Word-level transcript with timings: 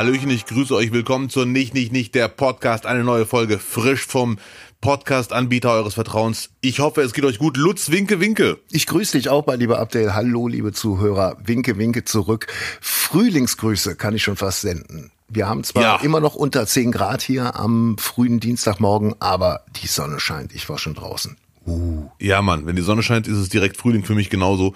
Hallöchen, 0.00 0.30
ich 0.30 0.46
grüße 0.46 0.74
euch. 0.74 0.92
Willkommen 0.92 1.28
zur 1.28 1.44
Nicht, 1.44 1.74
Nicht, 1.74 1.92
Nicht, 1.92 2.14
der 2.14 2.28
Podcast. 2.28 2.86
Eine 2.86 3.04
neue 3.04 3.26
Folge, 3.26 3.58
frisch 3.58 4.06
vom 4.06 4.38
Podcast-Anbieter 4.80 5.72
eures 5.72 5.92
Vertrauens. 5.92 6.48
Ich 6.62 6.80
hoffe, 6.80 7.02
es 7.02 7.12
geht 7.12 7.26
euch 7.26 7.38
gut. 7.38 7.58
Lutz, 7.58 7.90
winke, 7.90 8.18
winke. 8.18 8.56
Ich 8.70 8.86
grüße 8.86 9.18
dich 9.18 9.28
auch, 9.28 9.46
mein 9.46 9.60
lieber 9.60 9.78
Abdel. 9.78 10.14
Hallo, 10.14 10.48
liebe 10.48 10.72
Zuhörer. 10.72 11.36
Winke, 11.44 11.76
winke 11.76 12.06
zurück. 12.06 12.46
Frühlingsgrüße 12.80 13.94
kann 13.94 14.14
ich 14.14 14.22
schon 14.22 14.36
fast 14.36 14.62
senden. 14.62 15.12
Wir 15.28 15.46
haben 15.46 15.64
zwar 15.64 15.82
ja. 15.82 15.96
immer 15.96 16.20
noch 16.20 16.34
unter 16.34 16.66
10 16.66 16.92
Grad 16.92 17.20
hier 17.20 17.56
am 17.56 17.98
frühen 17.98 18.40
Dienstagmorgen, 18.40 19.16
aber 19.20 19.66
die 19.82 19.86
Sonne 19.86 20.18
scheint. 20.18 20.54
Ich 20.54 20.66
war 20.70 20.78
schon 20.78 20.94
draußen. 20.94 21.36
Uh. 21.66 22.08
Ja, 22.18 22.40
Mann, 22.40 22.64
wenn 22.64 22.74
die 22.74 22.80
Sonne 22.80 23.02
scheint, 23.02 23.28
ist 23.28 23.36
es 23.36 23.50
direkt 23.50 23.76
Frühling 23.76 24.04
für 24.04 24.14
mich 24.14 24.30
genauso. 24.30 24.74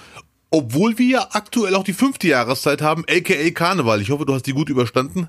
Obwohl 0.54 0.98
wir 0.98 1.06
ja 1.06 1.28
aktuell 1.32 1.74
auch 1.74 1.82
die 1.82 1.92
fünfte 1.92 2.28
Jahreszeit 2.28 2.80
haben, 2.80 3.04
aka 3.10 3.50
Karneval. 3.50 4.00
Ich 4.00 4.10
hoffe, 4.10 4.24
du 4.24 4.34
hast 4.34 4.46
die 4.46 4.52
gut 4.52 4.68
überstanden. 4.68 5.28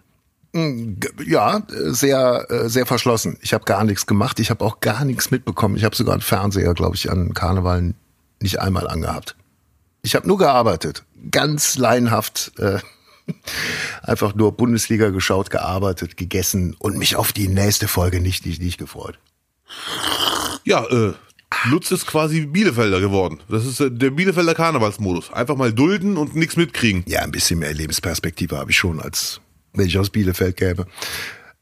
Mm, 0.54 0.98
ja, 1.26 1.64
sehr, 1.68 2.46
äh, 2.52 2.70
sehr 2.70 2.86
verschlossen. 2.86 3.36
Ich 3.42 3.52
habe 3.52 3.66
gar 3.66 3.84
nichts 3.86 4.06
gemacht. 4.06 4.40
Ich 4.40 4.52
habe 4.52 4.64
auch 4.64 4.82
gar 4.82 5.04
nichts 5.04 5.32
mitbekommen. 5.32 5.78
Ich 5.78 5.84
habe 5.84 5.96
sogar 5.96 6.14
einen 6.14 6.22
Fernseher, 6.22 6.76
glaube 6.76 6.96
ich, 6.96 7.10
an 7.10 7.34
Karneval 7.34 7.96
nicht 8.40 8.60
einmal 8.60 8.88
angehabt. 8.88 9.36
Ich 10.04 10.14
habe 10.14 10.28
nur 10.28 10.38
gearbeitet. 10.38 11.04
Ganz 11.32 11.76
laienhaft. 11.76 12.52
Äh, 12.60 12.78
einfach 14.04 14.36
nur 14.36 14.52
Bundesliga 14.52 15.10
geschaut, 15.10 15.50
gearbeitet, 15.50 16.18
gegessen 16.18 16.76
und 16.78 17.00
mich 17.00 17.16
auf 17.16 17.34
die 17.34 17.48
nächste 17.48 17.88
Folge 17.88 18.22
nicht, 18.22 18.46
nicht, 18.46 18.62
nicht 18.62 18.78
gefreut. 18.78 19.18
Ja, 20.66 20.86
äh, 20.86 21.14
Lutz 21.66 21.92
ist 21.92 22.06
quasi 22.06 22.46
Bielefelder 22.46 23.00
geworden. 23.00 23.40
Das 23.50 23.66
ist 23.66 23.80
äh, 23.80 23.92
der 23.92 24.12
Bielefelder 24.12 24.54
Karnevalsmodus. 24.54 25.32
Einfach 25.32 25.56
mal 25.56 25.74
dulden 25.74 26.18
und 26.18 26.36
nichts 26.36 26.58
mitkriegen. 26.58 27.04
Ja, 27.08 27.22
ein 27.22 27.32
bisschen 27.32 27.60
mehr 27.60 27.74
Lebensperspektive 27.74 28.58
habe 28.58 28.72
ich 28.72 28.78
schon, 28.78 29.00
als 29.00 29.42
wenn 29.74 29.88
ich 29.88 29.98
aus 29.98 30.10
Bielefeld 30.10 30.58
gäbe. 30.58 30.86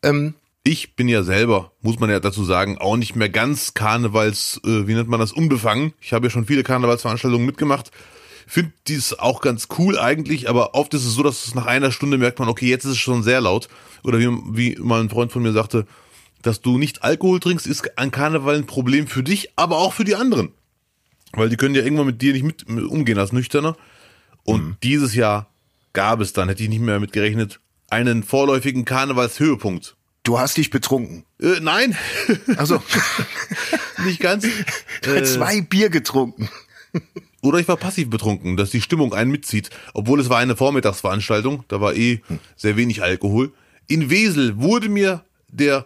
Ähm, 0.01 0.35
ich 0.63 0.95
bin 0.95 1.09
ja 1.09 1.23
selber, 1.23 1.71
muss 1.81 1.99
man 1.99 2.09
ja 2.09 2.19
dazu 2.19 2.45
sagen, 2.45 2.77
auch 2.77 2.95
nicht 2.95 3.15
mehr 3.15 3.29
ganz 3.29 3.73
Karnevals, 3.73 4.61
äh, 4.63 4.87
wie 4.87 4.93
nennt 4.93 5.09
man 5.09 5.19
das, 5.19 5.33
unbefangen. 5.33 5.93
Ich 5.99 6.13
habe 6.13 6.27
ja 6.27 6.29
schon 6.29 6.45
viele 6.45 6.63
Karnevalsveranstaltungen 6.63 7.45
mitgemacht. 7.45 7.91
Finde 8.47 8.71
dies 8.87 9.13
auch 9.13 9.41
ganz 9.41 9.67
cool 9.77 9.97
eigentlich, 9.97 10.49
aber 10.49 10.75
oft 10.75 10.93
ist 10.93 11.05
es 11.05 11.15
so, 11.15 11.23
dass 11.23 11.45
es 11.45 11.55
nach 11.55 11.65
einer 11.65 11.91
Stunde 11.91 12.17
merkt 12.17 12.39
man, 12.39 12.49
okay, 12.49 12.67
jetzt 12.67 12.85
ist 12.85 12.91
es 12.91 12.97
schon 12.97 13.23
sehr 13.23 13.41
laut. 13.41 13.67
Oder 14.03 14.19
wie, 14.19 14.27
wie 14.51 14.77
mal 14.79 15.01
ein 15.01 15.09
Freund 15.09 15.31
von 15.31 15.43
mir 15.43 15.53
sagte, 15.53 15.85
dass 16.43 16.61
du 16.61 16.77
nicht 16.77 17.03
Alkohol 17.03 17.39
trinkst, 17.39 17.65
ist 17.65 17.97
an 17.97 18.11
Karneval 18.11 18.55
ein 18.55 18.67
Problem 18.67 19.07
für 19.07 19.23
dich, 19.23 19.49
aber 19.55 19.77
auch 19.77 19.93
für 19.93 20.03
die 20.03 20.15
anderen. 20.15 20.51
Weil 21.31 21.49
die 21.49 21.57
können 21.57 21.73
ja 21.73 21.81
irgendwann 21.81 22.05
mit 22.05 22.21
dir 22.21 22.33
nicht 22.33 22.43
mit, 22.43 22.69
mit 22.69 22.85
umgehen 22.85 23.17
als 23.17 23.31
Nüchterner. 23.31 23.75
Und 24.43 24.63
mhm. 24.63 24.77
dieses 24.83 25.15
Jahr 25.15 25.49
gab 25.93 26.19
es 26.19 26.33
dann, 26.33 26.49
hätte 26.49 26.61
ich 26.63 26.69
nicht 26.69 26.81
mehr 26.81 26.99
mit 26.99 27.13
gerechnet, 27.13 27.59
einen 27.89 28.23
vorläufigen 28.23 28.85
Karnevalshöhepunkt. 28.85 29.95
Du 30.23 30.39
hast 30.39 30.57
dich 30.57 30.69
betrunken. 30.69 31.25
Äh, 31.39 31.59
nein. 31.61 31.97
Also 32.57 32.81
nicht 34.05 34.19
ganz. 34.19 34.45
Äh, 35.01 35.23
zwei 35.23 35.61
Bier 35.61 35.89
getrunken. 35.89 36.49
Oder 37.41 37.59
ich 37.59 37.67
war 37.67 37.75
passiv 37.75 38.09
betrunken, 38.09 38.55
dass 38.55 38.69
die 38.69 38.81
Stimmung 38.81 39.13
einen 39.13 39.31
mitzieht, 39.31 39.69
obwohl 39.93 40.19
es 40.21 40.29
war 40.29 40.37
eine 40.37 40.55
Vormittagsveranstaltung, 40.55 41.65
da 41.67 41.81
war 41.81 41.93
eh 41.93 42.21
sehr 42.55 42.77
wenig 42.77 43.03
Alkohol. 43.03 43.51
In 43.87 44.09
Wesel 44.09 44.57
wurde 44.61 44.87
mir 44.87 45.25
der 45.49 45.85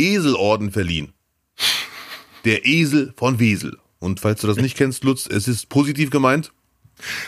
Eselorden 0.00 0.70
verliehen. 0.70 1.12
Der 2.44 2.66
Esel 2.66 3.12
von 3.16 3.38
Wesel. 3.38 3.76
Und 3.98 4.20
falls 4.20 4.40
du 4.40 4.46
das 4.46 4.56
nicht 4.56 4.76
kennst, 4.76 5.04
Lutz, 5.04 5.26
es 5.26 5.46
ist 5.46 5.68
positiv 5.68 6.10
gemeint. 6.10 6.52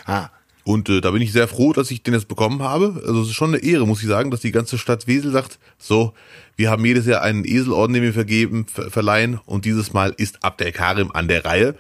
Ah. 0.07 0.31
Und 0.65 0.89
äh, 0.89 1.01
da 1.01 1.11
bin 1.11 1.23
ich 1.23 1.33
sehr 1.33 1.49
froh, 1.49 1.73
dass 1.73 1.91
ich 1.91 2.03
den 2.03 2.15
jetzt 2.15 2.29
bekommen 2.29 2.63
habe. 2.63 3.03
Also 3.07 3.23
es 3.23 3.29
ist 3.29 3.35
schon 3.35 3.53
eine 3.53 3.63
Ehre, 3.63 3.87
muss 3.87 4.03
ich 4.03 4.09
sagen, 4.09 4.31
dass 4.31 4.41
die 4.41 4.53
ganze 4.53 4.79
Stadt 4.79 5.07
Wesel 5.07 5.33
sagt, 5.33 5.59
so, 5.77 6.15
wir 6.57 6.71
haben 6.71 6.85
jedes 6.85 7.05
Jahr 7.07 7.23
einen 7.23 7.45
Eselorden, 7.45 7.95
den 7.95 8.03
wir 8.03 8.13
vergeben, 8.13 8.67
ver 8.67 8.91
verleihen 8.91 9.41
und 9.45 9.65
dieses 9.65 9.93
Mal 9.93 10.15
ist 10.17 10.45
Abdel 10.45 10.73
Karim 10.73 11.11
an 11.13 11.29
der 11.29 11.45
Reihe. 11.45 11.77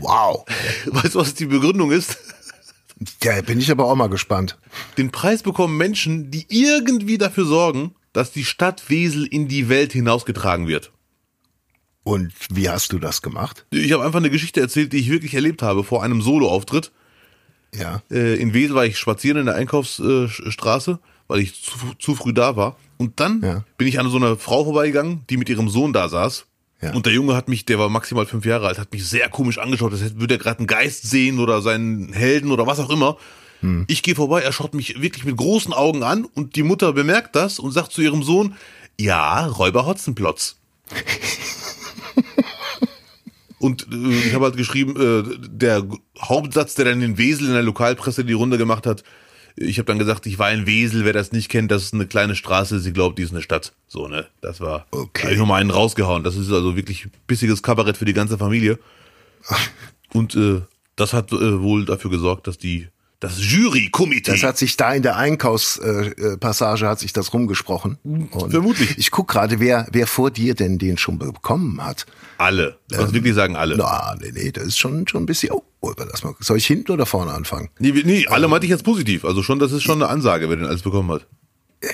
Wow. 0.00 0.44
Weißt 0.86 1.14
du, 1.14 1.20
was 1.20 1.34
die 1.34 1.46
Begründung 1.46 1.90
ist? 1.90 2.18
Ja, 3.22 3.40
bin 3.42 3.58
ich 3.58 3.70
aber 3.70 3.86
auch 3.86 3.94
mal 3.94 4.08
gespannt. 4.08 4.58
Den 4.96 5.10
Preis 5.10 5.42
bekommen 5.42 5.76
Menschen, 5.76 6.30
die 6.30 6.46
irgendwie 6.48 7.18
dafür 7.18 7.44
sorgen, 7.46 7.94
dass 8.16 8.32
die 8.32 8.46
Stadt 8.46 8.88
Wesel 8.88 9.26
in 9.26 9.46
die 9.46 9.68
Welt 9.68 9.92
hinausgetragen 9.92 10.66
wird. 10.66 10.90
Und 12.02 12.32
wie 12.50 12.70
hast 12.70 12.92
du 12.92 12.98
das 12.98 13.20
gemacht? 13.20 13.66
Ich 13.70 13.92
habe 13.92 14.04
einfach 14.04 14.20
eine 14.20 14.30
Geschichte 14.30 14.60
erzählt, 14.60 14.94
die 14.94 14.98
ich 14.98 15.10
wirklich 15.10 15.34
erlebt 15.34 15.60
habe 15.60 15.84
vor 15.84 16.02
einem 16.02 16.22
Soloauftritt. 16.22 16.92
Ja. 17.74 18.02
Äh, 18.10 18.36
in 18.36 18.54
Wesel 18.54 18.74
war 18.74 18.86
ich 18.86 18.96
spazieren 18.96 19.40
in 19.40 19.46
der 19.46 19.56
Einkaufsstraße, 19.56 20.98
weil 21.28 21.40
ich 21.40 21.62
zu, 21.62 21.76
zu 21.98 22.14
früh 22.14 22.32
da 22.32 22.56
war. 22.56 22.78
Und 22.96 23.20
dann 23.20 23.42
ja. 23.42 23.64
bin 23.76 23.86
ich 23.86 24.00
an 24.00 24.08
so 24.08 24.16
einer 24.16 24.38
Frau 24.38 24.64
vorbeigegangen, 24.64 25.24
die 25.28 25.36
mit 25.36 25.50
ihrem 25.50 25.68
Sohn 25.68 25.92
da 25.92 26.08
saß. 26.08 26.46
Ja. 26.80 26.94
Und 26.94 27.04
der 27.04 27.12
Junge 27.12 27.34
hat 27.34 27.48
mich, 27.48 27.66
der 27.66 27.78
war 27.78 27.90
maximal 27.90 28.24
fünf 28.24 28.46
Jahre 28.46 28.68
alt, 28.68 28.78
hat 28.78 28.92
mich 28.92 29.06
sehr 29.06 29.28
komisch 29.28 29.58
angeschaut, 29.58 29.92
als 29.92 30.18
würde 30.18 30.36
er 30.36 30.38
gerade 30.38 30.60
einen 30.60 30.66
Geist 30.66 31.02
sehen 31.02 31.38
oder 31.38 31.60
seinen 31.60 32.14
Helden 32.14 32.50
oder 32.50 32.66
was 32.66 32.80
auch 32.80 32.90
immer. 32.90 33.18
Hm. 33.60 33.84
Ich 33.88 34.02
gehe 34.02 34.14
vorbei, 34.14 34.42
er 34.42 34.52
schaut 34.52 34.74
mich 34.74 35.00
wirklich 35.00 35.24
mit 35.24 35.36
großen 35.36 35.72
Augen 35.72 36.02
an 36.02 36.24
und 36.24 36.56
die 36.56 36.62
Mutter 36.62 36.92
bemerkt 36.92 37.36
das 37.36 37.58
und 37.58 37.72
sagt 37.72 37.92
zu 37.92 38.02
ihrem 38.02 38.22
Sohn, 38.22 38.54
ja, 38.98 39.46
Räuber 39.46 39.86
Hotzenplotz. 39.86 40.56
und 43.58 43.86
äh, 43.92 44.26
ich 44.26 44.34
habe 44.34 44.44
halt 44.46 44.56
geschrieben, 44.56 44.96
äh, 44.96 45.48
der 45.48 45.86
Hauptsatz, 46.20 46.74
der 46.74 46.86
dann 46.86 47.02
in 47.02 47.18
Wesel 47.18 47.48
in 47.48 47.54
der 47.54 47.62
Lokalpresse 47.62 48.24
die 48.24 48.32
Runde 48.32 48.58
gemacht 48.58 48.86
hat, 48.86 49.02
ich 49.58 49.78
habe 49.78 49.86
dann 49.86 49.98
gesagt, 49.98 50.26
ich 50.26 50.38
war 50.38 50.52
in 50.52 50.66
Wesel, 50.66 51.06
wer 51.06 51.14
das 51.14 51.32
nicht 51.32 51.48
kennt, 51.48 51.70
das 51.70 51.84
ist 51.84 51.94
eine 51.94 52.06
kleine 52.06 52.36
Straße, 52.36 52.78
sie 52.78 52.92
glaubt, 52.92 53.18
die 53.18 53.22
ist 53.22 53.32
eine 53.32 53.40
Stadt. 53.40 53.72
So, 53.88 54.06
ne? 54.06 54.26
Das 54.42 54.60
war, 54.60 54.86
okay. 54.90 55.22
habe 55.22 55.32
ich 55.32 55.38
nochmal 55.38 55.62
einen 55.62 55.70
rausgehauen. 55.70 56.22
Das 56.24 56.36
ist 56.36 56.52
also 56.52 56.76
wirklich 56.76 57.08
bissiges 57.26 57.62
Kabarett 57.62 57.96
für 57.96 58.04
die 58.04 58.12
ganze 58.12 58.36
Familie. 58.36 58.78
Und 60.12 60.34
äh, 60.34 60.60
das 60.94 61.14
hat 61.14 61.32
äh, 61.32 61.60
wohl 61.60 61.86
dafür 61.86 62.10
gesorgt, 62.10 62.46
dass 62.46 62.58
die 62.58 62.88
das 63.20 63.38
Jurykomitee. 63.38 64.30
Das 64.30 64.42
hat 64.42 64.58
sich 64.58 64.76
da 64.76 64.92
in 64.92 65.02
der 65.02 65.16
Einkaufspassage 65.16 66.84
äh, 66.84 66.88
hat 66.88 66.98
sich 66.98 67.12
das 67.12 67.32
rumgesprochen. 67.32 67.98
Und 68.04 68.50
Vermutlich. 68.50 68.98
Ich 68.98 69.10
guck 69.10 69.28
gerade, 69.28 69.58
wer 69.58 69.86
wer 69.90 70.06
vor 70.06 70.30
dir 70.30 70.54
denn 70.54 70.78
den 70.78 70.98
schon 70.98 71.18
bekommen 71.18 71.82
hat. 71.82 72.06
Alle. 72.38 72.78
Du 72.88 73.00
ähm, 73.00 73.12
wirklich 73.12 73.34
sagen 73.34 73.56
alle. 73.56 73.76
Na, 73.76 74.14
nee, 74.20 74.32
nee, 74.32 74.52
das 74.52 74.64
ist 74.64 74.78
schon 74.78 75.08
schon 75.08 75.22
ein 75.22 75.26
bisschen. 75.26 75.52
Oh, 75.52 75.62
oh 75.80 75.92
das 75.92 76.22
mal. 76.24 76.34
Soll 76.40 76.58
ich 76.58 76.66
hinten 76.66 76.92
oder 76.92 77.06
vorne 77.06 77.32
anfangen? 77.32 77.70
Nee, 77.78 77.92
nee 78.04 78.26
alle 78.26 78.44
ähm, 78.44 78.50
meinte 78.50 78.66
ich 78.66 78.70
jetzt 78.70 78.84
positiv. 78.84 79.24
Also 79.24 79.42
schon, 79.42 79.58
das 79.58 79.72
ist 79.72 79.82
schon 79.82 80.02
eine 80.02 80.10
Ansage, 80.10 80.50
wer 80.50 80.56
den 80.56 80.66
alles 80.66 80.82
bekommen 80.82 81.10
hat. 81.10 81.26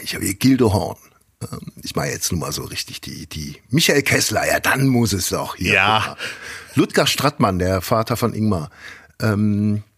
Ich 0.03 0.15
habe 0.15 0.25
hier 0.25 0.35
Gildo 0.35 0.73
Horn. 0.73 0.97
Ähm, 1.41 1.61
ich 1.83 1.95
mache 1.95 2.09
jetzt 2.09 2.33
nur 2.33 2.41
mal 2.41 2.53
so 2.53 2.63
richtig 2.65 3.01
die, 3.01 3.27
die 3.27 3.57
Michael 3.71 4.03
Kessler, 4.03 4.47
ja, 4.47 4.59
dann 4.59 4.89
muss 4.89 5.13
es 5.13 5.29
doch 5.29 5.57
hier. 5.57 5.75
Ja. 5.75 6.17
Ludger 6.75 7.07
Strattmann, 7.07 7.59
der 7.59 7.81
Vater 7.81 8.17
von 8.17 8.35
Ingmar. 8.35 8.71
Ähm, 9.21 9.77
äh, 9.77 9.92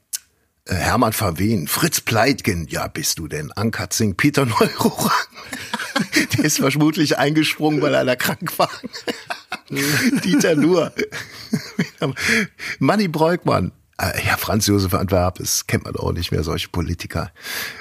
Hermann 0.66 1.12
Verwehen, 1.12 1.68
Fritz 1.68 2.00
Pleitgen, 2.00 2.66
ja 2.68 2.86
bist 2.88 3.18
du 3.18 3.28
denn, 3.28 3.52
Ankatzing, 3.52 4.16
Peter 4.16 4.46
Neururer, 4.46 5.12
der 6.36 6.44
ist 6.44 6.58
vermutlich 6.58 7.18
eingesprungen, 7.18 7.82
weil 7.82 7.92
er 7.92 8.04
da 8.04 8.16
krank 8.16 8.58
war. 8.58 8.70
Dieter 10.24 10.56
Nuhr, 10.56 10.92
Manny 12.78 13.08
Breukmann, 13.08 13.72
äh, 14.00 14.26
ja, 14.26 14.38
Franz 14.38 14.66
Josef 14.66 14.94
Antwerp, 14.94 15.36
das 15.36 15.66
kennt 15.66 15.84
man 15.84 15.96
auch 15.96 16.12
nicht 16.12 16.32
mehr, 16.32 16.42
solche 16.42 16.68
Politiker. 16.68 17.30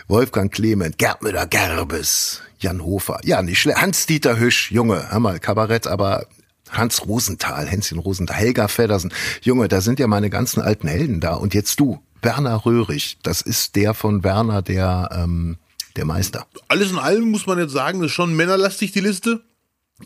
Wolfgang 0.07 0.51
Clement, 0.53 0.97
Gerd 0.97 1.21
Müller-Gerbes, 1.21 2.41
Jan 2.59 2.83
Hofer, 2.83 3.19
ja, 3.23 3.41
nicht 3.41 3.61
schlecht. 3.61 3.81
Hans-Dieter 3.81 4.37
Hüsch, 4.37 4.71
Junge, 4.71 5.09
hör 5.09 5.19
mal, 5.19 5.39
Kabarett, 5.39 5.87
aber 5.87 6.27
Hans 6.69 7.05
Rosenthal, 7.05 7.65
Hänschen 7.65 7.99
Rosenthal, 7.99 8.35
Helga 8.35 8.67
Feddersen. 8.67 9.13
Junge, 9.41 9.69
da 9.69 9.79
sind 9.79 9.99
ja 9.99 10.07
meine 10.07 10.29
ganzen 10.29 10.61
alten 10.61 10.87
Helden 10.87 11.19
da. 11.19 11.35
Und 11.35 11.53
jetzt 11.53 11.79
du, 11.79 12.01
Werner 12.23 12.65
Röhrig. 12.65 13.17
Das 13.23 13.41
ist 13.41 13.75
der 13.75 13.93
von 13.93 14.23
Werner, 14.23 14.61
der, 14.61 15.09
ähm, 15.13 15.57
der 15.95 16.05
Meister. 16.05 16.47
Alles 16.67 16.91
in 16.91 16.97
allem 16.97 17.29
muss 17.29 17.47
man 17.47 17.59
jetzt 17.59 17.71
sagen, 17.71 17.99
das 17.99 18.07
ist 18.07 18.15
schon 18.15 18.35
männerlastig, 18.35 18.91
die 18.91 19.01
Liste. 19.01 19.41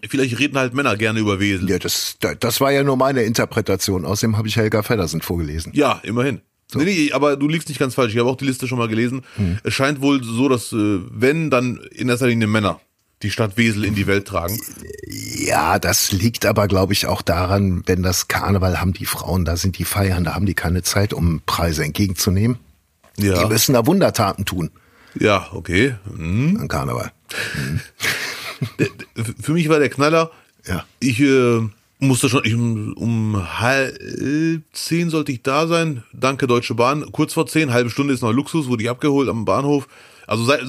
Vielleicht 0.07 0.37
reden 0.37 0.57
halt 0.57 0.73
Männer 0.73 0.97
gerne 0.97 1.19
über 1.19 1.39
Wesel. 1.39 1.69
Ja, 1.69 1.79
das, 1.79 2.17
das 2.39 2.61
war 2.61 2.71
ja 2.71 2.83
nur 2.83 2.97
meine 2.97 3.23
Interpretation. 3.23 4.05
Außerdem 4.05 4.37
habe 4.37 4.47
ich 4.47 4.55
Helga 4.55 4.83
Feddersen 4.83 5.21
vorgelesen. 5.21 5.71
Ja, 5.73 5.99
immerhin. 6.03 6.41
So. 6.71 6.79
Nee, 6.79 6.85
nee, 6.85 7.11
aber 7.13 7.37
du 7.37 7.47
liegst 7.47 7.69
nicht 7.69 7.79
ganz 7.79 7.95
falsch. 7.95 8.13
Ich 8.13 8.19
habe 8.19 8.29
auch 8.29 8.35
die 8.35 8.45
Liste 8.45 8.67
schon 8.67 8.77
mal 8.77 8.89
gelesen. 8.89 9.21
Hm. 9.37 9.57
Es 9.63 9.73
scheint 9.73 10.01
wohl 10.01 10.21
so, 10.23 10.49
dass 10.49 10.73
äh, 10.73 10.99
wenn, 11.09 11.49
dann 11.49 11.79
in 11.91 12.09
erster 12.09 12.27
Linie 12.27 12.47
Männer 12.47 12.81
die 13.23 13.31
Stadt 13.31 13.57
Wesel 13.57 13.83
in 13.85 13.95
die 13.95 14.07
Welt 14.07 14.27
tragen. 14.27 14.59
Ja, 15.07 15.79
das 15.79 16.11
liegt 16.11 16.45
aber, 16.45 16.67
glaube 16.67 16.93
ich, 16.93 17.07
auch 17.07 17.21
daran, 17.21 17.83
wenn 17.87 18.03
das 18.03 18.27
Karneval 18.27 18.79
haben 18.79 18.93
die 18.93 19.05
Frauen, 19.05 19.45
da 19.45 19.57
sind 19.57 19.77
die 19.77 19.85
feiern, 19.85 20.23
da 20.23 20.35
haben 20.35 20.45
die 20.45 20.53
keine 20.53 20.83
Zeit, 20.83 21.13
um 21.13 21.41
Preise 21.45 21.83
entgegenzunehmen. 21.83 22.59
Ja. 23.17 23.41
Die 23.41 23.49
müssen 23.49 23.73
da 23.73 23.85
Wundertaten 23.87 24.45
tun. 24.45 24.69
Ja, 25.19 25.47
okay. 25.53 25.95
Mhm. 26.15 26.57
An 26.61 26.67
Karneval. 26.67 27.11
Mhm. 27.55 27.81
Für 29.41 29.53
mich 29.53 29.69
war 29.69 29.79
der 29.79 29.89
Knaller. 29.89 30.31
Ja. 30.67 30.85
Ich 30.99 31.19
äh, 31.19 31.61
musste 31.99 32.29
schon, 32.29 32.45
ich, 32.45 32.53
um 32.53 33.59
halb 33.59 33.99
zehn 34.73 35.09
sollte 35.09 35.31
ich 35.31 35.41
da 35.41 35.67
sein. 35.67 36.03
Danke 36.13 36.45
Deutsche 36.47 36.75
Bahn. 36.75 37.11
Kurz 37.11 37.33
vor 37.33 37.47
zehn, 37.47 37.73
halbe 37.73 37.89
Stunde 37.89 38.13
ist 38.13 38.21
noch 38.21 38.31
Luxus, 38.31 38.67
wurde 38.67 38.83
ich 38.83 38.89
abgeholt 38.89 39.29
am 39.29 39.45
Bahnhof. 39.45 39.87
Also 40.27 40.45
seit 40.45 40.61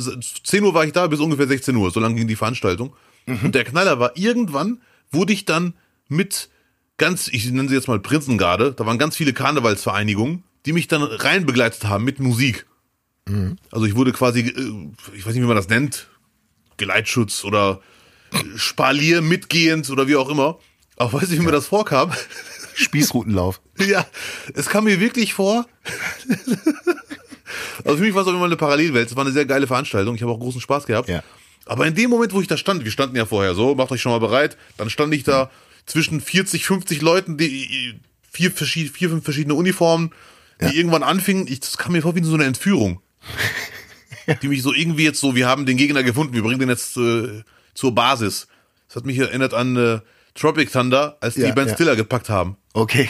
10 0.45 0.65
Uhr 0.65 0.73
war 0.73 0.85
ich 0.85 0.93
da 0.93 1.07
bis 1.09 1.21
ungefähr 1.21 1.47
16 1.47 1.77
Uhr, 1.77 1.91
so 1.91 2.01
lange 2.01 2.15
ging 2.15 2.29
die 2.29 2.37
Veranstaltung. 2.37 2.95
Und 3.27 3.55
der 3.55 3.65
Knaller 3.65 3.99
war, 3.99 4.17
irgendwann 4.17 4.81
wurde 5.11 5.35
ich 5.35 5.45
dann 5.45 5.75
mit 6.09 6.49
ganz, 6.97 7.29
ich 7.29 7.51
nenne 7.51 7.69
sie 7.69 7.75
jetzt 7.75 7.89
mal 7.89 7.99
Prinzengarde, 7.99 8.73
da 8.73 8.87
waren 8.87 8.97
ganz 8.99 9.17
viele 9.17 9.35
Karnevalsvereinigungen, 9.35 10.45
die 10.65 10.73
mich 10.73 10.89
dann 10.89 11.03
rein 11.03 11.45
begleitet 11.45 11.85
haben 11.85 12.05
mit 12.05 12.21
Musik. 12.21 12.65
Also 13.71 13.85
ich 13.85 13.95
wurde 13.95 14.13
quasi, 14.13 14.41
äh, 14.41 15.17
ich 15.17 15.27
weiß 15.27 15.35
nicht, 15.35 15.43
wie 15.43 15.47
man 15.47 15.57
das 15.57 15.69
nennt, 15.69 16.09
Geleitschutz 16.79 17.45
oder 17.45 17.81
äh, 18.33 18.39
Spalier 18.57 19.21
mitgehend 19.21 19.91
oder 19.91 20.09
wie 20.09 20.17
auch 20.17 20.31
immer. 20.31 20.59
Aber 20.97 21.13
weiß 21.13 21.29
nicht, 21.29 21.41
wie 21.41 21.45
mir 21.45 21.53
das 21.53 21.67
vorkam. 21.67 22.13
Spießrutenlauf. 22.75 23.61
Ja, 23.87 24.07
es 24.55 24.69
kam 24.69 24.85
mir 24.85 24.99
wirklich 24.99 25.35
vor. 25.35 25.67
Also 27.85 27.97
für 27.99 28.05
mich 28.05 28.15
war 28.15 28.23
es 28.23 28.29
auch 28.29 28.33
immer 28.35 28.45
eine 28.45 28.57
Parallelwelt. 28.57 29.09
Es 29.11 29.17
war 29.17 29.25
eine 29.25 29.33
sehr 29.33 29.47
geile 29.47 29.67
Veranstaltung. 29.67 30.15
Ich 30.15 30.23
habe 30.23 30.33
auch 30.33 30.39
großen 30.41 30.61
Spaß 30.61 30.87
gehabt. 30.87 31.09
Ja. 31.09 31.23
Aber 31.67 31.87
in 31.87 31.95
dem 31.95 32.11
Moment, 32.11 32.33
wo 32.33 32.41
ich 32.41 32.47
da 32.47 32.57
stand, 32.57 32.85
wir 32.85 32.91
standen 32.91 33.17
ja 33.17 33.27
vorher 33.27 33.55
so, 33.55 33.75
macht 33.75 33.91
euch 33.93 34.01
schon 34.01 34.13
mal 34.13 34.21
bereit, 34.21 34.57
dann 34.77 34.89
stand 34.91 35.13
ich 35.15 35.25
da 35.25 35.51
zwischen 35.87 36.21
40, 36.21 36.65
50 36.67 37.03
Leuten, 37.03 37.37
die 37.39 37.99
vier, 38.31 38.51
verschied- 38.51 38.91
vier 38.93 39.11
fünf 39.11 39.25
verschiedene 39.25 39.55
Uniformen, 39.55 40.11
die 40.61 40.77
irgendwann 40.77 41.03
anfingen. 41.03 41.47
Ich, 41.47 41.61
das 41.61 41.77
kam 41.79 41.93
mir 41.93 42.03
vor 42.03 42.15
wie 42.15 42.23
so 42.25 42.35
eine 42.35 42.45
Entführung. 42.45 43.01
Die 44.43 44.49
mich 44.49 44.63
so 44.63 44.75
irgendwie 44.75 45.05
jetzt 45.05 45.21
so, 45.21 45.35
wir 45.35 45.47
haben 45.49 45.65
den 45.65 45.79
Gegner 45.79 46.03
gefunden, 46.03 46.35
wir 46.35 46.43
bringen 46.43 46.59
den 46.61 46.69
jetzt 46.69 46.99
äh, 46.99 47.43
zur 47.73 47.95
Basis. 47.95 48.47
Das 48.87 48.97
hat 48.97 49.07
mich 49.07 49.17
erinnert 49.19 49.55
an 49.55 49.75
äh, 49.77 50.01
Tropic 50.35 50.71
Thunder, 50.71 51.17
als 51.21 51.35
die 51.35 51.41
Ja, 51.43 51.53
Ben 51.53 51.67
ja. 51.69 51.75
Stiller 51.75 51.97
gepackt 51.97 52.29
haben. 52.29 52.57
Okay. 52.75 53.09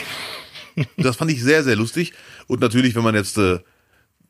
Das 0.95 1.17
fand 1.17 1.29
ich 1.31 1.43
sehr, 1.43 1.61
sehr 1.65 1.75
lustig. 1.75 2.13
Und 2.47 2.61
natürlich, 2.61 2.95
wenn 2.95 3.03
man 3.03 3.15
jetzt 3.15 3.37
äh, 3.37 3.59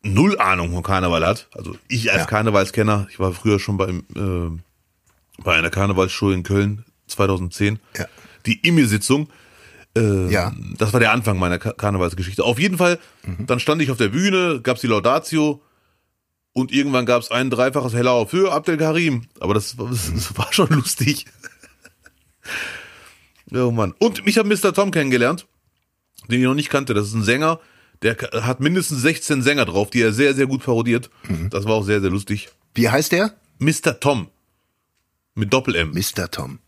null 0.04 0.40
Ahnung 0.40 0.72
von 0.74 0.84
Karneval 0.84 1.26
hat, 1.26 1.48
also 1.54 1.76
ich 1.88 2.12
als 2.12 2.22
Ja. 2.22 2.26
Karnevalskenner, 2.26 3.08
ich 3.10 3.20
war 3.20 3.32
früher 3.34 3.60
schon 3.60 3.78
beim, 3.78 4.04
äh, 4.16 5.42
bei 5.44 5.56
einer 5.56 5.70
Karnevalsshow 5.70 6.32
in 6.32 6.44
Köln 6.44 6.86
2010, 7.08 7.80
Ja. 7.98 8.06
die 8.46 8.60
Immi-Sitzung. 8.68 9.30
Äh, 9.98 10.32
Ja. 10.32 10.54
Das 10.78 10.94
war 10.94 11.00
der 11.00 11.12
Anfang 11.12 11.38
meiner 11.40 11.60
Ka 11.60 11.74
Karnevalsgeschichte. 11.74 12.44
Auf 12.44 12.60
jeden 12.60 12.78
Fall, 12.78 13.00
Mhm. 13.24 13.46
dann 13.48 13.60
stand 13.60 13.82
ich 13.82 13.92
auf 13.92 13.98
der 13.98 14.10
Bühne, 14.10 14.62
gab's 14.62 14.82
die 14.82 14.88
Laudatio 14.88 15.62
und 16.54 16.72
irgendwann 16.72 17.06
gab's 17.06 17.32
ein 17.32 17.50
dreifaches 17.50 17.94
Hellau 17.94 18.26
für 18.26 18.52
Abdel 18.54 18.78
Karim. 18.78 19.28
Aber 19.40 19.54
das, 19.54 19.78
war- 19.78 19.90
das, 19.90 20.12
das 20.14 20.38
war 20.38 20.52
schon 20.54 20.70
lustig. 20.70 21.26
oh 23.54 23.72
Mann. 23.72 23.94
Und 24.00 24.26
ich 24.28 24.38
habe 24.38 24.48
Mr. 24.50 24.74
Tom 24.74 24.92
kennengelernt 24.92 25.46
den 26.30 26.42
ich 26.42 26.46
noch 26.46 26.54
nicht 26.54 26.70
kannte. 26.70 26.94
Das 26.94 27.08
ist 27.08 27.16
ein 27.16 27.24
Sänger, 27.24 27.60
der 28.02 28.18
hat 28.46 28.60
mindestens 28.60 29.02
16 29.02 29.42
Sänger 29.42 29.66
drauf, 29.66 29.90
die 29.90 30.02
er 30.02 30.14
sehr, 30.14 30.34
sehr 30.34 30.48
gut 30.48 30.64
parodiert. 30.64 31.10
Mhm. 31.28 31.50
Das 31.50 31.66
war 31.66 31.74
auch 31.74 31.84
sehr, 31.84 32.02
sehr 32.02 32.10
lustig. 32.10 32.50
Wie 32.74 32.90
heißt 32.90 33.12
der? 33.12 33.34
Mr. 33.60 34.00
Tom. 34.00 34.30
Mit 35.36 35.54
Doppel-M. 35.54 35.92
Mr. 35.92 36.30
Tom. 36.32 36.60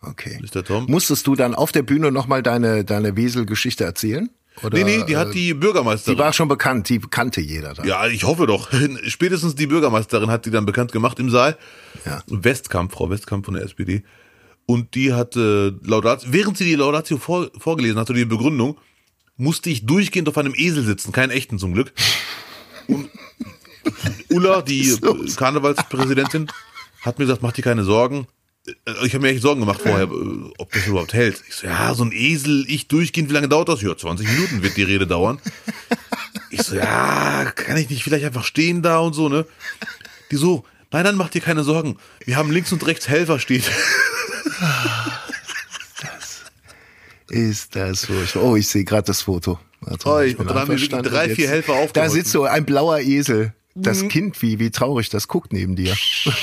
Okay. 0.00 0.40
Mr. 0.42 0.64
Tom. 0.64 0.86
Musstest 0.88 1.26
du 1.26 1.34
dann 1.36 1.54
auf 1.54 1.70
der 1.72 1.82
Bühne 1.82 2.10
nochmal 2.10 2.42
deine, 2.42 2.84
deine 2.84 3.16
Wesel-Geschichte 3.16 3.84
erzählen? 3.84 4.30
Oder, 4.62 4.78
Nee, 4.78 4.84
nee, 4.84 5.04
die 5.06 5.16
hat 5.16 5.28
äh, 5.28 5.32
die 5.32 5.54
Bürgermeisterin. 5.54 6.16
Die 6.16 6.22
war 6.22 6.32
schon 6.32 6.48
bekannt, 6.48 6.88
die 6.88 6.98
kannte 6.98 7.40
jeder 7.40 7.74
da. 7.74 7.84
ja, 7.84 8.06
ich 8.08 8.24
hoffe 8.24 8.46
doch. 8.46 8.68
Spätestens 9.06 9.54
die 9.54 9.66
Bürgermeisterin 9.66 10.30
hat 10.30 10.44
die 10.44 10.50
dann 10.50 10.66
bekannt 10.66 10.92
gemacht 10.92 11.18
im 11.20 11.30
Saal. 11.30 11.56
Ja. 12.04 12.22
Westkamp, 12.26 12.92
Frau 12.92 13.08
Westkamp 13.08 13.44
von 13.44 13.54
der 13.54 13.62
SPD. 13.64 14.02
Und 14.66 14.94
die 14.94 15.12
hat 15.12 15.36
äh, 15.36 15.72
Laudatio, 15.82 16.32
während 16.32 16.58
sie 16.58 16.64
die 16.64 16.74
Laudatio 16.74 17.16
vor, 17.18 17.50
vorgelesen 17.58 17.98
hatte, 17.98 18.12
die 18.14 18.24
Begründung, 18.24 18.78
musste 19.42 19.70
ich 19.70 19.84
durchgehend 19.86 20.28
auf 20.28 20.38
einem 20.38 20.54
Esel 20.54 20.84
sitzen, 20.84 21.12
keinen 21.12 21.30
echten 21.30 21.58
zum 21.58 21.74
Glück. 21.74 21.92
Und 22.86 23.10
Ulla, 24.30 24.62
die 24.62 24.96
Karnevalspräsidentin, 25.36 26.50
hat 27.02 27.18
mir 27.18 27.24
gesagt, 27.26 27.42
mach 27.42 27.52
dir 27.52 27.62
keine 27.62 27.84
Sorgen. 27.84 28.28
Äh, 28.66 28.72
Ich 29.04 29.14
habe 29.14 29.22
mir 29.22 29.30
echt 29.32 29.42
Sorgen 29.42 29.60
gemacht 29.60 29.80
vorher, 29.82 30.04
äh, 30.04 30.50
ob 30.58 30.72
das 30.72 30.86
überhaupt 30.86 31.12
hält. 31.12 31.42
Ich 31.48 31.56
so, 31.56 31.66
ja, 31.66 31.92
so 31.94 32.04
ein 32.04 32.12
Esel, 32.12 32.64
ich 32.68 32.86
durchgehend, 32.86 33.28
wie 33.30 33.34
lange 33.34 33.48
dauert 33.48 33.68
das? 33.68 33.82
Ja, 33.82 33.96
20 33.96 34.28
Minuten 34.28 34.62
wird 34.62 34.76
die 34.76 34.84
Rede 34.84 35.06
dauern. 35.08 35.40
Ich 36.50 36.62
so, 36.62 36.76
ja, 36.76 37.50
kann 37.56 37.76
ich 37.76 37.90
nicht 37.90 38.04
vielleicht 38.04 38.24
einfach 38.24 38.44
stehen 38.44 38.82
da 38.82 38.98
und 38.98 39.14
so, 39.14 39.28
ne? 39.28 39.44
Die 40.30 40.36
so, 40.36 40.64
nein, 40.92 41.02
dann 41.04 41.16
mach 41.16 41.30
dir 41.30 41.40
keine 41.40 41.64
Sorgen. 41.64 41.96
Wir 42.24 42.36
haben 42.36 42.52
links 42.52 42.72
und 42.72 42.86
rechts 42.86 43.08
Helfer 43.08 43.40
steht. 43.40 43.64
Ist 47.32 47.74
das 47.76 48.04
furchtbar. 48.06 48.42
Oh, 48.44 48.56
ich 48.56 48.68
sehe 48.68 48.84
gerade 48.84 49.06
das 49.06 49.22
Foto. 49.22 49.58
Mal, 49.80 49.96
Oh, 50.04 50.18
ich 50.20 50.32
und 50.32 50.38
bin 50.38 50.46
dann 50.48 50.58
haben 50.58 50.68
wir 50.70 50.80
wirklich 50.80 51.02
drei, 51.10 51.34
vier 51.34 51.48
Helfer 51.48 51.72
Da 51.72 51.78
aufgeholfen. 51.84 52.14
sitzt 52.14 52.32
so 52.32 52.44
ein 52.44 52.64
blauer 52.66 53.00
Esel. 53.00 53.54
Mhm. 53.74 53.82
Das 53.82 54.06
Kind, 54.08 54.42
wie, 54.42 54.58
wie 54.58 54.70
traurig, 54.70 55.08
das 55.08 55.28
guckt 55.28 55.52
neben 55.52 55.74
dir. 55.74 55.96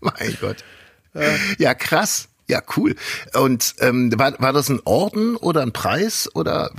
mein 0.00 0.36
Gott. 0.40 0.56
Ja, 1.58 1.74
krass. 1.74 2.28
Ja, 2.48 2.60
cool. 2.76 2.94
Und 3.34 3.74
ähm, 3.80 4.12
war, 4.18 4.38
war 4.40 4.52
das 4.52 4.68
ein 4.68 4.80
Orden 4.84 5.36
oder 5.36 5.62
ein 5.62 5.72
Preis 5.72 6.28
oder 6.34 6.70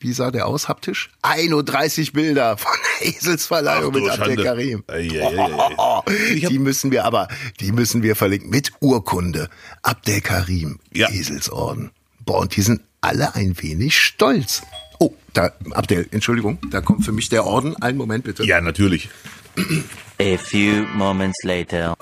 wie 0.00 0.12
sah 0.12 0.30
der 0.30 0.46
aus 0.46 0.68
haptisch? 0.68 1.10
31 1.22 2.12
Bilder 2.12 2.56
von 2.56 2.72
der 3.00 3.08
Eselsverleihung 3.08 3.92
mit 3.92 4.08
Abdel. 4.08 4.42
Karim. 4.44 4.84
Ei, 4.86 5.08
ei, 5.10 5.38
ei. 5.38 5.74
Oh, 5.76 6.02
die 6.34 6.58
müssen 6.58 6.90
wir 6.90 7.04
aber, 7.04 7.28
die 7.60 7.72
müssen 7.72 8.02
wir 8.02 8.14
verlinken 8.16 8.50
mit 8.50 8.72
Urkunde. 8.80 9.48
Abdel 9.82 10.20
Karim, 10.20 10.78
Ja. 10.92 11.08
Eselsorden. 11.10 11.90
Boah, 12.24 12.40
und 12.40 12.54
die 12.56 12.62
sind 12.62 12.80
alle 13.00 13.34
ein 13.34 13.60
wenig 13.60 13.98
stolz. 13.98 14.62
Oh, 15.00 15.14
da, 15.32 15.52
Abdel, 15.72 16.06
Entschuldigung, 16.10 16.58
da 16.70 16.80
kommt 16.80 17.04
für 17.04 17.12
mich 17.12 17.28
der 17.28 17.44
Orden. 17.46 17.76
Einen 17.82 17.98
Moment 17.98 18.24
bitte. 18.24 18.44
Ja, 18.44 18.60
natürlich. 18.60 19.08
A 20.20 20.36
few 20.36 20.84
moments 20.94 21.38
later. 21.44 21.96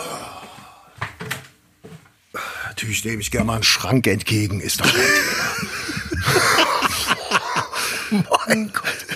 Natürlich 2.69 3.05
nehme 3.05 3.21
ich 3.23 3.31
gerne 3.31 3.47
mal 3.47 3.55
einen 3.55 3.63
Schrank 3.63 4.07
entgegen, 4.07 4.61
ist 4.61 4.81
doch 4.81 4.87
kein 4.87 4.95
Thema. 4.95 5.71
mein 8.11 8.73
Gott. 8.73 9.07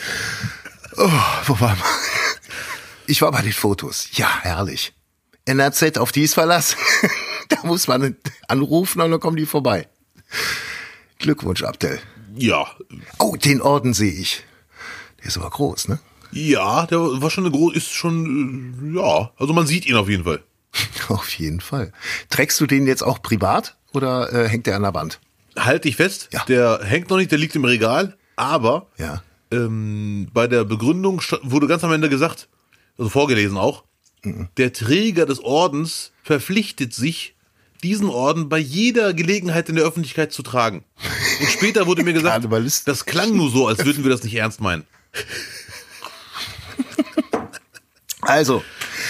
Oh, 0.96 1.10
wo 1.46 1.60
war 1.60 1.70
man? 1.76 1.88
Ich 3.06 3.22
war 3.22 3.32
bei 3.32 3.42
den 3.42 3.52
Fotos. 3.52 4.08
Ja, 4.12 4.28
herrlich. 4.42 4.92
NRZ, 5.46 5.98
auf 5.98 6.12
die 6.12 6.22
ist 6.22 6.34
Verlass. 6.34 6.76
da 7.48 7.56
muss 7.64 7.88
man 7.88 8.16
anrufen 8.48 9.00
und 9.00 9.10
dann 9.10 9.20
kommen 9.20 9.36
die 9.36 9.46
vorbei. 9.46 9.88
Glückwunsch, 11.18 11.62
Abdel. 11.62 12.00
Ja. 12.36 12.66
Oh, 13.18 13.36
den 13.36 13.60
Orden 13.60 13.94
sehe 13.94 14.12
ich. 14.12 14.44
Der 15.18 15.26
ist 15.26 15.36
aber 15.36 15.50
groß, 15.50 15.88
ne? 15.88 15.98
Ja, 16.32 16.86
der 16.86 16.98
war 17.00 17.30
schon 17.30 17.44
eine 17.44 17.52
große, 17.52 17.76
ist 17.76 17.92
schon, 17.92 18.94
äh, 18.94 19.00
ja. 19.00 19.30
Also 19.36 19.52
man 19.52 19.66
sieht 19.66 19.86
ihn 19.86 19.96
auf 19.96 20.08
jeden 20.08 20.24
Fall. 20.24 20.42
Auf 21.08 21.28
jeden 21.30 21.60
Fall. 21.60 21.92
Trägst 22.28 22.60
du 22.60 22.66
den 22.66 22.86
jetzt 22.86 23.02
auch 23.02 23.20
privat 23.20 23.76
oder 23.92 24.32
äh, 24.32 24.48
hängt 24.48 24.68
der 24.68 24.76
an 24.76 24.82
der 24.82 24.94
Wand? 24.94 25.18
Halt 25.58 25.82
dich 25.84 25.96
fest, 25.96 26.28
Ja. 26.32 26.44
der 26.44 26.82
hängt 26.84 27.10
noch 27.10 27.16
nicht, 27.16 27.32
der 27.32 27.38
liegt 27.40 27.56
im 27.56 27.64
Regal, 27.64 28.16
aber 28.40 28.86
Ja. 28.98 29.22
ähm, 29.52 30.28
bei 30.32 30.46
der 30.46 30.64
Begründung 30.64 31.20
wurde 31.42 31.66
ganz 31.66 31.84
am 31.84 31.92
Ende 31.92 32.08
gesagt, 32.08 32.48
also 32.98 33.08
vorgelesen 33.10 33.56
auch, 33.56 33.84
der 34.56 34.72
Träger 34.72 35.26
des 35.26 35.40
Ordens 35.40 36.12
verpflichtet 36.22 36.92
sich, 36.94 37.34
diesen 37.82 38.08
Orden 38.10 38.48
bei 38.50 38.58
jeder 38.58 39.14
Gelegenheit 39.14 39.68
in 39.70 39.76
der 39.76 39.84
Öffentlichkeit 39.84 40.32
zu 40.32 40.42
tragen. 40.42 40.84
Und 41.40 41.48
später 41.48 41.86
wurde 41.86 42.02
mir 42.04 42.12
gesagt, 42.12 42.46
das 42.86 43.06
klang 43.06 43.34
nur 43.34 43.50
so, 43.50 43.66
als 43.68 43.84
würden 43.84 44.04
wir 44.04 44.10
das 44.10 44.22
nicht 44.22 44.34
ernst 44.34 44.60
meinen. 44.60 44.84
Also, 48.20 48.62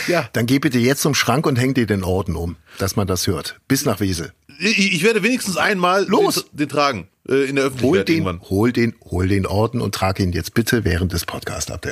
Ja. 0.07 0.29
dann 0.33 0.47
geh 0.47 0.59
bitte 0.59 0.79
jetzt 0.79 1.03
zum 1.03 1.15
Schrank 1.15 1.47
und 1.47 1.57
häng 1.57 1.75
dir 1.75 1.87
den 1.87 2.05
Orden 2.05 2.37
um, 2.37 2.57
dass 2.79 2.97
man 2.97 3.07
das 3.07 3.27
hört. 3.27 3.61
Bis 3.69 3.85
nach 3.85 4.01
Wesel. 4.01 4.33
Ich, 4.59 4.93
ich 4.95 5.03
werde 5.05 5.23
wenigstens 5.23 5.57
einmal 5.57 6.05
Los! 6.07 6.47
Den, 6.47 6.57
den 6.59 6.69
tragen 6.69 7.09
äh, 7.29 7.49
in 7.49 7.57
der 7.57 7.65
Hol 7.65 7.71
Öffentlichkeit 7.73 8.09
den, 8.09 8.15
irgendwann. 8.17 8.41
hol 8.51 8.73
den, 8.73 8.95
hol 9.11 9.29
den 9.29 9.47
Orden 9.47 9.81
und 9.81 9.95
trag 9.95 10.21
ihn 10.21 10.33
jetzt 10.33 10.55
bitte 10.55 10.85
während 10.85 11.13
des 11.13 11.25
Podcasts 11.25 11.71
ab. 11.71 11.87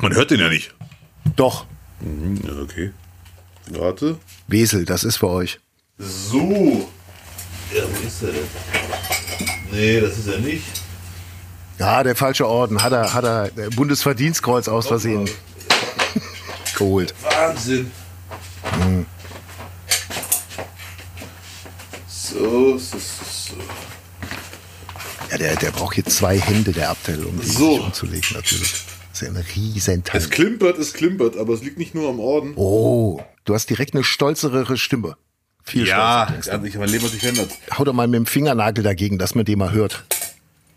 Man 0.00 0.14
hört 0.14 0.30
den 0.30 0.40
ja 0.40 0.48
nicht. 0.48 0.74
Doch, 1.36 1.66
Ja, 2.00 2.60
okay. 2.62 2.92
Warte. 3.70 4.18
Wesel, 4.48 4.84
das 4.84 5.04
ist 5.04 5.16
für 5.18 5.28
euch. 5.28 5.60
So. 5.98 6.88
Ja, 7.74 7.82
wo 7.84 8.06
ist 8.06 8.22
er 8.22 8.32
denn? 8.32 8.42
Nee, 9.72 10.00
das 10.00 10.18
ist 10.18 10.26
er 10.28 10.38
nicht. 10.38 10.64
Ja, 11.78 12.02
der 12.02 12.16
falsche 12.16 12.46
Orden. 12.46 12.82
Hat 12.82 12.92
er, 12.92 13.14
hat 13.14 13.24
er 13.24 13.46
äh, 13.56 13.68
Bundesverdienstkreuz 13.70 14.68
aus 14.68 14.86
Versehen 14.88 15.28
geholt. 16.80 17.14
Wahnsinn. 17.22 17.90
So, 22.08 22.78
so, 22.78 22.98
so, 22.98 22.98
so. 22.98 23.54
Ja, 25.30 25.38
der, 25.38 25.56
der 25.56 25.70
braucht 25.70 25.96
jetzt 25.96 26.16
zwei 26.16 26.38
Hände, 26.38 26.72
der 26.72 26.90
Abteil, 26.90 27.24
um 27.24 27.40
ihn 27.40 27.46
So. 27.46 27.82
umzulegen, 27.82 28.30
natürlich. 28.34 28.72
Das 29.12 29.22
ist 29.22 29.22
ja 29.22 29.28
ein 29.28 29.36
riesen 29.36 30.02
Teil. 30.04 30.20
Es 30.20 30.30
klimpert, 30.30 30.78
es 30.78 30.92
klimpert, 30.92 31.36
aber 31.36 31.54
es 31.54 31.62
liegt 31.62 31.78
nicht 31.78 31.94
nur 31.94 32.08
am 32.08 32.18
Orden. 32.18 32.52
Oh, 32.56 33.20
du 33.44 33.54
hast 33.54 33.66
direkt 33.70 33.94
eine 33.94 34.02
stolzere 34.04 34.76
Stimme. 34.76 35.16
Viel 35.62 35.86
ja, 35.86 36.26
stolzer. 36.28 36.64
ich, 36.64 36.74
mein 36.76 36.88
Leben 36.88 37.04
hat 37.04 37.10
sich 37.12 37.20
verändert. 37.20 37.50
Hau 37.78 37.84
doch 37.84 37.92
mal 37.92 38.08
mit 38.08 38.16
dem 38.18 38.26
Fingernagel 38.26 38.82
dagegen, 38.82 39.18
dass 39.18 39.34
man 39.34 39.44
den 39.44 39.58
mal 39.58 39.72
hört. 39.72 40.04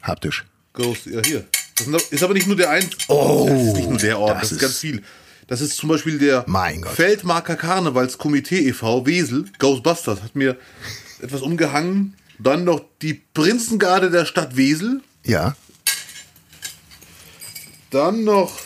Haptisch. 0.01 0.45
Ghost, 0.73 1.05
ja 1.05 1.21
hier. 1.23 1.45
Das 1.75 1.87
ist 2.11 2.21
aber 2.23 2.33
nicht 2.33 2.45
nur 2.47 2.55
der 2.55 2.69
ein. 2.69 2.87
Oh, 3.07 3.47
das 3.49 3.61
ist 3.61 3.75
nicht 3.75 3.89
nur 3.89 3.97
der 3.97 4.19
Ort, 4.19 4.31
das, 4.35 4.41
das 4.41 4.51
ist 4.53 4.59
ganz 4.59 4.77
viel. 4.77 5.01
Das 5.47 5.61
ist 5.61 5.77
zum 5.77 5.89
Beispiel 5.89 6.19
der. 6.19 6.45
Feldmarker 6.95 7.55
Karnevalskomitee 7.55 8.69
e.V. 8.69 9.05
Wesel, 9.05 9.45
Ghostbusters, 9.59 10.21
hat 10.21 10.35
mir 10.35 10.57
etwas 11.21 11.41
umgehangen. 11.41 12.15
Dann 12.39 12.63
noch 12.63 12.83
die 13.01 13.21
Prinzengarde 13.33 14.09
der 14.09 14.25
Stadt 14.25 14.57
Wesel. 14.57 15.01
Ja. 15.23 15.55
Dann 17.89 18.23
noch 18.23 18.59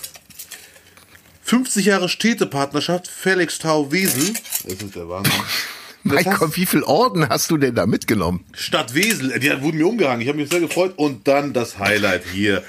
50 1.43 1.85
Jahre 1.85 2.09
Städtepartnerschaft 2.09 3.07
Felixtau 3.07 3.91
Wesel. 3.91 4.33
Das 4.63 4.81
ist 4.81 4.95
der 4.95 5.09
Wahnsinn. 5.09 5.33
Mein 6.03 6.23
Das 6.23 6.39
Gott, 6.39 6.55
wie 6.55 6.65
viel 6.65 6.83
Orden 6.83 7.27
hast 7.27 7.51
du 7.51 7.57
denn 7.57 7.75
da 7.75 7.85
mitgenommen? 7.85 8.45
Stadt 8.53 8.93
Wesel, 8.93 9.37
die 9.39 9.49
wurden 9.61 9.77
mir 9.77 9.87
umgehangen. 9.87 10.21
Ich 10.21 10.29
habe 10.29 10.37
mich 10.37 10.49
sehr 10.49 10.61
gefreut. 10.61 10.93
Und 10.95 11.27
dann 11.27 11.53
das 11.53 11.79
Highlight 11.79 12.23
hier. 12.31 12.63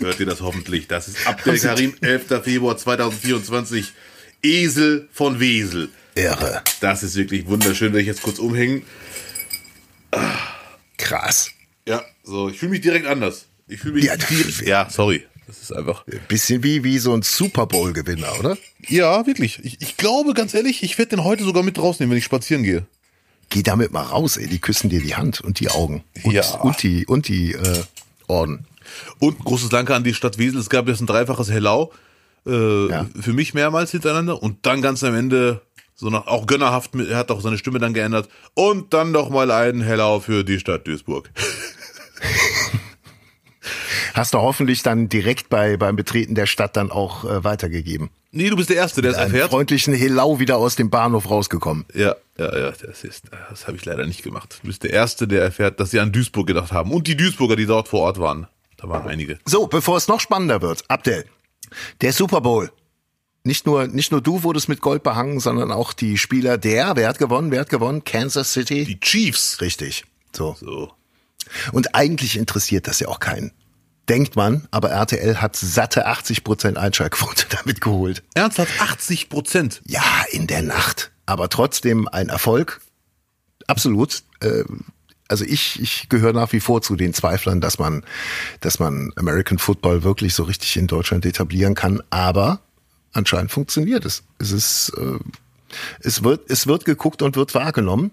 Hört 0.00 0.18
ihr 0.20 0.26
das 0.26 0.40
hoffentlich? 0.40 0.88
Das 0.88 1.08
ist 1.08 1.26
Abdel 1.26 1.58
Karim, 1.58 1.94
11. 2.00 2.42
Februar 2.42 2.76
2024. 2.76 3.92
Esel 4.42 5.08
von 5.12 5.38
Wesel. 5.40 5.90
Irre. 6.14 6.62
Das 6.80 7.02
ist 7.02 7.14
wirklich 7.16 7.46
wunderschön, 7.46 7.92
wenn 7.92 8.00
ich 8.00 8.06
jetzt 8.06 8.22
kurz 8.22 8.38
umhängen. 8.38 8.82
Krass. 10.96 11.50
Ja, 11.86 12.02
so, 12.22 12.48
ich 12.48 12.58
fühle 12.58 12.72
mich 12.72 12.80
direkt 12.80 13.06
anders. 13.06 13.46
Ich 13.68 13.80
fühle 13.80 13.94
mich 13.94 14.04
Ja, 14.04 14.16
direkt. 14.16 14.62
Ja, 14.66 14.88
sorry. 14.90 15.26
Das 15.46 15.62
ist 15.62 15.72
einfach. 15.72 16.04
Bisschen 16.28 16.62
wie, 16.62 16.84
wie 16.84 16.98
so 16.98 17.12
ein 17.12 17.22
Super 17.22 17.66
Bowl-Gewinner, 17.66 18.38
oder? 18.38 18.56
Ja, 18.88 19.26
wirklich. 19.26 19.58
Ich, 19.64 19.80
ich 19.80 19.96
glaube, 19.96 20.32
ganz 20.32 20.54
ehrlich, 20.54 20.82
ich 20.82 20.96
werde 20.96 21.16
den 21.16 21.24
heute 21.24 21.42
sogar 21.44 21.62
mit 21.62 21.78
rausnehmen, 21.78 22.10
wenn 22.12 22.18
ich 22.18 22.24
spazieren 22.24 22.62
gehe. 22.62 22.86
Geh 23.48 23.62
damit 23.64 23.90
mal 23.92 24.02
raus, 24.02 24.36
ey. 24.36 24.46
Die 24.46 24.60
küssen 24.60 24.90
dir 24.90 25.00
die 25.00 25.16
Hand 25.16 25.40
und 25.40 25.58
die 25.58 25.68
Augen. 25.68 26.04
Und, 26.22 26.32
Ja. 26.32 26.48
und 26.60 26.80
die, 26.84 27.04
und 27.06 27.26
die 27.28 27.52
äh, 27.52 27.82
Orden. 28.28 28.64
Und 29.18 29.38
großes 29.44 29.68
Danke 29.68 29.94
an 29.94 30.04
die 30.04 30.14
Stadt 30.14 30.38
Wesel. 30.38 30.60
Es 30.60 30.70
gab 30.70 30.88
jetzt 30.88 31.00
ein 31.00 31.06
dreifaches 31.06 31.50
Hellau. 31.50 31.92
Äh, 32.46 32.88
Ja. 32.88 33.06
Für 33.20 33.32
mich 33.32 33.54
mehrmals 33.54 33.90
hintereinander. 33.90 34.42
Und 34.42 34.64
dann 34.66 34.82
ganz 34.82 35.04
am 35.04 35.14
Ende, 35.14 35.60
so 35.94 36.08
nach, 36.10 36.26
auch 36.26 36.46
gönnerhaft, 36.46 36.94
er 36.94 37.16
hat 37.16 37.30
auch 37.30 37.40
seine 37.40 37.58
Stimme 37.58 37.78
dann 37.78 37.92
geändert. 37.94 38.28
Und 38.54 38.92
dann 38.94 39.10
noch 39.12 39.30
mal 39.30 39.50
ein 39.50 39.80
Hellau 39.82 40.20
für 40.20 40.44
die 40.44 40.58
Stadt 40.58 40.86
Duisburg. 40.86 41.30
Hast 44.14 44.34
du 44.34 44.38
hoffentlich 44.38 44.82
dann 44.82 45.08
direkt 45.08 45.48
bei, 45.50 45.76
beim 45.76 45.96
Betreten 45.96 46.34
der 46.34 46.46
Stadt 46.46 46.76
dann 46.76 46.90
auch 46.90 47.24
äh, 47.24 47.44
weitergegeben. 47.44 48.10
Nee, 48.32 48.48
du 48.50 48.56
bist 48.56 48.68
der 48.70 48.76
Erste, 48.76 49.02
der 49.02 49.12
es 49.12 49.16
erfährt. 49.16 49.50
freundlichen 49.50 49.94
Helau 49.94 50.38
wieder 50.38 50.56
aus 50.56 50.76
dem 50.76 50.90
Bahnhof 50.90 51.28
rausgekommen. 51.30 51.84
Ja, 51.94 52.14
ja, 52.38 52.58
ja, 52.58 52.70
das 52.70 53.02
ist, 53.04 53.24
das 53.50 53.66
habe 53.66 53.76
ich 53.76 53.84
leider 53.84 54.06
nicht 54.06 54.22
gemacht. 54.22 54.58
Du 54.62 54.68
bist 54.68 54.82
der 54.84 54.92
Erste, 54.92 55.26
der 55.26 55.42
erfährt, 55.42 55.80
dass 55.80 55.90
sie 55.90 56.00
an 56.00 56.12
Duisburg 56.12 56.46
gedacht 56.46 56.72
haben. 56.72 56.92
Und 56.92 57.06
die 57.06 57.16
Duisburger, 57.16 57.56
die 57.56 57.66
dort 57.66 57.88
vor 57.88 58.00
Ort 58.02 58.18
waren. 58.20 58.46
Da 58.80 58.88
waren 58.88 59.06
einige. 59.08 59.38
So, 59.44 59.66
bevor 59.66 59.96
es 59.98 60.08
noch 60.08 60.20
spannender 60.20 60.62
wird, 60.62 60.84
Abdel, 60.88 61.26
der 62.00 62.12
Super 62.12 62.40
Bowl. 62.40 62.72
Nicht 63.42 63.66
nur, 63.66 63.86
nicht 63.86 64.10
nur 64.12 64.20
du 64.20 64.42
wurdest 64.42 64.68
mit 64.68 64.80
Gold 64.80 65.02
behangen, 65.02 65.40
sondern 65.40 65.72
auch 65.72 65.92
die 65.92 66.18
Spieler 66.18 66.58
der, 66.58 66.96
wer 66.96 67.08
hat 67.08 67.18
gewonnen, 67.18 67.50
wer 67.50 67.60
hat 67.60 67.70
gewonnen? 67.70 68.04
Kansas 68.04 68.52
City? 68.52 68.84
Die 68.84 69.00
Chiefs. 69.00 69.60
Richtig. 69.60 70.04
So. 70.34 70.56
So. 70.58 70.92
Und 71.72 71.94
eigentlich 71.94 72.36
interessiert 72.36 72.86
das 72.86 73.00
ja 73.00 73.08
auch 73.08 73.20
keinen. 73.20 73.52
Denkt 74.08 74.36
man, 74.36 74.66
aber 74.70 74.90
RTL 74.90 75.40
hat 75.40 75.56
satte 75.56 76.08
80% 76.08 76.76
Einschaltquote 76.76 77.46
damit 77.56 77.80
geholt. 77.80 78.22
Ernsthaft 78.34 78.80
80 78.80 79.28
Prozent. 79.28 79.82
Ja, 79.86 80.02
in 80.30 80.46
der 80.46 80.62
Nacht. 80.62 81.12
Aber 81.26 81.48
trotzdem 81.48 82.08
ein 82.08 82.28
Erfolg. 82.28 82.80
Absolut. 83.66 84.22
Äh, 84.40 84.64
Also 85.30 85.44
ich, 85.44 85.80
ich 85.80 86.08
gehöre 86.08 86.32
nach 86.32 86.52
wie 86.52 86.58
vor 86.58 86.82
zu 86.82 86.96
den 86.96 87.14
Zweiflern, 87.14 87.60
dass 87.60 87.78
man, 87.78 88.02
dass 88.58 88.80
man 88.80 89.12
American 89.14 89.58
Football 89.58 90.02
wirklich 90.02 90.34
so 90.34 90.42
richtig 90.42 90.76
in 90.76 90.88
Deutschland 90.88 91.24
etablieren 91.24 91.76
kann. 91.76 92.02
Aber 92.10 92.60
anscheinend 93.12 93.52
funktioniert 93.52 94.04
es. 94.04 94.24
Es 94.38 94.50
ist, 94.50 94.92
äh, 94.96 95.18
es 96.00 96.24
wird, 96.24 96.50
es 96.50 96.66
wird 96.66 96.84
geguckt 96.84 97.22
und 97.22 97.36
wird 97.36 97.54
wahrgenommen. 97.54 98.10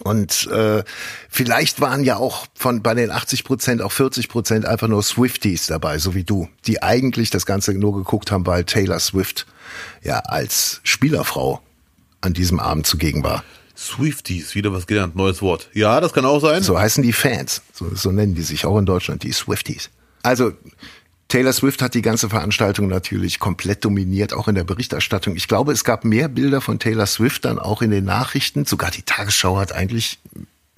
Und 0.00 0.46
äh, 0.48 0.84
vielleicht 1.30 1.80
waren 1.80 2.04
ja 2.04 2.16
auch 2.16 2.46
von 2.54 2.82
bei 2.82 2.94
den 2.94 3.10
80 3.10 3.44
Prozent 3.44 3.80
auch 3.80 3.92
40 3.92 4.28
Prozent 4.28 4.66
einfach 4.66 4.88
nur 4.88 5.02
Swifties 5.02 5.68
dabei, 5.68 5.98
so 5.98 6.14
wie 6.14 6.24
du, 6.24 6.48
die 6.66 6.82
eigentlich 6.82 7.30
das 7.30 7.46
Ganze 7.46 7.72
nur 7.72 7.94
geguckt 7.94 8.30
haben, 8.30 8.44
weil 8.44 8.64
Taylor 8.64 8.98
Swift 8.98 9.46
ja 10.02 10.18
als 10.18 10.80
Spielerfrau 10.82 11.62
an 12.20 12.34
diesem 12.34 12.60
Abend 12.60 12.86
zugegen 12.86 13.22
war. 13.22 13.44
Swifties, 13.76 14.54
wieder 14.54 14.72
was 14.72 14.86
gelernt, 14.86 15.16
neues 15.16 15.42
Wort. 15.42 15.68
Ja, 15.74 16.00
das 16.00 16.12
kann 16.12 16.24
auch 16.24 16.40
sein. 16.40 16.62
So 16.62 16.78
heißen 16.78 17.02
die 17.02 17.12
Fans, 17.12 17.62
so, 17.72 17.94
so 17.94 18.12
nennen 18.12 18.34
die 18.34 18.42
sich 18.42 18.66
auch 18.66 18.78
in 18.78 18.86
Deutschland, 18.86 19.22
die 19.22 19.32
Swifties. 19.32 19.90
Also 20.22 20.52
Taylor 21.28 21.52
Swift 21.52 21.82
hat 21.82 21.94
die 21.94 22.02
ganze 22.02 22.28
Veranstaltung 22.28 22.88
natürlich 22.88 23.40
komplett 23.40 23.84
dominiert, 23.84 24.32
auch 24.32 24.46
in 24.46 24.54
der 24.54 24.64
Berichterstattung. 24.64 25.36
Ich 25.36 25.48
glaube, 25.48 25.72
es 25.72 25.82
gab 25.82 26.04
mehr 26.04 26.28
Bilder 26.28 26.60
von 26.60 26.78
Taylor 26.78 27.06
Swift 27.06 27.44
dann 27.44 27.58
auch 27.58 27.82
in 27.82 27.90
den 27.90 28.04
Nachrichten. 28.04 28.64
Sogar 28.64 28.90
die 28.90 29.02
Tagesschau 29.02 29.56
hat 29.56 29.72
eigentlich 29.72 30.18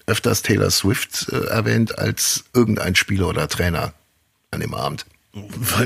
öfters 0.07 0.43
Taylor 0.43 0.71
Swift 0.71 1.29
äh, 1.31 1.47
erwähnt 1.47 1.99
als 1.99 2.45
irgendein 2.55 2.95
Spieler 2.95 3.29
oder 3.29 3.49
Trainer 3.49 3.93
an 4.50 4.61
dem 4.61 4.73
Abend. 4.73 5.05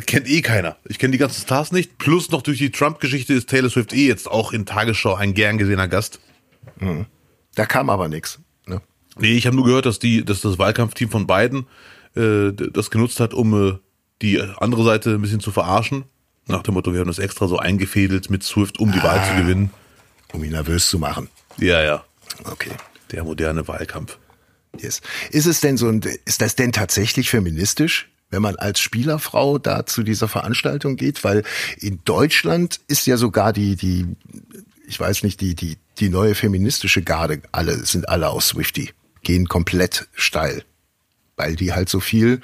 Kennt 0.06 0.28
eh 0.28 0.42
keiner. 0.42 0.76
Ich 0.84 0.98
kenne 1.00 1.12
die 1.12 1.18
ganzen 1.18 1.42
Stars 1.42 1.72
nicht. 1.72 1.98
Plus 1.98 2.30
noch 2.30 2.42
durch 2.42 2.58
die 2.58 2.70
Trump-Geschichte 2.70 3.34
ist 3.34 3.48
Taylor 3.48 3.70
Swift 3.70 3.92
eh 3.92 4.06
jetzt 4.06 4.30
auch 4.30 4.52
in 4.52 4.66
Tagesschau 4.66 5.14
ein 5.14 5.34
gern 5.34 5.58
gesehener 5.58 5.88
Gast. 5.88 6.20
Da 7.54 7.66
kam 7.66 7.90
aber 7.90 8.08
nichts. 8.08 8.40
Ne? 8.66 8.80
Nee, 9.18 9.36
ich 9.36 9.46
habe 9.46 9.56
nur 9.56 9.64
gehört, 9.64 9.86
dass 9.86 9.98
die, 9.98 10.24
dass 10.24 10.40
das 10.40 10.58
Wahlkampfteam 10.58 11.10
von 11.10 11.26
Biden 11.26 11.66
äh, 12.14 12.52
das 12.52 12.90
genutzt 12.90 13.20
hat, 13.20 13.34
um 13.34 13.68
äh, 13.68 13.78
die 14.22 14.40
andere 14.40 14.84
Seite 14.84 15.10
ein 15.10 15.22
bisschen 15.22 15.40
zu 15.40 15.50
verarschen. 15.50 16.04
Nach 16.46 16.62
dem 16.62 16.74
Motto, 16.74 16.92
wir 16.92 17.00
haben 17.00 17.06
das 17.06 17.18
extra 17.18 17.46
so 17.46 17.58
eingefädelt 17.58 18.30
mit 18.30 18.42
Swift, 18.42 18.80
um 18.80 18.92
die 18.92 19.02
Wahl 19.02 19.24
zu 19.28 19.42
gewinnen. 19.42 19.70
Um 20.32 20.44
ihn 20.44 20.52
nervös 20.52 20.88
zu 20.88 20.98
machen. 20.98 21.28
Ja, 21.58 21.82
ja. 21.82 22.04
Okay. 22.44 22.70
Der 23.10 23.24
moderne 23.24 23.66
Wahlkampf. 23.66 24.18
Yes. 24.78 25.00
Ist 25.30 25.46
es 25.46 25.60
denn 25.60 25.76
so 25.76 25.88
ein, 25.88 26.00
ist 26.24 26.40
das 26.40 26.54
denn 26.54 26.72
tatsächlich 26.72 27.30
feministisch, 27.30 28.10
wenn 28.30 28.42
man 28.42 28.56
als 28.56 28.80
Spielerfrau 28.80 29.58
da 29.58 29.86
zu 29.86 30.02
dieser 30.02 30.28
Veranstaltung 30.28 30.96
geht? 30.96 31.24
Weil 31.24 31.42
in 31.78 32.00
Deutschland 32.04 32.80
ist 32.86 33.06
ja 33.06 33.16
sogar 33.16 33.52
die, 33.52 33.76
die, 33.76 34.06
ich 34.86 34.98
weiß 34.98 35.24
nicht, 35.24 35.40
die, 35.40 35.54
die, 35.54 35.76
die 36.00 36.08
neue 36.08 36.34
feministische 36.34 37.02
Garde, 37.02 37.42
alle, 37.52 37.84
sind 37.84 38.08
alle 38.08 38.30
aus 38.30 38.48
Swifty, 38.48 38.90
gehen 39.22 39.48
komplett 39.48 40.08
steil. 40.14 40.64
Weil 41.36 41.56
die 41.56 41.72
halt 41.72 41.88
so 41.88 42.00
viel 42.00 42.40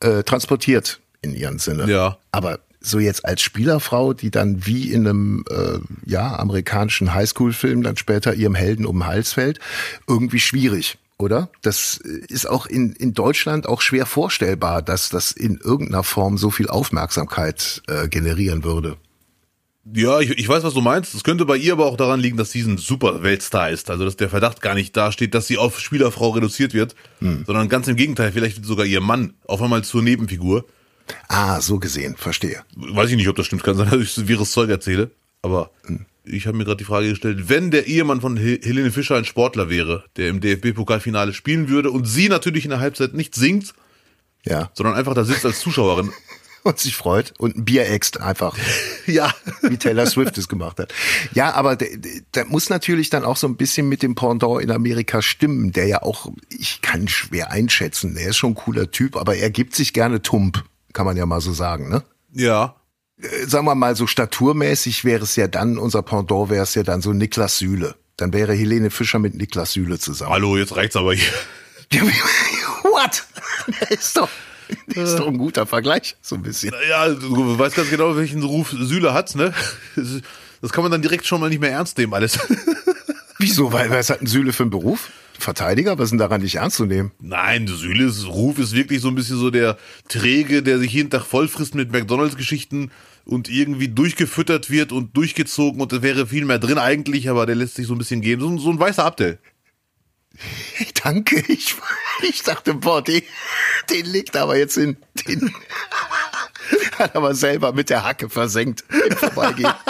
äh, 0.00 0.22
transportiert 0.22 1.00
in 1.22 1.34
ihren 1.34 1.58
Sinne. 1.58 1.90
Ja. 1.90 2.18
Aber 2.32 2.60
so 2.80 2.98
jetzt 2.98 3.24
als 3.24 3.42
Spielerfrau, 3.42 4.12
die 4.12 4.30
dann 4.30 4.66
wie 4.66 4.92
in 4.92 5.06
einem 5.06 5.44
äh, 5.50 5.78
ja 6.04 6.38
amerikanischen 6.38 7.14
Highschool-Film 7.14 7.82
dann 7.82 7.96
später 7.96 8.34
ihrem 8.34 8.54
Helden 8.54 8.86
um 8.86 8.98
den 8.98 9.06
Hals 9.06 9.32
fällt, 9.32 9.58
irgendwie 10.06 10.40
schwierig, 10.40 10.98
oder? 11.18 11.50
Das 11.62 11.96
ist 11.96 12.48
auch 12.48 12.66
in, 12.66 12.92
in 12.92 13.14
Deutschland 13.14 13.66
auch 13.66 13.80
schwer 13.80 14.06
vorstellbar, 14.06 14.82
dass 14.82 15.08
das 15.08 15.32
in 15.32 15.56
irgendeiner 15.56 16.04
Form 16.04 16.38
so 16.38 16.50
viel 16.50 16.68
Aufmerksamkeit 16.68 17.82
äh, 17.88 18.08
generieren 18.08 18.62
würde. 18.64 18.96
Ja, 19.94 20.18
ich, 20.20 20.30
ich 20.30 20.48
weiß, 20.48 20.64
was 20.64 20.74
du 20.74 20.80
meinst. 20.80 21.14
Es 21.14 21.22
könnte 21.22 21.44
bei 21.44 21.56
ihr 21.56 21.72
aber 21.72 21.86
auch 21.86 21.96
daran 21.96 22.18
liegen, 22.20 22.36
dass 22.36 22.50
sie 22.50 22.60
ein 22.62 22.76
super 22.76 23.22
Weltstar 23.22 23.70
ist. 23.70 23.88
Also, 23.90 24.04
dass 24.04 24.16
der 24.16 24.28
Verdacht 24.28 24.60
gar 24.60 24.74
nicht 24.74 24.96
dasteht, 24.96 25.32
dass 25.34 25.46
sie 25.46 25.58
auf 25.58 25.78
Spielerfrau 25.78 26.30
reduziert 26.30 26.74
wird, 26.74 26.96
sondern 27.20 27.68
ganz 27.68 27.86
im 27.86 27.94
Gegenteil, 27.96 28.32
vielleicht 28.32 28.56
wird 28.56 28.66
sogar 28.66 28.84
ihr 28.84 29.00
Mann 29.00 29.34
auf 29.46 29.62
einmal 29.62 29.84
zur 29.84 30.02
Nebenfigur. 30.02 30.64
Ah, 31.28 31.60
so 31.60 31.78
gesehen, 31.78 32.16
verstehe. 32.16 32.62
Weiß 32.74 33.10
ich 33.10 33.16
nicht, 33.16 33.28
ob 33.28 33.36
das 33.36 33.46
stimmt, 33.46 33.62
kann 33.62 33.76
sein, 33.76 33.88
dass 33.90 34.00
ich 34.00 34.10
so 34.10 34.26
wirres 34.26 34.50
Zeug 34.50 34.70
erzähle. 34.70 35.12
Aber 35.42 35.70
ich 36.24 36.48
habe 36.48 36.56
mir 36.56 36.64
gerade 36.64 36.78
die 36.78 36.84
Frage 36.84 37.08
gestellt, 37.10 37.48
wenn 37.48 37.70
der 37.70 37.86
Ehemann 37.86 38.20
von 38.20 38.36
Hel- 38.36 38.58
Helene 38.62 38.90
Fischer 38.90 39.14
ein 39.16 39.24
Sportler 39.24 39.70
wäre, 39.70 40.02
der 40.16 40.30
im 40.30 40.40
DFB-Pokalfinale 40.40 41.32
spielen 41.32 41.68
würde 41.68 41.92
und 41.92 42.06
sie 42.06 42.28
natürlich 42.28 42.64
in 42.64 42.70
der 42.70 42.80
Halbzeit 42.80 43.14
nicht 43.14 43.36
singt, 43.36 43.72
Ja. 44.44 44.68
sondern 44.74 44.96
einfach 44.96 45.14
da 45.14 45.22
sitzt 45.24 45.46
als 45.46 45.60
Zuschauerin. 45.60 46.10
Und 46.66 46.80
sich 46.80 46.96
freut 46.96 47.32
und 47.38 47.56
ein 47.56 47.64
Bier 47.64 47.88
äxt 47.88 48.20
einfach. 48.20 48.58
ja. 49.06 49.32
wie 49.62 49.76
Taylor 49.76 50.04
Swift 50.06 50.36
es 50.36 50.48
gemacht 50.48 50.80
hat. 50.80 50.92
Ja, 51.32 51.54
aber 51.54 51.76
der, 51.76 51.90
der 52.34 52.44
muss 52.46 52.70
natürlich 52.70 53.08
dann 53.08 53.24
auch 53.24 53.36
so 53.36 53.46
ein 53.46 53.56
bisschen 53.56 53.88
mit 53.88 54.02
dem 54.02 54.16
Pendant 54.16 54.60
in 54.60 54.72
Amerika 54.72 55.22
stimmen, 55.22 55.70
der 55.70 55.86
ja 55.86 56.02
auch, 56.02 56.28
ich 56.48 56.82
kann 56.82 57.06
schwer 57.06 57.52
einschätzen, 57.52 58.16
er 58.16 58.30
ist 58.30 58.38
schon 58.38 58.50
ein 58.50 58.56
cooler 58.56 58.90
Typ, 58.90 59.16
aber 59.16 59.36
er 59.36 59.50
gibt 59.50 59.76
sich 59.76 59.92
gerne 59.92 60.22
tump, 60.22 60.64
kann 60.92 61.06
man 61.06 61.16
ja 61.16 61.24
mal 61.24 61.40
so 61.40 61.52
sagen, 61.52 61.88
ne? 61.88 62.02
Ja. 62.32 62.74
Äh, 63.22 63.46
Sagen 63.46 63.66
wir 63.66 63.76
mal, 63.76 63.94
so 63.94 64.08
staturmäßig 64.08 65.04
wäre 65.04 65.22
es 65.22 65.36
ja 65.36 65.46
dann, 65.46 65.78
unser 65.78 66.02
Pendant 66.02 66.50
wäre 66.50 66.64
es 66.64 66.74
ja 66.74 66.82
dann 66.82 67.00
so 67.00 67.12
Niklas 67.12 67.58
Süle. 67.58 67.94
Dann 68.16 68.32
wäre 68.32 68.54
Helene 68.54 68.90
Fischer 68.90 69.20
mit 69.20 69.36
Niklas 69.36 69.74
Süle 69.74 70.00
zusammen. 70.00 70.32
Hallo, 70.32 70.56
jetzt 70.56 70.74
reicht's 70.74 70.96
aber 70.96 71.14
hier. 71.14 71.32
What? 72.82 73.24
Der 73.80 73.90
ist 73.92 74.16
doch, 74.16 74.28
der 74.94 75.04
ist 75.04 75.16
doch 75.16 75.28
ein 75.28 75.38
guter 75.38 75.66
Vergleich, 75.66 76.16
so 76.22 76.34
ein 76.36 76.42
bisschen. 76.42 76.72
Ja, 76.88 77.08
du 77.08 77.58
weißt 77.58 77.76
ganz 77.76 77.90
genau, 77.90 78.16
welchen 78.16 78.42
Ruf 78.42 78.70
Süle 78.70 79.14
hat, 79.14 79.34
ne? 79.34 79.52
Das 80.60 80.72
kann 80.72 80.82
man 80.82 80.90
dann 80.90 81.02
direkt 81.02 81.26
schon 81.26 81.40
mal 81.40 81.50
nicht 81.50 81.60
mehr 81.60 81.70
ernst 81.70 81.98
nehmen, 81.98 82.14
alles. 82.14 82.38
Wieso? 83.38 83.72
Weil 83.72 83.90
was 83.90 84.10
hat 84.10 84.22
ein 84.22 84.26
Süle 84.26 84.52
für 84.52 84.62
einen 84.62 84.70
Beruf? 84.70 85.10
Verteidiger? 85.38 85.98
Was 85.98 86.04
ist 86.04 86.10
denn 86.12 86.18
daran 86.18 86.40
nicht 86.40 86.56
ernst 86.56 86.78
zu 86.78 86.86
nehmen? 86.86 87.12
Nein, 87.20 87.66
Süles 87.66 88.26
Ruf 88.26 88.58
ist 88.58 88.74
wirklich 88.74 89.02
so 89.02 89.08
ein 89.08 89.14
bisschen 89.14 89.36
so 89.36 89.50
der 89.50 89.76
Träge, 90.08 90.62
der 90.62 90.78
sich 90.78 90.92
jeden 90.92 91.10
Tag 91.10 91.24
vollfrisst 91.24 91.74
mit 91.74 91.92
McDonalds-Geschichten 91.92 92.90
und 93.26 93.50
irgendwie 93.50 93.88
durchgefüttert 93.88 94.70
wird 94.70 94.92
und 94.92 95.16
durchgezogen 95.16 95.80
und 95.80 95.92
da 95.92 96.00
wäre 96.00 96.26
viel 96.26 96.44
mehr 96.44 96.58
drin 96.58 96.78
eigentlich, 96.78 97.28
aber 97.28 97.44
der 97.44 97.56
lässt 97.56 97.74
sich 97.74 97.86
so 97.86 97.94
ein 97.94 97.98
bisschen 97.98 98.22
gehen. 98.22 98.40
So, 98.40 98.56
so 98.56 98.70
ein 98.70 98.78
weißer 98.78 99.04
Abdel. 99.04 99.38
Danke, 101.02 101.42
ich, 101.48 101.74
ich 102.22 102.42
dachte, 102.42 102.74
boah, 102.74 103.02
den, 103.02 103.22
den 103.90 104.06
legt 104.06 104.36
aber 104.36 104.56
jetzt 104.56 104.76
in 104.76 104.96
den. 105.26 105.54
Hat 106.98 107.14
aber 107.14 107.34
selber 107.34 107.72
mit 107.72 107.90
der 107.90 108.04
Hacke 108.04 108.28
versenkt 108.28 108.84
im 108.90 109.16
Vorbeigehen. 109.16 109.72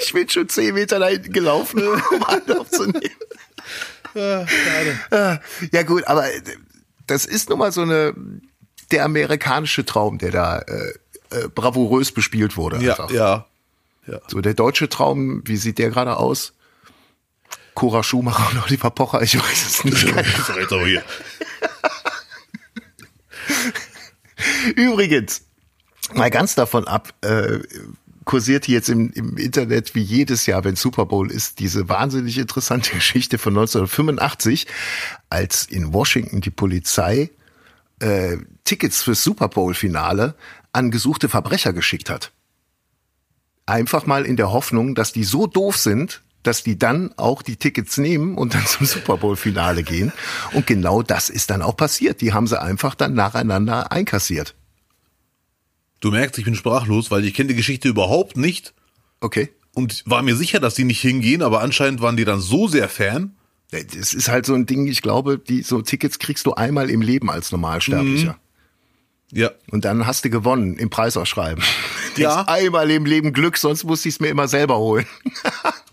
Ich 0.00 0.14
bin 0.14 0.26
schon 0.30 0.48
zehn 0.48 0.74
Meter 0.74 0.98
da 0.98 1.08
hinten 1.08 1.34
gelaufen, 1.34 1.82
um 1.86 2.24
Anlauf 2.24 2.70
zu 2.70 2.86
nehmen. 2.86 3.14
Ja, 4.14 4.46
ja 5.70 5.82
gut, 5.82 6.04
aber 6.06 6.26
das 7.06 7.26
ist 7.26 7.50
nun 7.50 7.58
mal 7.58 7.72
so 7.72 7.82
eine 7.82 8.14
der 8.90 9.04
amerikanische 9.04 9.84
Traum, 9.84 10.16
der 10.16 10.30
da 10.30 10.58
äh, 10.60 10.92
äh, 11.30 11.48
bravourös 11.48 12.12
bespielt 12.12 12.56
wurde. 12.56 12.78
Ja, 12.78 12.92
Einfach. 12.92 13.10
ja. 13.10 13.46
Ja. 14.10 14.20
So 14.28 14.40
der 14.40 14.54
deutsche 14.54 14.88
Traum, 14.88 15.42
wie 15.44 15.56
sieht 15.56 15.78
der 15.78 15.90
gerade 15.90 16.16
aus? 16.16 16.54
Cora 17.74 18.02
Schumacher 18.02 18.50
und 18.50 18.64
Oliver 18.64 18.90
Pocher, 18.90 19.22
ich 19.22 19.38
weiß 19.38 19.66
es 19.66 19.84
nicht. 19.84 19.98
Hier. 20.84 21.04
Übrigens, 24.76 25.42
mal 26.14 26.30
ganz 26.30 26.54
davon 26.54 26.88
ab, 26.88 27.12
äh, 27.20 27.60
kursiert 28.24 28.66
hier 28.66 28.74
jetzt 28.74 28.88
im, 28.88 29.10
im 29.12 29.36
Internet 29.36 29.94
wie 29.94 30.02
jedes 30.02 30.46
Jahr, 30.46 30.62
wenn 30.64 30.76
Super 30.76 31.06
Bowl 31.06 31.30
ist, 31.30 31.60
diese 31.60 31.88
wahnsinnig 31.88 32.36
interessante 32.38 32.90
Geschichte 32.94 33.38
von 33.38 33.54
1985, 33.54 34.66
als 35.30 35.64
in 35.64 35.92
Washington 35.92 36.40
die 36.40 36.50
Polizei 36.50 37.30
äh, 38.00 38.36
Tickets 38.64 39.02
fürs 39.02 39.24
Super 39.24 39.48
Bowl-Finale 39.48 40.34
an 40.72 40.90
gesuchte 40.90 41.28
Verbrecher 41.28 41.72
geschickt 41.72 42.10
hat. 42.10 42.32
Einfach 43.68 44.06
mal 44.06 44.24
in 44.24 44.36
der 44.36 44.50
Hoffnung, 44.52 44.94
dass 44.94 45.12
die 45.12 45.24
so 45.24 45.46
doof 45.46 45.76
sind, 45.76 46.22
dass 46.42 46.62
die 46.62 46.78
dann 46.78 47.12
auch 47.16 47.42
die 47.42 47.56
Tickets 47.56 47.98
nehmen 47.98 48.36
und 48.36 48.54
dann 48.54 48.64
zum 48.66 48.86
Super 48.86 49.16
Bowl-Finale 49.18 49.82
gehen. 49.82 50.12
Und 50.52 50.66
genau 50.66 51.02
das 51.02 51.28
ist 51.28 51.50
dann 51.50 51.60
auch 51.62 51.76
passiert. 51.76 52.20
Die 52.20 52.32
haben 52.32 52.46
sie 52.46 52.60
einfach 52.60 52.94
dann 52.94 53.14
nacheinander 53.14 53.92
einkassiert. 53.92 54.54
Du 56.00 56.10
merkst, 56.10 56.38
ich 56.38 56.44
bin 56.44 56.54
sprachlos, 56.54 57.10
weil 57.10 57.24
ich 57.24 57.34
kenne 57.34 57.48
die 57.48 57.56
Geschichte 57.56 57.88
überhaupt 57.88 58.36
nicht 58.36 58.72
Okay. 59.20 59.50
und 59.74 60.04
war 60.06 60.22
mir 60.22 60.36
sicher, 60.36 60.60
dass 60.60 60.74
die 60.74 60.84
nicht 60.84 61.00
hingehen, 61.00 61.42
aber 61.42 61.60
anscheinend 61.60 62.00
waren 62.00 62.16
die 62.16 62.24
dann 62.24 62.40
so 62.40 62.68
sehr 62.68 62.88
Fan. 62.88 63.34
Es 63.72 64.14
ist 64.14 64.28
halt 64.28 64.46
so 64.46 64.54
ein 64.54 64.64
Ding, 64.64 64.86
ich 64.86 65.02
glaube, 65.02 65.38
die 65.38 65.62
so 65.62 65.82
Tickets 65.82 66.18
kriegst 66.20 66.46
du 66.46 66.54
einmal 66.54 66.88
im 66.88 67.02
Leben 67.02 67.28
als 67.30 67.52
Normalsterblicher. 67.52 68.38
Ja. 69.32 69.50
Und 69.70 69.84
dann 69.84 70.06
hast 70.06 70.24
du 70.24 70.30
gewonnen 70.30 70.76
im 70.76 70.90
Preisausschreiben. 70.90 71.62
Ja. 72.16 72.42
Einmal 72.48 72.90
im 72.90 73.06
Leben 73.06 73.32
Glück, 73.32 73.56
sonst 73.58 73.84
muss 73.84 74.04
ich 74.04 74.14
es 74.14 74.20
mir 74.20 74.26
immer 74.26 74.48
selber 74.48 74.78
holen. 74.78 75.06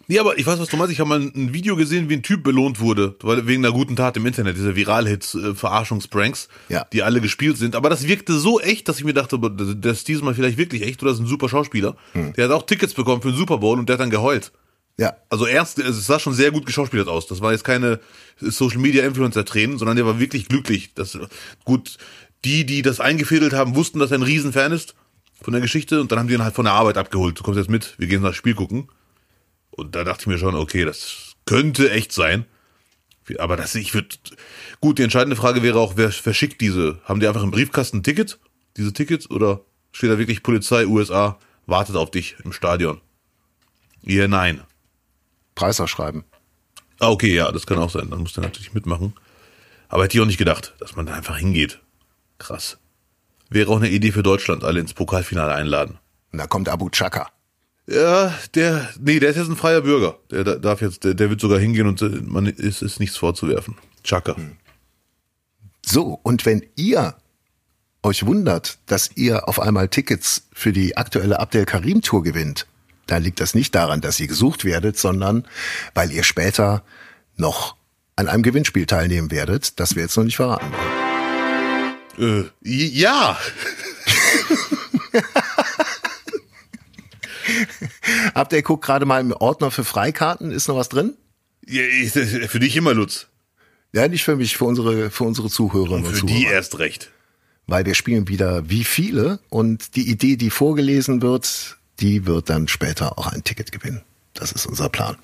Nee, 0.08 0.20
aber 0.20 0.38
ich 0.38 0.46
weiß, 0.46 0.60
was 0.60 0.70
du 0.70 0.78
meinst. 0.78 0.92
Ich 0.94 1.00
habe 1.00 1.10
mal 1.10 1.20
ein 1.20 1.52
Video 1.54 1.76
gesehen, 1.76 2.10
wie 2.10 2.14
ein 2.14 2.22
Typ 2.22 2.44
belohnt 2.44 2.80
wurde, 2.80 3.16
weil 3.24 3.48
wegen 3.48 3.66
einer 3.66 3.74
guten 3.74 3.96
Tat 3.96 4.16
im 4.18 4.26
Internet, 4.28 4.56
diese 4.56 4.76
Viral-Hits, 4.76 5.34
äh, 5.34 5.56
Verarschungspranks, 5.56 6.48
Ja. 6.70 6.86
die 6.94 7.02
alle 7.02 7.22
gespielt 7.22 7.58
sind. 7.58 7.76
Aber 7.76 7.90
das 7.90 8.08
wirkte 8.08 8.34
so 8.34 8.60
echt, 8.60 8.88
dass 8.88 9.00
ich 9.00 9.04
mir 9.04 9.16
dachte, 9.16 9.40
das 9.40 9.98
ist 9.98 10.08
diesmal 10.08 10.36
vielleicht 10.36 10.60
wirklich 10.60 10.84
echt 10.84 11.02
oder 11.02 11.10
das 11.10 11.20
ist 11.20 11.26
ein 11.26 11.28
super 11.30 11.50
Schauspieler. 11.50 11.96
Der 12.14 12.46
hat 12.46 12.52
auch 12.52 12.68
Tickets 12.68 12.94
bekommen 12.94 13.24
für 13.24 13.32
den 13.32 13.38
Super 13.38 13.58
Bowl 13.58 13.80
und 13.80 13.90
der 13.90 13.96
hat 13.96 14.00
dann 14.02 14.12
geheult. 14.12 14.52
Ja. 14.98 15.14
Also 15.30 15.48
erst, 15.48 15.80
es 15.80 16.06
sah 16.06 16.20
schon 16.20 16.34
sehr 16.34 16.52
gut 16.52 16.68
geschauspielert 16.68 17.08
aus. 17.08 17.26
Das 17.26 17.42
war 17.42 17.52
jetzt 17.52 17.64
keine 17.64 18.00
Social 18.40 18.78
Media 18.78 19.04
Influencer 19.06 19.44
Tränen, 19.44 19.80
sondern 19.80 19.98
der 19.98 20.06
war 20.06 20.20
wirklich 20.20 20.48
glücklich. 20.48 20.92
Das, 20.94 21.18
gut, 21.64 21.98
die, 22.46 22.66
die 22.66 22.82
das 22.82 23.00
eingefädelt 23.00 23.54
haben, 23.54 23.76
wussten, 23.76 24.00
dass 24.00 24.12
er 24.12 24.20
ein 24.20 24.24
Riesenfan 24.24 24.72
ist 24.72 24.96
von 25.42 25.52
der 25.52 25.62
Geschichte 25.62 26.00
und 26.00 26.12
dann 26.12 26.20
haben 26.20 26.28
die 26.28 26.36
ihn 26.36 26.44
halt 26.44 26.56
von 26.56 26.66
der 26.66 26.74
Arbeit 26.74 26.98
abgeholt. 26.98 27.40
Du 27.40 27.44
kommst 27.44 27.58
jetzt 27.58 27.70
mit, 27.70 27.96
wir 27.98 28.08
gehen 28.08 28.24
das 28.24 28.36
Spiel 28.36 28.54
gucken. 28.54 28.88
Und 29.72 29.96
da 29.96 30.04
dachte 30.04 30.22
ich 30.22 30.28
mir 30.28 30.38
schon, 30.38 30.56
okay, 30.56 30.86
das 30.86 31.34
könnte 31.46 31.92
echt 31.92 32.12
sein. 32.12 32.46
Aber 33.40 33.58
das, 33.58 33.76
ich 33.76 33.94
würde, 33.94 34.16
gut, 34.80 35.00
die 35.00 35.04
entscheidende 35.04 35.36
Frage 35.36 35.64
wäre 35.64 35.80
auch, 35.80 35.98
wer 35.98 36.12
verschickt 36.12 36.62
diese? 36.62 37.02
Haben 37.04 37.20
die 37.20 37.28
einfach 37.28 37.44
im 37.44 37.52
Briefkasten 37.52 37.98
ein 37.98 38.04
Ticket? 38.04 38.40
Diese 38.78 38.94
Tickets? 38.94 39.30
Oder 39.30 39.62
steht 39.92 40.12
da 40.12 40.18
wirklich 40.20 40.44
Polizei, 40.44 40.86
USA, 40.86 41.40
wartet 41.66 41.96
auf 41.96 42.12
dich 42.12 42.36
im 42.44 42.54
Stadion? 42.54 43.02
Ja, 44.04 44.28
nein. 44.28 44.62
Preisausschreiben. 45.56 46.24
Ah, 47.00 47.10
okay, 47.10 47.34
ja, 47.34 47.52
das 47.52 47.66
kann 47.66 47.80
auch 47.80 47.90
sein. 47.90 48.10
Dann 48.10 48.20
muss 48.20 48.34
der 48.34 48.44
natürlich 48.44 48.74
mitmachen. 48.74 49.14
Aber 49.90 50.04
hätte 50.04 50.18
ich 50.18 50.22
auch 50.22 50.28
nicht 50.28 50.38
gedacht, 50.38 50.76
dass 50.80 50.96
man 50.96 51.08
da 51.08 51.14
einfach 51.14 51.38
hingeht. 51.38 51.80
Krass. 52.38 52.78
Wäre 53.50 53.70
auch 53.72 53.78
eine 53.78 53.90
Idee 53.90 54.12
für 54.12 54.24
Deutschland, 54.24 54.64
alle 54.64 54.80
ins 54.80 54.94
Pokalfinale 54.94 55.54
einladen. 55.54 56.00
Und 56.32 56.40
da 56.40 56.48
kommt 56.48 56.68
Abu 56.70 56.90
Chaka. 56.90 57.30
Ja, 57.88 58.34
der, 58.56 58.90
nee, 59.00 59.20
der 59.20 59.30
ist 59.30 59.36
jetzt 59.36 59.50
ein 59.50 59.56
freier 59.56 59.82
Bürger. 59.82 60.18
Der 60.32 60.44
da- 60.44 60.56
darf 60.56 60.82
jetzt, 60.82 61.04
der, 61.04 61.14
der 61.14 61.30
wird 61.30 61.40
sogar 61.40 61.60
hingehen 61.60 61.88
und 61.88 62.02
äh, 62.02 62.10
man 62.10 62.48
ist, 62.48 62.82
ist 62.82 63.00
nichts 63.00 63.16
vorzuwerfen. 63.18 63.76
Chaka. 64.04 64.36
So, 65.86 66.20
und 66.24 66.46
wenn 66.46 66.66
ihr 66.76 67.16
euch 68.02 68.26
wundert, 68.26 68.80
dass 68.88 69.12
ihr 69.16 69.48
auf 69.48 69.60
einmal 69.60 69.88
Tickets 69.88 70.48
für 70.54 70.74
die 70.74 70.98
aktuelle 70.98 71.40
Abdel 71.40 71.66
Karim 71.66 72.02
Tour 72.02 72.24
gewinnt, 72.24 72.66
dann 73.08 73.22
liegt 73.22 73.40
das 73.40 73.54
nicht 73.54 73.76
daran, 73.76 74.02
dass 74.02 74.20
ihr 74.20 74.28
gesucht 74.28 74.66
werdet, 74.66 74.98
sondern 74.98 75.48
weil 75.94 76.12
ihr 76.12 76.24
später 76.24 76.84
noch 77.38 77.76
an 78.16 78.28
einem 78.28 78.42
Gewinnspiel 78.44 78.88
teilnehmen 78.88 79.30
werdet, 79.30 79.80
das 79.80 79.96
wir 79.96 80.02
jetzt 80.04 80.18
noch 80.18 80.24
nicht 80.24 80.38
verraten 80.38 80.72
wollen. 80.72 81.05
Äh, 82.20 82.44
ja. 82.62 83.38
Abdel 88.34 88.62
guckt 88.62 88.84
gerade 88.86 89.06
mal 89.06 89.22
im 89.22 89.32
Ordner 89.32 89.72
für 89.72 89.84
Freikarten, 89.84 90.52
ist 90.52 90.68
noch 90.68 90.76
was 90.76 90.90
drin? 90.90 91.14
ja 91.68 91.84
für 92.48 92.60
dich 92.60 92.76
immer 92.76 92.94
Lutz. 92.94 93.28
Ja, 93.94 94.08
nicht 94.08 94.24
für 94.24 94.36
mich, 94.36 94.58
für 94.58 94.66
unsere, 94.66 95.10
für 95.10 95.24
unsere 95.24 95.50
und, 95.96 96.06
Für 96.06 96.14
Zuhörer. 96.14 96.38
die 96.38 96.46
erst 96.46 96.80
recht. 96.80 97.12
weil 97.68 97.86
wir 97.86 97.96
spielen 97.96 98.28
wieder 98.28 98.70
wie 98.70 98.84
viele 98.84 99.40
und 99.50 99.96
die 99.96 100.10
Idee, 100.10 100.36
die 100.36 100.50
vorgelesen 100.50 101.22
wird, 101.22 101.78
die 102.00 102.26
wird 102.26 102.50
dann 102.50 102.68
später 102.68 103.18
auch 103.18 103.28
ein 103.28 103.44
Ticket 103.44 103.72
gewinnen. 103.72 104.02
Das 104.34 104.52
ist 104.52 104.66
unser 104.66 104.90
Plan. 104.90 105.16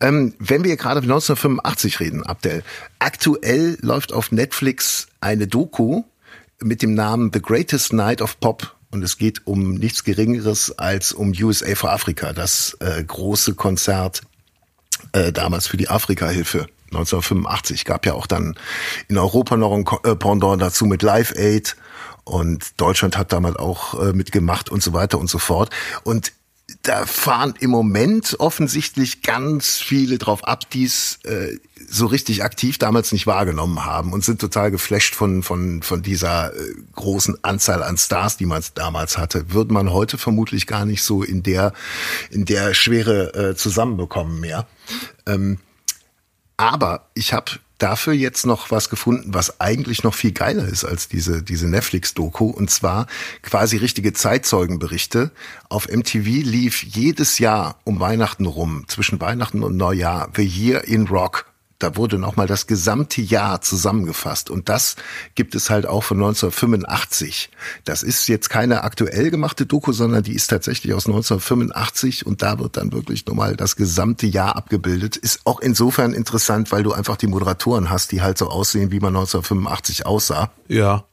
Ähm, 0.00 0.34
wenn 0.38 0.64
wir 0.64 0.76
gerade 0.76 1.00
1985 1.00 2.00
reden, 2.00 2.22
Abdel, 2.24 2.62
aktuell 2.98 3.78
läuft 3.80 4.12
auf 4.12 4.32
Netflix 4.32 5.08
eine 5.20 5.46
Doku 5.46 6.04
mit 6.62 6.82
dem 6.82 6.94
Namen 6.94 7.30
The 7.32 7.40
Greatest 7.40 7.92
Night 7.92 8.22
of 8.22 8.38
Pop 8.40 8.76
und 8.90 9.02
es 9.02 9.16
geht 9.16 9.46
um 9.46 9.74
nichts 9.74 10.04
Geringeres 10.04 10.78
als 10.78 11.12
um 11.12 11.32
USA 11.40 11.74
for 11.74 11.92
Africa, 11.92 12.32
das 12.32 12.76
äh, 12.80 13.02
große 13.02 13.54
Konzert 13.54 14.22
äh, 15.12 15.32
damals 15.32 15.66
für 15.66 15.76
die 15.76 15.88
Afrika-Hilfe 15.88 16.66
1985. 16.86 17.84
Gab 17.84 18.04
ja 18.04 18.14
auch 18.14 18.26
dann 18.26 18.56
in 19.08 19.16
Europa 19.16 19.56
noch 19.56 19.72
ein 19.72 19.84
äh, 20.04 20.16
Pendant 20.16 20.60
dazu 20.60 20.86
mit 20.86 21.02
Live 21.02 21.32
Aid 21.36 21.76
und 22.24 22.80
Deutschland 22.80 23.16
hat 23.16 23.32
damals 23.32 23.56
auch 23.56 24.00
äh, 24.00 24.12
mitgemacht 24.12 24.70
und 24.70 24.82
so 24.82 24.92
weiter 24.92 25.18
und 25.18 25.30
so 25.30 25.38
fort. 25.38 25.70
Und 26.04 26.32
da 26.82 27.06
fahren 27.06 27.54
im 27.60 27.70
Moment 27.70 28.36
offensichtlich 28.38 29.22
ganz 29.22 29.78
viele 29.78 30.18
drauf 30.18 30.44
ab, 30.44 30.68
die 30.70 30.84
es 30.84 31.18
äh, 31.24 31.58
so 31.88 32.06
richtig 32.06 32.44
aktiv 32.44 32.78
damals 32.78 33.12
nicht 33.12 33.26
wahrgenommen 33.26 33.84
haben 33.84 34.12
und 34.12 34.24
sind 34.24 34.40
total 34.40 34.70
geflasht 34.70 35.14
von, 35.14 35.42
von, 35.42 35.82
von 35.82 36.02
dieser 36.02 36.54
äh, 36.54 36.74
großen 36.94 37.42
Anzahl 37.42 37.82
an 37.82 37.96
Stars, 37.96 38.36
die 38.36 38.46
man 38.46 38.62
damals 38.74 39.18
hatte. 39.18 39.52
Würde 39.52 39.72
man 39.72 39.90
heute 39.92 40.18
vermutlich 40.18 40.66
gar 40.66 40.84
nicht 40.84 41.02
so 41.02 41.22
in 41.22 41.42
der, 41.42 41.72
in 42.30 42.44
der 42.44 42.74
Schwere 42.74 43.34
äh, 43.34 43.54
zusammenbekommen 43.56 44.40
mehr. 44.40 44.66
Ähm, 45.26 45.58
aber 46.56 47.08
ich 47.14 47.32
habe 47.32 47.52
dafür 47.82 48.12
jetzt 48.12 48.46
noch 48.46 48.70
was 48.70 48.88
gefunden, 48.88 49.34
was 49.34 49.60
eigentlich 49.60 50.02
noch 50.02 50.14
viel 50.14 50.32
geiler 50.32 50.66
ist 50.66 50.84
als 50.84 51.08
diese, 51.08 51.42
diese 51.42 51.68
Netflix-Doku. 51.68 52.46
Und 52.46 52.70
zwar 52.70 53.06
quasi 53.42 53.76
richtige 53.76 54.12
Zeitzeugenberichte. 54.12 55.30
Auf 55.68 55.88
MTV 55.88 56.24
lief 56.24 56.82
jedes 56.82 57.38
Jahr 57.38 57.78
um 57.84 58.00
Weihnachten 58.00 58.46
rum, 58.46 58.84
zwischen 58.88 59.20
Weihnachten 59.20 59.62
und 59.62 59.76
Neujahr, 59.76 60.30
The 60.34 60.44
Year 60.44 60.84
in 60.84 61.06
Rock. 61.06 61.49
Da 61.80 61.96
wurde 61.96 62.18
nochmal 62.18 62.46
das 62.46 62.66
gesamte 62.66 63.20
Jahr 63.22 63.60
zusammengefasst. 63.62 64.50
Und 64.50 64.68
das 64.68 64.96
gibt 65.34 65.54
es 65.54 65.68
halt 65.70 65.86
auch 65.86 66.04
von 66.04 66.18
1985. 66.18 67.50
Das 67.84 68.02
ist 68.02 68.28
jetzt 68.28 68.50
keine 68.50 68.84
aktuell 68.84 69.30
gemachte 69.30 69.66
Doku, 69.66 69.92
sondern 69.92 70.22
die 70.22 70.34
ist 70.34 70.48
tatsächlich 70.48 70.94
aus 70.94 71.06
1985 71.06 72.26
und 72.26 72.42
da 72.42 72.58
wird 72.58 72.76
dann 72.76 72.92
wirklich 72.92 73.26
nochmal 73.26 73.56
das 73.56 73.76
gesamte 73.76 74.26
Jahr 74.26 74.56
abgebildet. 74.56 75.16
Ist 75.16 75.40
auch 75.44 75.60
insofern 75.60 76.12
interessant, 76.12 76.70
weil 76.70 76.82
du 76.82 76.92
einfach 76.92 77.16
die 77.16 77.26
Moderatoren 77.26 77.90
hast, 77.90 78.12
die 78.12 78.22
halt 78.22 78.38
so 78.38 78.48
aussehen, 78.48 78.92
wie 78.92 79.00
man 79.00 79.16
1985 79.16 80.06
aussah, 80.06 80.50
Ja. 80.68 81.04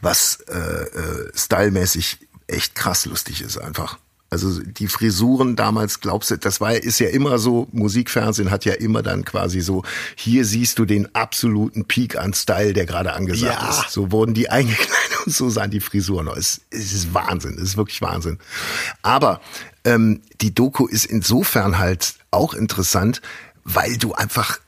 was 0.00 0.40
äh, 0.48 0.58
äh, 0.58 1.30
stylmäßig 1.34 2.18
echt 2.48 2.74
krass 2.74 3.06
lustig 3.06 3.40
ist 3.40 3.56
einfach. 3.58 3.98
Also 4.32 4.60
die 4.62 4.88
Frisuren 4.88 5.56
damals, 5.56 6.00
glaubst 6.00 6.30
du, 6.30 6.38
das 6.38 6.58
war 6.58 6.72
ist 6.74 6.98
ja 7.00 7.08
immer 7.08 7.38
so, 7.38 7.68
Musikfernsehen 7.72 8.50
hat 8.50 8.64
ja 8.64 8.72
immer 8.72 9.02
dann 9.02 9.26
quasi 9.26 9.60
so, 9.60 9.82
hier 10.16 10.46
siehst 10.46 10.78
du 10.78 10.86
den 10.86 11.14
absoluten 11.14 11.84
Peak 11.84 12.16
an 12.18 12.32
Style, 12.32 12.72
der 12.72 12.86
gerade 12.86 13.12
angesagt 13.12 13.60
Ja. 13.60 13.68
ist. 13.68 13.90
So 13.90 14.10
wurden 14.10 14.32
die 14.32 14.48
eingekleidet 14.50 15.26
und 15.26 15.34
so 15.34 15.50
sahen 15.50 15.70
die 15.70 15.80
Frisuren 15.80 16.28
aus. 16.28 16.38
Es, 16.38 16.60
es 16.70 16.92
ist 16.94 17.12
Wahnsinn, 17.12 17.56
es 17.56 17.62
ist 17.62 17.76
wirklich 17.76 18.00
Wahnsinn. 18.00 18.38
Aber 19.02 19.42
ähm, 19.84 20.22
die 20.40 20.54
Doku 20.54 20.86
ist 20.86 21.04
insofern 21.04 21.76
halt 21.78 22.14
auch 22.30 22.54
interessant, 22.54 23.20
weil 23.64 23.98
du 23.98 24.14
einfach 24.14 24.58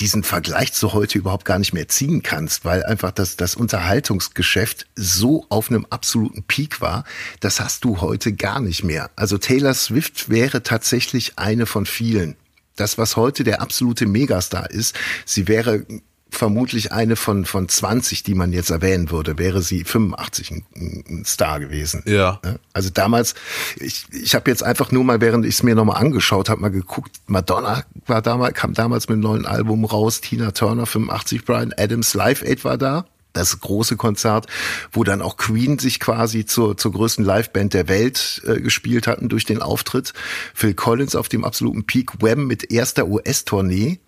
diesen 0.00 0.22
Vergleich 0.22 0.72
zu 0.72 0.92
heute 0.92 1.18
überhaupt 1.18 1.44
gar 1.44 1.58
nicht 1.58 1.72
mehr 1.72 1.88
ziehen 1.88 2.22
kannst, 2.22 2.64
weil 2.64 2.84
einfach 2.84 3.10
das, 3.10 3.36
das 3.36 3.54
Unterhaltungsgeschäft 3.54 4.86
so 4.94 5.46
auf 5.48 5.70
einem 5.70 5.86
absoluten 5.90 6.44
Peak 6.44 6.80
war, 6.80 7.04
das 7.40 7.60
hast 7.60 7.84
du 7.84 8.00
heute 8.00 8.32
gar 8.32 8.60
nicht 8.60 8.84
mehr. 8.84 9.10
Also 9.16 9.38
Taylor 9.38 9.74
Swift 9.74 10.28
wäre 10.28 10.62
tatsächlich 10.62 11.38
eine 11.38 11.66
von 11.66 11.86
vielen. 11.86 12.36
Das, 12.76 12.96
was 12.96 13.16
heute 13.16 13.42
der 13.42 13.60
absolute 13.60 14.06
Megastar 14.06 14.70
ist, 14.70 14.96
sie 15.24 15.48
wäre 15.48 15.84
vermutlich 16.30 16.92
eine 16.92 17.16
von, 17.16 17.44
von 17.44 17.68
20, 17.68 18.22
die 18.22 18.34
man 18.34 18.52
jetzt 18.52 18.70
erwähnen 18.70 19.10
würde, 19.10 19.38
wäre 19.38 19.62
sie 19.62 19.84
85 19.84 20.50
ein, 20.50 20.64
ein 21.08 21.24
Star 21.24 21.60
gewesen. 21.60 22.02
Ja. 22.06 22.40
Ja, 22.44 22.56
Also 22.72 22.90
damals, 22.90 23.34
ich, 23.76 24.06
ich 24.12 24.34
habe 24.34 24.50
jetzt 24.50 24.62
einfach 24.62 24.92
nur 24.92 25.04
mal, 25.04 25.20
während 25.20 25.44
ich 25.46 25.54
es 25.54 25.62
mir 25.62 25.74
nochmal 25.74 26.00
angeschaut 26.00 26.48
habe, 26.48 26.60
mal 26.60 26.70
geguckt, 26.70 27.12
Madonna 27.26 27.84
war 28.06 28.22
damals, 28.22 28.54
kam 28.54 28.74
damals 28.74 29.08
mit 29.08 29.14
einem 29.14 29.22
neuen 29.22 29.46
Album 29.46 29.84
raus, 29.84 30.20
Tina 30.20 30.52
Turner 30.52 30.86
85, 30.86 31.44
Brian 31.44 31.74
Adams, 31.76 32.14
Live 32.14 32.42
Aid 32.42 32.64
war 32.64 32.78
da. 32.78 33.06
Das 33.34 33.60
große 33.60 33.96
Konzert, 33.96 34.46
wo 34.90 35.04
dann 35.04 35.20
auch 35.22 35.36
Queen 35.36 35.78
sich 35.78 36.00
quasi 36.00 36.46
zur, 36.46 36.76
zur 36.76 36.92
größten 36.92 37.24
Liveband 37.24 37.74
der 37.74 37.86
Welt 37.86 38.42
äh, 38.46 38.60
gespielt 38.60 39.06
hatten 39.06 39.28
durch 39.28 39.44
den 39.44 39.60
Auftritt. 39.60 40.12
Phil 40.54 40.74
Collins 40.74 41.14
auf 41.14 41.28
dem 41.28 41.44
absoluten 41.44 41.84
Peak, 41.84 42.22
Wham 42.22 42.46
mit 42.46 42.72
erster 42.72 43.06
US-Tournee. 43.06 44.00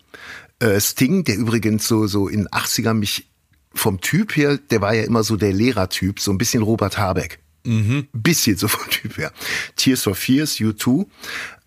Äh, 0.61 0.79
Sting, 0.79 1.23
der 1.23 1.37
übrigens 1.37 1.87
so, 1.87 2.07
so 2.07 2.27
in 2.27 2.47
80er 2.47 2.93
mich 2.93 3.27
vom 3.73 3.99
Typ 3.99 4.35
her, 4.35 4.57
der 4.57 4.81
war 4.81 4.93
ja 4.93 5.03
immer 5.03 5.23
so 5.23 5.35
der 5.35 5.53
Lehrertyp, 5.53 6.19
so 6.19 6.31
ein 6.31 6.37
bisschen 6.37 6.61
Robert 6.61 6.97
Habeck. 6.97 7.39
Mhm. 7.65 8.07
Bisschen 8.13 8.57
so 8.57 8.67
vom 8.67 8.89
Typ 8.89 9.17
her. 9.17 9.31
Tears 9.75 10.03
for 10.03 10.15
Fears, 10.15 10.57
U2. 10.57 11.07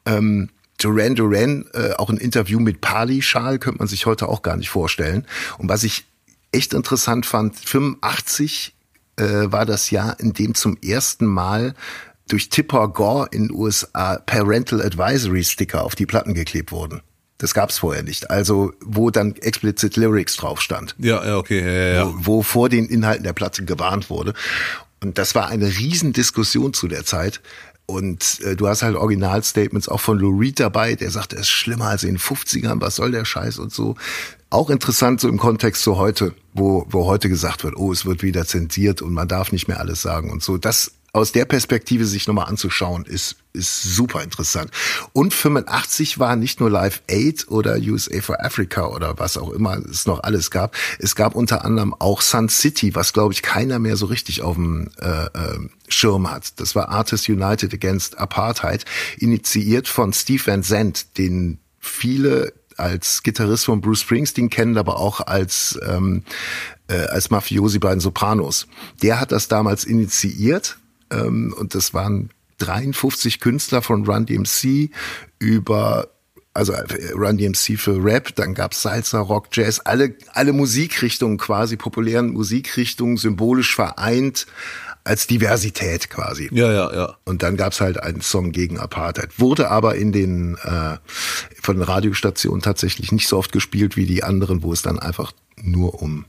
Ähm, 0.06 0.50
Duran 0.78 1.14
Duran, 1.14 1.66
äh, 1.72 1.92
auch 1.94 2.10
ein 2.10 2.18
Interview 2.18 2.60
mit 2.60 2.80
Pali 2.80 3.22
Schal, 3.22 3.58
könnte 3.58 3.78
man 3.78 3.88
sich 3.88 4.06
heute 4.06 4.28
auch 4.28 4.42
gar 4.42 4.56
nicht 4.56 4.70
vorstellen. 4.70 5.26
Und 5.58 5.68
was 5.68 5.82
ich 5.82 6.04
echt 6.52 6.74
interessant 6.74 7.26
fand, 7.26 7.56
85 7.56 8.74
äh, 9.16 9.24
war 9.24 9.66
das 9.66 9.90
Jahr, 9.90 10.18
in 10.20 10.32
dem 10.32 10.54
zum 10.54 10.76
ersten 10.82 11.26
Mal 11.26 11.74
durch 12.28 12.48
Tipper 12.48 12.88
Gore 12.88 13.28
in 13.32 13.48
den 13.48 13.56
USA 13.56 14.18
Parental 14.18 14.82
Advisory 14.82 15.44
Sticker 15.44 15.84
auf 15.84 15.94
die 15.94 16.06
Platten 16.06 16.34
geklebt 16.34 16.72
wurden. 16.72 17.02
Das 17.44 17.52
gab's 17.52 17.76
vorher 17.76 18.02
nicht. 18.02 18.30
Also, 18.30 18.72
wo 18.80 19.10
dann 19.10 19.36
explizit 19.36 19.96
Lyrics 19.96 20.36
drauf 20.36 20.62
stand 20.62 20.94
Ja, 20.98 21.22
ja, 21.22 21.36
okay, 21.36 21.60
ja, 21.60 21.72
ja, 21.72 21.94
ja. 21.96 22.06
wo, 22.06 22.36
wo 22.36 22.42
vor 22.42 22.70
den 22.70 22.86
Inhalten 22.86 23.22
der 23.22 23.34
Platte 23.34 23.66
gewarnt 23.66 24.08
wurde. 24.08 24.32
Und 25.02 25.18
das 25.18 25.34
war 25.34 25.48
eine 25.48 25.66
Riesendiskussion 25.66 26.72
zu 26.72 26.88
der 26.88 27.04
Zeit. 27.04 27.42
Und 27.84 28.40
äh, 28.40 28.56
du 28.56 28.66
hast 28.66 28.82
halt 28.82 28.96
Originalstatements 28.96 29.90
auch 29.90 30.00
von 30.00 30.18
Lou 30.18 30.38
Reed 30.38 30.58
dabei, 30.58 30.94
der 30.94 31.10
sagt, 31.10 31.34
er 31.34 31.40
ist 31.40 31.50
schlimmer 31.50 31.88
als 31.88 32.02
in 32.02 32.14
den 32.14 32.18
50ern, 32.18 32.80
was 32.80 32.96
soll 32.96 33.10
der 33.10 33.26
Scheiß 33.26 33.58
und 33.58 33.74
so. 33.74 33.94
Auch 34.48 34.70
interessant 34.70 35.20
so 35.20 35.28
im 35.28 35.36
Kontext 35.36 35.82
zu 35.82 35.98
heute, 35.98 36.32
wo, 36.54 36.86
wo 36.88 37.04
heute 37.04 37.28
gesagt 37.28 37.62
wird, 37.62 37.76
oh, 37.76 37.92
es 37.92 38.06
wird 38.06 38.22
wieder 38.22 38.46
zensiert 38.46 39.02
und 39.02 39.12
man 39.12 39.28
darf 39.28 39.52
nicht 39.52 39.68
mehr 39.68 39.80
alles 39.80 40.00
sagen 40.00 40.30
und 40.30 40.42
so. 40.42 40.56
Das 40.56 40.92
aus 41.12 41.32
der 41.32 41.44
Perspektive 41.44 42.06
sich 42.06 42.26
nochmal 42.26 42.46
anzuschauen, 42.46 43.04
ist, 43.04 43.36
ist 43.54 43.82
super 43.82 44.22
interessant. 44.22 44.70
Und 45.12 45.32
85 45.32 46.18
war 46.18 46.36
nicht 46.36 46.60
nur 46.60 46.70
Live 46.70 47.02
Aid 47.08 47.48
oder 47.48 47.76
USA 47.76 48.20
for 48.20 48.44
Africa 48.44 48.88
oder 48.88 49.18
was 49.18 49.38
auch 49.38 49.50
immer 49.50 49.78
es 49.78 50.06
noch 50.06 50.22
alles 50.22 50.50
gab. 50.50 50.76
Es 50.98 51.14
gab 51.14 51.34
unter 51.34 51.64
anderem 51.64 51.94
auch 51.94 52.20
Sun 52.20 52.48
City, 52.48 52.94
was 52.94 53.12
glaube 53.12 53.32
ich 53.32 53.42
keiner 53.42 53.78
mehr 53.78 53.96
so 53.96 54.06
richtig 54.06 54.42
auf 54.42 54.56
dem 54.56 54.90
äh, 55.00 55.26
äh, 55.26 55.68
Schirm 55.88 56.30
hat. 56.30 56.60
Das 56.60 56.74
war 56.74 56.88
Artists 56.88 57.28
United 57.28 57.72
Against 57.72 58.18
Apartheid, 58.18 58.84
initiiert 59.18 59.88
von 59.88 60.12
Steve 60.12 60.42
Van 60.44 60.62
Zandt, 60.62 61.16
den 61.16 61.58
viele 61.78 62.52
als 62.76 63.22
Gitarrist 63.22 63.66
von 63.66 63.80
Bruce 63.80 64.00
Springsteen 64.00 64.50
kennen, 64.50 64.76
aber 64.78 64.98
auch 64.98 65.20
als 65.20 65.78
ähm, 65.86 66.24
äh, 66.88 66.96
als 66.96 67.30
Mafiosi 67.30 67.78
bei 67.78 67.90
den 67.90 68.00
Sopranos. 68.00 68.66
Der 69.00 69.20
hat 69.20 69.30
das 69.30 69.46
damals 69.46 69.84
initiiert 69.84 70.76
ähm, 71.10 71.54
und 71.56 71.76
das 71.76 71.94
waren 71.94 72.30
53 72.64 73.40
Künstler 73.40 73.82
von 73.82 74.06
Run 74.06 74.26
DMC 74.26 74.90
über 75.38 76.08
also 76.54 76.72
äh, 76.72 77.12
Run 77.12 77.36
DMC 77.36 77.76
für 77.78 78.02
Rap, 78.02 78.34
dann 78.36 78.54
gab's 78.54 78.82
Salsa, 78.82 79.20
Rock, 79.20 79.48
Jazz, 79.52 79.80
alle 79.80 80.14
alle 80.32 80.52
Musikrichtungen 80.52 81.36
quasi 81.36 81.76
populären 81.76 82.30
Musikrichtungen 82.30 83.16
symbolisch 83.16 83.74
vereint 83.74 84.46
als 85.02 85.26
Diversität 85.26 86.08
quasi. 86.08 86.48
Ja, 86.50 86.72
ja, 86.72 86.94
ja. 86.94 87.16
Und 87.24 87.42
dann 87.42 87.56
gab's 87.56 87.80
halt 87.80 88.02
einen 88.02 88.22
Song 88.22 88.52
gegen 88.52 88.78
Apartheid. 88.78 89.38
Wurde 89.38 89.70
aber 89.70 89.96
in 89.96 90.12
den 90.12 90.56
äh, 90.62 90.96
von 91.60 91.76
den 91.76 91.82
Radiostationen 91.82 92.62
tatsächlich 92.62 93.12
nicht 93.12 93.28
so 93.28 93.36
oft 93.36 93.52
gespielt 93.52 93.96
wie 93.96 94.06
die 94.06 94.24
anderen, 94.24 94.62
wo 94.62 94.72
es 94.72 94.80
dann 94.80 94.98
einfach 94.98 95.32
nur 95.60 96.00
um 96.00 96.24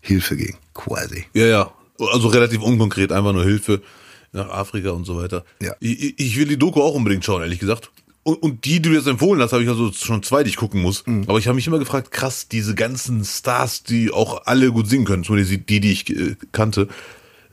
Hilfe 0.00 0.36
ging, 0.36 0.56
quasi. 0.72 1.26
Ja, 1.34 1.46
ja. 1.46 1.70
Also 1.98 2.28
relativ 2.28 2.62
unkonkret, 2.62 3.12
einfach 3.12 3.32
nur 3.32 3.44
Hilfe 3.44 3.82
nach 4.32 4.48
Afrika 4.50 4.90
und 4.90 5.04
so 5.04 5.16
weiter. 5.16 5.44
Ja. 5.60 5.74
Ich, 5.80 6.18
ich 6.18 6.36
will 6.36 6.46
die 6.46 6.58
Doku 6.58 6.80
auch 6.82 6.94
unbedingt 6.94 7.24
schauen, 7.24 7.42
ehrlich 7.42 7.58
gesagt. 7.58 7.90
Und, 8.22 8.42
und 8.42 8.64
die, 8.64 8.80
die 8.80 8.90
du 8.90 8.94
jetzt 8.94 9.06
empfohlen 9.06 9.40
hast, 9.40 9.52
habe 9.52 9.62
ich 9.62 9.68
also 9.68 9.90
schon 9.92 10.22
zwei, 10.22 10.42
die 10.42 10.50
ich 10.50 10.56
gucken 10.56 10.82
muss. 10.82 11.04
Aber 11.26 11.38
ich 11.38 11.46
habe 11.46 11.54
mich 11.54 11.66
immer 11.66 11.78
gefragt, 11.78 12.10
krass, 12.10 12.48
diese 12.48 12.74
ganzen 12.74 13.24
Stars, 13.24 13.84
die 13.84 14.10
auch 14.10 14.44
alle 14.44 14.70
gut 14.70 14.88
singen 14.88 15.06
können, 15.06 15.24
zumindest 15.24 15.68
die, 15.68 15.80
die 15.80 15.92
ich 15.92 16.10
äh, 16.10 16.36
kannte, 16.52 16.88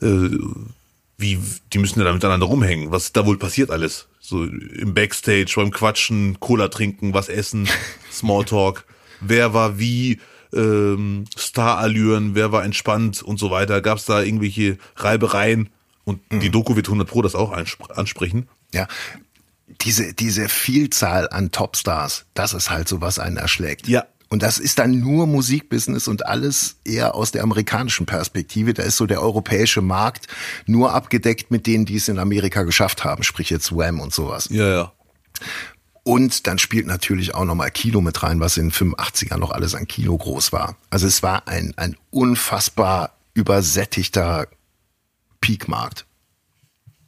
äh, 0.01 0.29
wie, 1.17 1.39
die 1.71 1.77
müssen 1.77 1.99
ja 1.99 2.05
da 2.05 2.13
miteinander 2.13 2.47
rumhängen. 2.47 2.91
Was 2.91 3.13
da 3.13 3.25
wohl 3.25 3.37
passiert 3.37 3.71
alles? 3.71 4.07
So 4.19 4.43
im 4.43 4.93
Backstage, 4.93 5.53
beim 5.55 5.71
Quatschen, 5.71 6.39
Cola 6.41 6.67
trinken, 6.67 7.13
was 7.13 7.29
essen, 7.29 7.69
Smalltalk. 8.11 8.83
Wer 9.21 9.53
war 9.53 9.79
wie, 9.79 10.19
ähm, 10.53 11.25
Starallüren, 11.37 12.35
wer 12.35 12.51
war 12.51 12.63
entspannt 12.63 13.21
und 13.21 13.39
so 13.39 13.51
weiter. 13.51 13.81
Gab 13.81 13.97
es 13.97 14.05
da 14.05 14.21
irgendwelche 14.21 14.77
Reibereien? 14.95 15.69
Und 16.05 16.21
die 16.31 16.49
Doku 16.51 16.75
wird 16.75 16.87
100 16.87 17.07
Pro 17.07 17.21
das 17.21 17.35
auch 17.35 17.51
anspr- 17.51 17.91
ansprechen. 17.91 18.47
Ja. 18.73 18.87
Diese, 19.81 20.13
diese 20.13 20.47
Vielzahl 20.47 21.27
an 21.29 21.51
Topstars, 21.51 22.25
das 22.35 22.53
ist 22.53 22.69
halt 22.69 22.87
so, 22.87 23.01
was 23.01 23.19
einen 23.19 23.37
erschlägt. 23.37 23.87
Ja. 23.87 24.05
Und 24.29 24.43
das 24.43 24.57
ist 24.57 24.79
dann 24.79 24.99
nur 24.99 25.27
Musikbusiness 25.27 26.07
und 26.07 26.25
alles 26.25 26.77
eher 26.83 27.15
aus 27.15 27.31
der 27.31 27.43
amerikanischen 27.43 28.05
Perspektive. 28.05 28.73
Da 28.73 28.83
ist 28.83 28.97
so 28.97 29.05
der 29.05 29.21
europäische 29.21 29.81
Markt 29.81 30.27
nur 30.65 30.93
abgedeckt 30.93 31.51
mit 31.51 31.67
denen, 31.67 31.85
die 31.85 31.95
es 31.95 32.07
in 32.07 32.19
Amerika 32.19 32.63
geschafft 32.63 33.03
haben, 33.03 33.23
sprich 33.23 33.49
jetzt 33.49 33.71
Wham 33.75 33.99
und 33.99 34.13
sowas. 34.13 34.47
Ja, 34.51 34.67
ja. 34.67 34.91
Und 36.03 36.45
dann 36.45 36.59
spielt 36.59 36.85
natürlich 36.85 37.33
auch 37.33 37.45
nochmal 37.45 37.71
Kino 37.71 37.99
mit 38.01 38.21
rein, 38.21 38.39
was 38.39 38.57
in 38.57 38.69
den 38.69 38.71
85ern 38.71 39.37
noch 39.37 39.51
alles 39.51 39.73
an 39.73 39.87
Kino 39.87 40.15
groß 40.15 40.51
war. 40.51 40.75
Also 40.91 41.07
es 41.07 41.23
war 41.23 41.47
ein, 41.47 41.73
ein 41.77 41.95
unfassbar 42.11 43.11
übersättigter 43.33 44.47
Peakmarkt. 45.45 46.05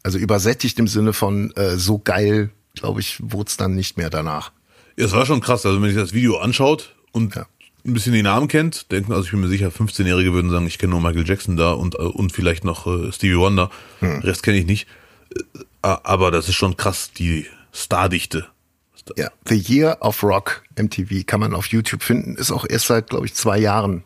Also 0.04 0.18
übersättigt 0.20 0.78
im 0.80 0.88
Sinne 0.88 1.14
von 1.14 1.52
äh, 1.56 1.76
so 1.78 1.98
geil, 2.00 2.52
glaube 2.76 3.00
ich, 3.02 3.18
wurde 3.22 3.48
es 3.50 3.58
dann 3.58 3.74
nicht 3.76 3.98
mehr 3.98 4.10
danach. 4.10 4.52
Ja, 4.96 5.06
es 5.06 5.12
war 5.12 5.26
schon 5.26 5.42
krass. 5.42 5.66
Also 5.66 5.82
wenn 5.82 5.90
sich 5.90 5.98
das 5.98 6.14
Video 6.14 6.38
anschaut 6.38 6.96
und 7.12 7.36
Ja. 7.36 7.48
ein 7.86 7.94
bisschen 7.94 8.14
die 8.14 8.22
Namen 8.22 8.48
kennt, 8.48 8.92
denken, 8.92 9.12
also 9.12 9.26
ich 9.26 9.32
bin 9.32 9.40
mir 9.40 9.48
sicher, 9.48 9.70
15-Jährige 9.70 10.34
würden 10.34 10.52
sagen, 10.52 10.68
ich 10.68 10.78
kenne 10.78 10.92
nur 10.92 11.02
Michael 11.02 11.28
Jackson 11.28 11.58
da 11.58 11.72
und, 11.72 11.96
äh, 11.96 11.98
und 12.04 12.32
vielleicht 12.32 12.64
noch 12.64 12.86
äh, 12.86 13.12
Stevie 13.12 13.38
Wonder. 13.38 13.70
Rest 14.02 14.44
kenne 14.44 14.58
ich 14.58 14.66
nicht. 14.68 14.88
Äh, 15.36 15.96
Aber 16.04 16.30
das 16.32 16.48
ist 16.48 16.56
schon 16.56 16.78
krass, 16.78 17.12
die 17.18 17.48
Stardichte. 17.74 18.48
Ja, 19.16 19.30
The 19.48 19.56
Year 19.56 19.98
of 20.02 20.22
Rock 20.22 20.64
MTV 20.78 21.26
kann 21.26 21.40
man 21.40 21.54
auf 21.54 21.68
YouTube 21.68 22.04
finden, 22.04 22.36
ist 22.36 22.52
auch 22.52 22.66
erst 22.70 22.88
seit, 22.88 23.10
glaube 23.10 23.26
ich, 23.26 23.34
zwei 23.34 23.58
Jahren 23.58 24.04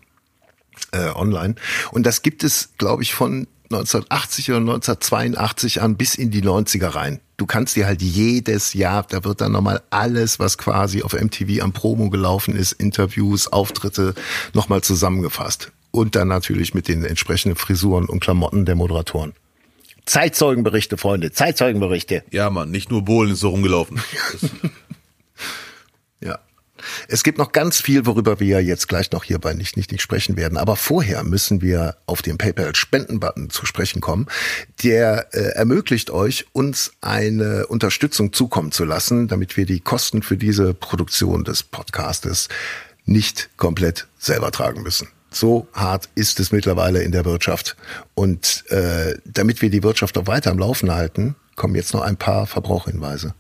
äh, 0.92 1.10
online. 1.10 1.56
Und 1.92 2.06
das 2.06 2.22
gibt 2.22 2.44
es, 2.44 2.70
glaube 2.78 3.02
ich, 3.04 3.14
von 3.14 3.48
1980 3.74 4.50
oder 4.52 4.60
1982 4.60 5.82
an 5.82 5.96
bis 5.96 6.16
in 6.16 6.32
die 6.32 6.42
90er 6.42 6.94
rein. 6.96 7.20
Du 7.38 7.46
kannst 7.46 7.76
dir 7.76 7.88
halt 7.88 8.02
jedes 8.02 8.74
Jahr, 8.74 9.06
da 9.10 9.24
wird 9.24 9.42
dann 9.42 9.54
nochmal 9.54 9.82
alles, 9.90 10.40
was 10.40 10.58
quasi 10.58 11.02
auf 11.02 11.14
MTV 11.14 11.64
am 11.64 11.74
Promo 11.74 12.10
gelaufen 12.10 12.56
ist, 12.56 12.74
Interviews, 12.74 13.48
Auftritte, 13.48 14.14
nochmal 14.54 14.82
zusammengefasst. 14.82 15.72
Und 15.92 16.16
dann 16.16 16.28
natürlich 16.28 16.74
mit 16.74 16.88
den 16.88 17.04
entsprechenden 17.04 17.58
Frisuren 17.58 18.06
und 18.06 18.20
Klamotten 18.20 18.66
der 18.66 18.76
Moderatoren. 18.76 19.34
Zeitzeugenberichte, 20.06 20.98
Freunde, 20.98 21.32
Zeitzeugenberichte. 21.32 22.24
Ja, 22.32 22.50
Mann, 22.50 22.72
nicht 22.72 22.92
nur 22.92 23.04
Bohlen 23.04 23.32
ist 23.32 23.40
so 23.40 23.50
rumgelaufen. 23.50 24.02
Es 27.08 27.24
gibt 27.24 27.38
noch 27.38 27.52
ganz 27.52 27.80
viel, 27.82 28.06
worüber 28.06 28.40
wir 28.40 28.62
jetzt 28.62 28.88
gleich 28.88 29.12
noch 29.12 29.24
hierbei 29.24 29.54
nicht, 29.54 29.78
nicht, 29.78 29.92
nicht 29.92 30.02
sprechen 30.02 30.38
werden. 30.38 30.58
Aber 30.58 30.76
vorher 30.76 31.24
müssen 31.24 31.62
wir 31.62 31.98
auf 32.06 32.22
den 32.22 32.38
PayPal-Spenden-Button 32.38 33.50
zu 33.50 33.66
sprechen 33.66 34.02
kommen. 34.02 34.28
Der 34.84 35.28
äh, 35.34 35.56
ermöglicht 35.56 36.10
euch, 36.10 36.46
uns 36.54 36.92
eine 37.02 37.68
Unterstützung 37.68 38.34
zukommen 38.34 38.72
zu 38.72 38.86
lassen, 38.86 39.28
damit 39.28 39.58
wir 39.58 39.66
die 39.66 39.80
Kosten 39.80 40.22
für 40.22 40.38
diese 40.38 40.74
Produktion 40.74 41.44
des 41.44 41.64
Podcastes 41.64 42.48
nicht 43.06 43.50
komplett 43.58 44.08
selber 44.18 44.52
tragen 44.52 44.84
müssen. 44.84 45.08
So 45.34 45.68
hart 45.74 46.10
ist 46.16 46.40
es 46.40 46.52
mittlerweile 46.52 47.04
in 47.04 47.12
der 47.12 47.24
Wirtschaft. 47.26 47.78
Und 48.16 48.66
äh, 48.70 49.16
damit 49.26 49.62
wir 49.62 49.70
die 49.70 49.84
Wirtschaft 49.84 50.18
auch 50.18 50.28
weiter 50.28 50.52
am 50.52 50.60
Laufen 50.60 50.92
halten, 50.92 51.36
kommen 51.56 51.76
jetzt 51.76 51.94
noch 51.94 52.02
ein 52.02 52.18
paar 52.18 52.48
Verbrauchhinweise. 52.48 53.34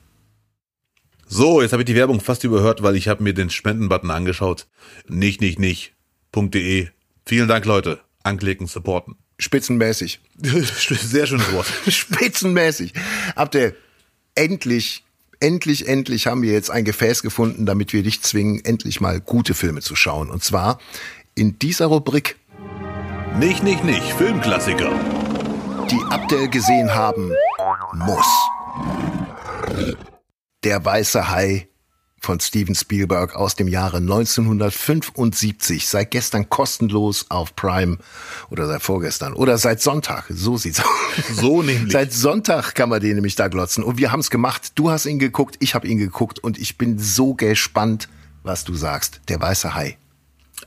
So, 1.33 1.61
jetzt 1.61 1.71
habe 1.71 1.83
ich 1.83 1.85
die 1.85 1.95
Werbung 1.95 2.19
fast 2.19 2.43
überhört, 2.43 2.83
weil 2.83 2.97
ich 2.97 3.07
habe 3.07 3.23
mir 3.23 3.33
den 3.33 3.49
Spendenbutton 3.49 4.11
angeschaut. 4.11 4.67
Nicht, 5.07 5.39
nicht, 5.39 5.59
nicht.de. 5.59 6.89
Vielen 7.25 7.47
Dank, 7.47 7.63
Leute. 7.63 8.01
Anklicken, 8.21 8.67
supporten. 8.67 9.15
Spitzenmäßig. 9.39 10.19
Sehr 10.41 11.27
schönes 11.27 11.49
Wort. 11.53 11.67
Spitzenmäßig. 11.87 12.91
Abdel, 13.35 13.77
endlich, 14.35 15.05
endlich, 15.39 15.87
endlich 15.87 16.27
haben 16.27 16.41
wir 16.41 16.51
jetzt 16.51 16.69
ein 16.69 16.83
Gefäß 16.83 17.21
gefunden, 17.23 17.65
damit 17.65 17.93
wir 17.93 18.03
dich 18.03 18.21
zwingen, 18.21 18.65
endlich 18.65 18.99
mal 18.99 19.21
gute 19.21 19.53
Filme 19.53 19.79
zu 19.79 19.95
schauen. 19.95 20.29
Und 20.29 20.43
zwar 20.43 20.79
in 21.33 21.57
dieser 21.59 21.85
Rubrik, 21.85 22.35
Nicht, 23.39 23.63
nicht, 23.63 23.85
nicht. 23.85 24.03
Filmklassiker. 24.17 24.91
die 25.89 26.03
Abdel 26.09 26.49
gesehen 26.49 26.93
haben 26.93 27.31
muss. 28.05 28.27
Der 30.63 30.85
weiße 30.85 31.29
Hai 31.31 31.67
von 32.19 32.39
Steven 32.39 32.75
Spielberg 32.75 33.35
aus 33.35 33.55
dem 33.55 33.67
Jahre 33.67 33.97
1975. 33.97 35.87
Seit 35.87 36.11
gestern 36.11 36.49
kostenlos 36.49 37.25
auf 37.29 37.55
Prime 37.55 37.97
oder 38.51 38.67
seit 38.67 38.83
vorgestern 38.83 39.33
oder 39.33 39.57
seit 39.57 39.81
Sonntag. 39.81 40.25
So 40.29 40.57
sieht's 40.57 40.79
aus. 40.79 40.85
So 41.33 41.63
nämlich. 41.63 41.91
Seit 41.91 42.13
Sonntag 42.13 42.75
kann 42.75 42.89
man 42.89 43.01
den 43.01 43.15
nämlich 43.15 43.33
da 43.33 43.47
glotzen. 43.47 43.83
Und 43.83 43.97
wir 43.97 44.11
haben 44.11 44.19
es 44.19 44.29
gemacht. 44.29 44.73
Du 44.75 44.91
hast 44.91 45.07
ihn 45.07 45.17
geguckt, 45.17 45.55
ich 45.61 45.73
habe 45.73 45.87
ihn 45.87 45.97
geguckt 45.97 46.37
und 46.37 46.59
ich 46.59 46.77
bin 46.77 46.99
so 46.99 47.33
gespannt, 47.33 48.07
was 48.43 48.63
du 48.63 48.75
sagst. 48.75 49.21
Der 49.29 49.41
weiße 49.41 49.73
Hai. 49.73 49.97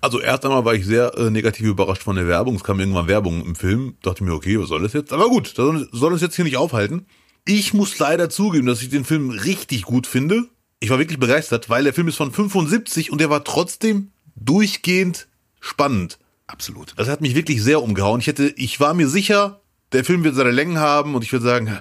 Also 0.00 0.20
erst 0.20 0.44
einmal 0.44 0.64
war 0.64 0.74
ich 0.74 0.84
sehr 0.84 1.16
äh, 1.16 1.30
negativ 1.30 1.66
überrascht 1.66 2.02
von 2.02 2.16
der 2.16 2.26
Werbung. 2.26 2.56
Es 2.56 2.64
kam 2.64 2.80
irgendwann 2.80 3.06
Werbung 3.06 3.46
im 3.46 3.54
Film. 3.54 3.94
Dachte 4.02 4.24
mir, 4.24 4.32
okay, 4.32 4.58
was 4.58 4.70
soll 4.70 4.82
das 4.82 4.92
jetzt? 4.92 5.12
Aber 5.12 5.28
gut, 5.28 5.46
das 5.46 5.54
soll, 5.54 5.88
soll 5.92 6.12
uns 6.12 6.20
jetzt 6.20 6.34
hier 6.34 6.44
nicht 6.44 6.56
aufhalten. 6.56 7.06
Ich 7.46 7.74
muss 7.74 7.98
leider 7.98 8.30
zugeben, 8.30 8.66
dass 8.66 8.80
ich 8.80 8.88
den 8.88 9.04
Film 9.04 9.30
richtig 9.30 9.82
gut 9.82 10.06
finde. 10.06 10.44
Ich 10.80 10.90
war 10.90 10.98
wirklich 10.98 11.18
begeistert, 11.18 11.68
weil 11.68 11.84
der 11.84 11.92
Film 11.92 12.08
ist 12.08 12.16
von 12.16 12.32
75 12.32 13.12
und 13.12 13.20
der 13.20 13.30
war 13.30 13.44
trotzdem 13.44 14.08
durchgehend 14.34 15.28
spannend. 15.60 16.18
Absolut. 16.46 16.94
Das 16.96 17.08
hat 17.08 17.20
mich 17.20 17.34
wirklich 17.34 17.62
sehr 17.62 17.82
umgehauen. 17.82 18.20
Ich 18.20 18.26
hätte, 18.26 18.46
ich 18.56 18.80
war 18.80 18.94
mir 18.94 19.08
sicher, 19.08 19.60
der 19.92 20.04
Film 20.04 20.24
wird 20.24 20.34
seine 20.34 20.50
Längen 20.50 20.78
haben 20.78 21.14
und 21.14 21.22
ich 21.22 21.32
würde 21.32 21.44
sagen, 21.44 21.78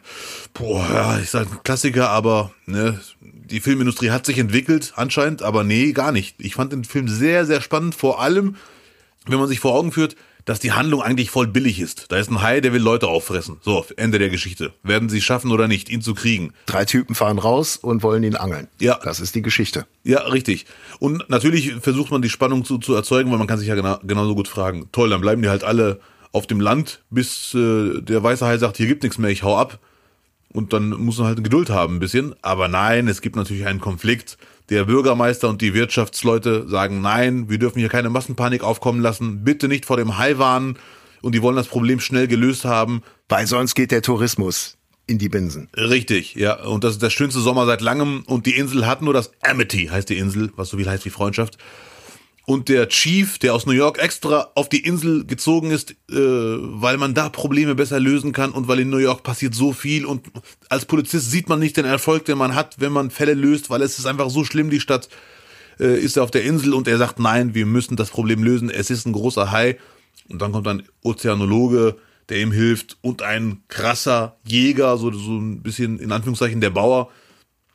boah, 0.53 0.85
ja, 0.93 1.19
ich 1.19 1.29
sage 1.29 1.49
Klassiker, 1.63 2.09
aber 2.09 2.53
ne, 2.65 2.99
die 3.21 3.59
Filmindustrie 3.59 4.11
hat 4.11 4.25
sich 4.25 4.37
entwickelt 4.37 4.93
anscheinend, 4.95 5.41
aber 5.41 5.63
nee, 5.63 5.91
gar 5.93 6.11
nicht. 6.11 6.35
Ich 6.39 6.55
fand 6.55 6.73
den 6.73 6.83
Film 6.83 7.07
sehr, 7.07 7.45
sehr 7.45 7.61
spannend, 7.61 7.95
vor 7.95 8.21
allem, 8.21 8.55
wenn 9.25 9.39
man 9.39 9.47
sich 9.47 9.59
vor 9.59 9.73
Augen 9.73 9.91
führt, 9.91 10.15
dass 10.45 10.59
die 10.59 10.71
Handlung 10.71 11.01
eigentlich 11.01 11.31
voll 11.31 11.47
billig 11.47 11.79
ist. 11.79 12.05
Da 12.09 12.17
ist 12.17 12.29
ein 12.29 12.41
Hai, 12.41 12.61
der 12.61 12.73
will 12.73 12.81
Leute 12.81 13.07
auffressen. 13.07 13.57
So, 13.61 13.85
Ende 13.97 14.19
der 14.19 14.29
Geschichte. 14.29 14.73
Werden 14.83 15.09
sie 15.09 15.21
schaffen 15.21 15.51
oder 15.51 15.67
nicht, 15.67 15.89
ihn 15.89 16.01
zu 16.01 16.13
kriegen? 16.13 16.53
Drei 16.65 16.85
Typen 16.85 17.15
fahren 17.15 17.39
raus 17.39 17.77
und 17.77 18.03
wollen 18.03 18.23
ihn 18.23 18.35
angeln. 18.35 18.67
Ja. 18.79 18.99
Das 19.03 19.19
ist 19.19 19.35
die 19.35 19.41
Geschichte. 19.41 19.85
Ja, 20.03 20.19
richtig. 20.21 20.65
Und 20.99 21.29
natürlich 21.29 21.73
versucht 21.81 22.11
man 22.11 22.21
die 22.21 22.29
Spannung 22.29 22.65
zu, 22.65 22.77
zu 22.77 22.93
erzeugen, 22.93 23.31
weil 23.31 23.37
man 23.37 23.47
kann 23.47 23.59
sich 23.59 23.67
ja 23.67 23.75
genau, 23.75 23.99
genauso 24.03 24.35
gut 24.35 24.47
fragen, 24.47 24.89
toll, 24.91 25.09
dann 25.09 25.21
bleiben 25.21 25.41
die 25.41 25.49
halt 25.49 25.63
alle 25.63 25.99
auf 26.31 26.47
dem 26.47 26.59
Land, 26.59 27.03
bis 27.09 27.53
äh, 27.53 28.01
der 28.01 28.23
weiße 28.23 28.45
Hai 28.45 28.57
sagt, 28.57 28.77
hier 28.77 28.87
gibt 28.87 29.03
nichts 29.03 29.17
mehr, 29.17 29.29
ich 29.29 29.43
hau 29.43 29.57
ab. 29.57 29.79
Und 30.51 30.71
dann 30.73 30.89
muss 30.89 31.17
man 31.17 31.27
halt 31.27 31.43
Geduld 31.43 31.69
haben 31.69 31.95
ein 31.95 31.99
bisschen. 31.99 32.35
Aber 32.41 32.67
nein, 32.67 33.07
es 33.07 33.21
gibt 33.21 33.35
natürlich 33.35 33.65
einen 33.65 33.79
Konflikt. 33.79 34.37
Der 34.73 34.85
Bürgermeister 34.85 35.49
und 35.49 35.61
die 35.61 35.75
Wirtschaftsleute 35.75 36.67
sagen, 36.67 36.99
nein, 36.99 37.47
wir 37.47 37.59
dürfen 37.59 37.77
hier 37.77 37.89
keine 37.89 38.09
Massenpanik 38.09 38.63
aufkommen 38.63 39.01
lassen, 39.01 39.43
bitte 39.43 39.67
nicht 39.67 39.85
vor 39.85 39.97
dem 39.97 40.17
Hai 40.17 40.39
warnen. 40.39 40.79
Und 41.21 41.35
die 41.35 41.43
wollen 41.43 41.55
das 41.55 41.67
Problem 41.67 41.99
schnell 41.99 42.27
gelöst 42.27 42.65
haben. 42.65 43.03
Weil 43.29 43.45
sonst 43.45 43.75
geht 43.75 43.91
der 43.91 44.01
Tourismus 44.01 44.79
in 45.05 45.19
die 45.19 45.29
Binsen. 45.29 45.69
Richtig, 45.77 46.33
ja. 46.33 46.63
Und 46.63 46.83
das 46.83 46.93
ist 46.93 47.03
der 47.03 47.11
schönste 47.11 47.39
Sommer 47.39 47.67
seit 47.67 47.81
langem. 47.81 48.23
Und 48.25 48.47
die 48.47 48.55
Insel 48.55 48.87
hat 48.87 49.03
nur 49.03 49.13
das 49.13 49.31
Amity, 49.43 49.89
heißt 49.91 50.09
die 50.09 50.17
Insel, 50.17 50.51
was 50.55 50.69
so 50.69 50.77
viel 50.77 50.89
heißt 50.89 51.05
wie 51.05 51.11
Freundschaft. 51.11 51.59
Und 52.45 52.67
der 52.67 52.89
Chief, 52.89 53.39
der 53.39 53.53
aus 53.53 53.65
New 53.65 53.71
York 53.71 53.99
extra 53.99 54.51
auf 54.55 54.67
die 54.67 54.85
Insel 54.85 55.25
gezogen 55.25 55.71
ist, 55.71 55.91
äh, 55.91 55.95
weil 56.17 56.97
man 56.97 57.13
da 57.13 57.29
Probleme 57.29 57.73
besser 57.73 58.01
lösen 58.01 58.33
kann 58.33 58.51
und 58.51 58.67
weil 58.67 58.81
in 58.81 58.89
New 58.89 58.97
York 58.97 59.23
passiert 59.23 59.55
so 59.55 59.71
viel 59.71 60.05
und 60.05 60.27
als 60.67 60.85
Polizist 60.85 61.31
sieht 61.31 61.47
man 61.47 61.59
nicht 61.59 61.77
den 61.77 61.85
Erfolg, 61.85 62.25
den 62.25 62.37
man 62.37 62.53
hat, 62.53 62.81
wenn 62.81 62.91
man 62.91 63.11
Fälle 63.11 63.33
löst, 63.33 63.69
weil 63.69 63.81
es 63.81 63.97
ist 63.97 64.05
einfach 64.05 64.29
so 64.29 64.43
schlimm, 64.43 64.69
die 64.69 64.81
Stadt 64.81 65.07
äh, 65.79 65.97
ist 65.97 66.19
auf 66.19 66.31
der 66.31 66.43
Insel 66.43 66.73
und 66.73 66.87
er 66.89 66.97
sagt, 66.97 67.17
nein, 67.17 67.55
wir 67.55 67.65
müssen 67.65 67.95
das 67.95 68.09
Problem 68.09 68.43
lösen, 68.43 68.69
es 68.69 68.89
ist 68.89 69.05
ein 69.05 69.13
großer 69.13 69.51
Hai. 69.51 69.77
Und 70.29 70.41
dann 70.41 70.51
kommt 70.51 70.67
ein 70.67 70.83
Ozeanologe, 71.01 71.95
der 72.29 72.39
ihm 72.39 72.51
hilft 72.51 72.97
und 73.01 73.21
ein 73.21 73.63
krasser 73.67 74.37
Jäger, 74.45 74.97
so, 74.97 75.11
so 75.11 75.31
ein 75.31 75.61
bisschen 75.61 75.99
in 75.99 76.11
Anführungszeichen 76.11 76.61
der 76.61 76.69
Bauer. 76.69 77.09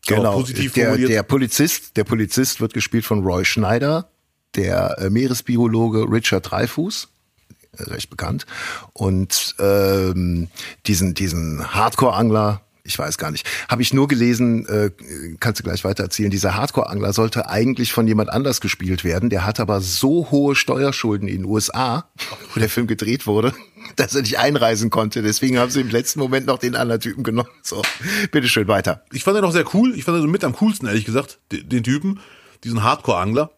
Genau. 0.06 0.34
Positiv 0.34 0.72
der, 0.72 0.86
formuliert. 0.86 1.10
der 1.10 1.22
Polizist, 1.22 1.96
der 1.96 2.04
Polizist 2.04 2.60
wird 2.60 2.72
gespielt 2.72 3.04
von 3.04 3.22
Roy 3.22 3.44
Schneider, 3.44 4.10
der 4.58 4.98
äh, 4.98 5.10
Meeresbiologe 5.10 6.10
Richard 6.10 6.50
Dreyfuss, 6.50 7.08
äh, 7.76 7.84
recht 7.84 8.10
bekannt, 8.10 8.44
und 8.92 9.54
ähm, 9.58 10.48
diesen 10.86 11.14
diesen 11.14 11.74
Hardcore-Angler. 11.74 12.60
Ich 12.84 12.98
weiß 12.98 13.18
gar 13.18 13.30
nicht. 13.30 13.46
Habe 13.68 13.82
ich 13.82 13.92
nur 13.92 14.08
gelesen, 14.08 14.66
äh, 14.66 14.90
kannst 15.40 15.60
du 15.60 15.62
gleich 15.62 15.84
weiter 15.84 16.04
erzählen. 16.04 16.30
Dieser 16.30 16.56
Hardcore-Angler 16.56 17.12
sollte 17.12 17.50
eigentlich 17.50 17.92
von 17.92 18.08
jemand 18.08 18.30
anders 18.30 18.62
gespielt 18.62 19.04
werden. 19.04 19.28
Der 19.28 19.44
hat 19.44 19.60
aber 19.60 19.82
so 19.82 20.30
hohe 20.30 20.56
Steuerschulden 20.56 21.28
in 21.28 21.42
den 21.42 21.44
USA, 21.44 22.08
wo 22.54 22.60
der 22.60 22.70
Film 22.70 22.86
gedreht 22.86 23.26
wurde, 23.26 23.52
dass 23.96 24.14
er 24.14 24.22
nicht 24.22 24.38
einreisen 24.38 24.88
konnte. 24.88 25.20
Deswegen 25.20 25.58
haben 25.58 25.70
sie 25.70 25.82
im 25.82 25.90
letzten 25.90 26.18
Moment 26.18 26.46
noch 26.46 26.58
den 26.58 26.76
anderen 26.76 27.02
Typen 27.02 27.24
genommen. 27.24 27.50
So, 27.62 27.82
bitteschön 28.30 28.68
weiter. 28.68 29.04
ich 29.12 29.22
fand 29.22 29.36
den 29.36 29.44
auch 29.44 29.52
sehr 29.52 29.66
cool. 29.74 29.94
Ich 29.94 30.04
fand 30.04 30.16
den 30.16 30.22
so 30.22 30.28
mit 30.28 30.42
am 30.42 30.54
coolsten, 30.54 30.88
ehrlich 30.88 31.04
gesagt, 31.04 31.40
den, 31.52 31.68
den 31.68 31.84
Typen, 31.84 32.20
diesen 32.64 32.82
Hardcore-Angler. 32.82 33.50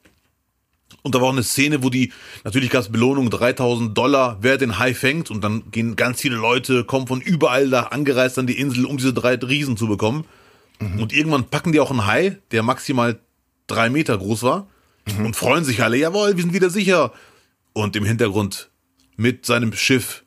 Und 1.02 1.14
da 1.14 1.20
war 1.20 1.28
auch 1.28 1.32
eine 1.32 1.42
Szene, 1.42 1.82
wo 1.82 1.90
die, 1.90 2.12
natürlich 2.44 2.70
gab 2.70 2.82
es 2.82 2.92
Belohnung 2.92 3.30
3000 3.30 3.96
Dollar, 3.96 4.38
wer 4.40 4.58
den 4.58 4.78
Hai 4.78 4.94
fängt. 4.94 5.30
Und 5.30 5.42
dann 5.42 5.70
gehen 5.70 5.96
ganz 5.96 6.20
viele 6.20 6.36
Leute, 6.36 6.84
kommen 6.84 7.06
von 7.06 7.20
überall 7.20 7.70
da 7.70 7.84
angereist 7.84 8.38
an 8.38 8.46
die 8.46 8.58
Insel, 8.58 8.84
um 8.84 8.96
diese 8.98 9.14
drei 9.14 9.34
Riesen 9.34 9.76
zu 9.76 9.86
bekommen. 9.86 10.24
Und 10.98 11.12
irgendwann 11.12 11.44
packen 11.44 11.72
die 11.72 11.80
auch 11.80 11.90
einen 11.90 12.06
Hai, 12.06 12.38
der 12.52 12.62
maximal 12.62 13.18
drei 13.66 13.90
Meter 13.90 14.16
groß 14.16 14.42
war. 14.42 14.66
Und 15.18 15.36
freuen 15.36 15.64
sich 15.64 15.82
alle, 15.82 15.96
jawohl, 15.96 16.36
wir 16.36 16.42
sind 16.42 16.54
wieder 16.54 16.70
sicher. 16.70 17.12
Und 17.72 17.96
im 17.96 18.04
Hintergrund 18.04 18.70
mit 19.16 19.44
seinem 19.44 19.72
Schiff 19.74 20.24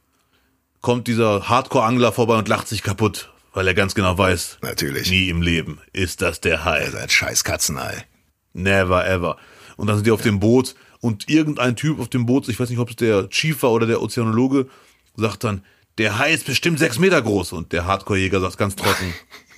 kommt 0.81 1.07
dieser 1.07 1.49
Hardcore-Angler 1.49 2.11
vorbei 2.11 2.37
und 2.37 2.47
lacht 2.47 2.67
sich 2.67 2.83
kaputt, 2.83 3.31
weil 3.53 3.67
er 3.67 3.73
ganz 3.73 3.95
genau 3.95 4.17
weiß, 4.17 4.59
Natürlich. 4.61 5.09
nie 5.09 5.29
im 5.29 5.41
Leben 5.41 5.79
ist 5.93 6.21
das 6.21 6.41
der 6.41 6.65
Hai. 6.65 6.89
Sein 6.91 7.09
scheiß 7.09 7.43
Katzenei. 7.43 8.05
Never 8.53 9.07
ever. 9.07 9.37
Und 9.77 9.87
dann 9.87 9.97
sind 9.97 10.07
die 10.07 10.11
auf 10.11 10.21
dem 10.21 10.39
Boot 10.39 10.75
und 10.99 11.29
irgendein 11.29 11.75
Typ 11.75 11.99
auf 11.99 12.09
dem 12.09 12.25
Boot, 12.25 12.47
ich 12.47 12.59
weiß 12.59 12.69
nicht, 12.69 12.79
ob 12.79 12.89
es 12.89 12.95
der 12.95 13.29
Chief 13.29 13.61
war 13.63 13.71
oder 13.71 13.85
der 13.85 14.01
Ozeanologe, 14.01 14.67
sagt 15.15 15.43
dann, 15.43 15.63
der 15.97 16.17
Hai 16.17 16.33
ist 16.33 16.45
bestimmt 16.45 16.79
sechs 16.79 16.97
Meter 16.97 17.21
groß. 17.21 17.53
Und 17.53 17.71
der 17.71 17.85
Hardcore-Jäger 17.85 18.39
sagt 18.39 18.57
ganz 18.57 18.75
trocken, 18.75 19.13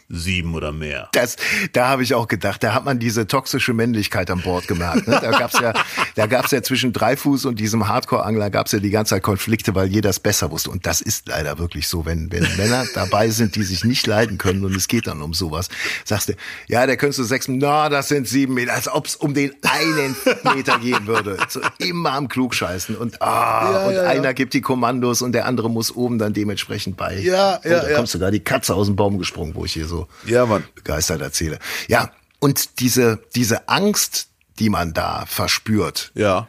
sieben 0.08 0.54
oder 0.54 0.72
mehr. 0.72 1.10
Das, 1.14 1.36
da 1.74 1.88
habe 1.88 2.04
ich 2.04 2.14
auch 2.14 2.28
gedacht, 2.28 2.64
da 2.64 2.74
hat 2.74 2.86
man 2.86 3.00
diese 3.00 3.26
toxische 3.26 3.74
Männlichkeit 3.74 4.30
an 4.30 4.42
Bord 4.42 4.68
gemerkt. 4.68 5.08
Ne? 5.08 5.20
Da 5.20 5.32
gab's 5.32 5.60
ja, 5.60 5.74
da 6.16 6.28
gab's 6.28 6.52
ja 6.52 6.62
zwischen 6.62 6.94
Dreifuß 6.94 7.46
und 7.46 7.60
diesem 7.60 7.88
Hardcore-Angler 7.88 8.52
gab's 8.52 8.72
ja 8.72 8.80
die 8.80 8.92
ganze 8.92 9.16
Zeit 9.16 9.24
Konflikte, 9.24 9.74
weil 9.74 9.88
jeder 9.88 10.12
es 10.12 10.20
besser 10.20 10.52
wusste. 10.52 10.70
Und 10.70 10.86
das 10.86 11.02
ist 11.02 11.28
leider 11.28 11.58
wirklich 11.58 11.88
so, 11.88 12.06
wenn, 12.06 12.32
wenn 12.32 12.44
Männer 12.56 12.86
dabei 12.94 13.30
sind, 13.30 13.56
die 13.56 13.64
sich 13.64 13.84
nicht 13.84 14.06
leiden 14.06 14.38
können 14.38 14.64
und 14.64 14.76
es 14.76 14.88
geht 14.88 15.08
dann 15.08 15.22
um 15.22 15.34
sowas, 15.34 15.70
sagst 16.04 16.30
du, 16.30 16.34
ja, 16.68 16.86
der 16.86 16.98
könntest 16.98 17.20
du 17.20 17.24
sechs, 17.24 17.48
na, 17.48 17.90
das 17.90 18.08
sind 18.08 18.28
sieben 18.28 18.54
Meter, 18.54 18.74
als 18.74 18.88
ob 18.88 19.08
es 19.08 19.16
um 19.16 19.34
den 19.34 19.54
einen 19.64 20.16
Meter 20.56 20.78
gehen 20.80 21.08
würde. 21.08 21.38
So 21.50 21.62
immer 21.80 22.14
am 22.14 22.28
Klugscheißen 22.28 22.96
und 22.96 23.22
ah, 23.22 23.72
Ja, 23.72 23.88
und 23.88 23.94
ja, 23.96 24.04
ja. 24.04 24.10
einer 24.10 24.34
gibt 24.36 24.54
die 24.54 24.62
Kommandos 24.62 25.24
und 25.24 25.32
der 25.32 25.46
andere 25.46 25.70
muss 25.70 25.96
oben 25.96 26.20
dann 26.20 26.34
dementsprechend 26.34 26.96
bei. 26.96 27.18
Ja, 27.20 27.56
und 27.56 27.66
ja, 27.72 27.82
da 27.82 27.90
ja. 27.90 27.96
kommt 27.96 28.10
sogar 28.10 28.30
die 28.30 28.42
Katze 28.42 28.76
aus 28.76 28.86
dem 28.86 28.96
Baum 28.96 29.18
gesprungen, 29.18 29.56
wo 29.56 29.66
ich 29.66 29.74
hier 29.74 29.88
so 29.88 29.95
Ja, 30.26 30.46
Mann. 30.46 30.64
begeistert 30.76 31.22
erzähle. 31.22 31.60
Ja, 31.88 32.12
und 32.40 32.80
diese, 32.80 33.22
diese 33.36 33.68
Angst, 33.70 34.28
die 34.60 34.70
man 34.70 34.94
da 34.94 35.26
verspürt, 35.26 36.12
Ja. 36.16 36.48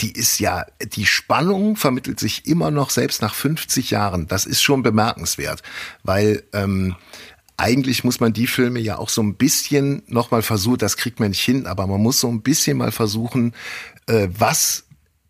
die 0.00 0.12
ist 0.12 0.38
ja, 0.40 0.66
die 0.82 1.06
Spannung 1.06 1.76
vermittelt 1.76 2.20
sich 2.20 2.46
immer 2.46 2.70
noch, 2.70 2.90
selbst 2.90 3.22
nach 3.22 3.34
50 3.34 3.90
Jahren. 3.90 4.26
Das 4.28 4.46
ist 4.46 4.62
schon 4.62 4.82
bemerkenswert, 4.82 5.62
weil 6.02 6.42
ähm, 6.52 6.96
eigentlich 7.58 8.04
muss 8.04 8.20
man 8.20 8.32
die 8.34 8.46
Filme 8.46 8.80
ja 8.80 8.98
auch 8.98 9.08
so 9.08 9.22
ein 9.22 9.34
bisschen 9.36 10.02
nochmal 10.06 10.42
versuchen, 10.42 10.78
das 10.78 10.96
kriegt 10.98 11.20
man 11.20 11.30
nicht 11.30 11.40
hin, 11.42 11.66
aber 11.66 11.86
man 11.86 12.00
muss 12.02 12.20
so 12.20 12.28
ein 12.28 12.42
bisschen 12.42 12.76
mal 12.78 12.92
versuchen, 12.92 13.54
äh, 14.06 14.28
was 14.30 14.84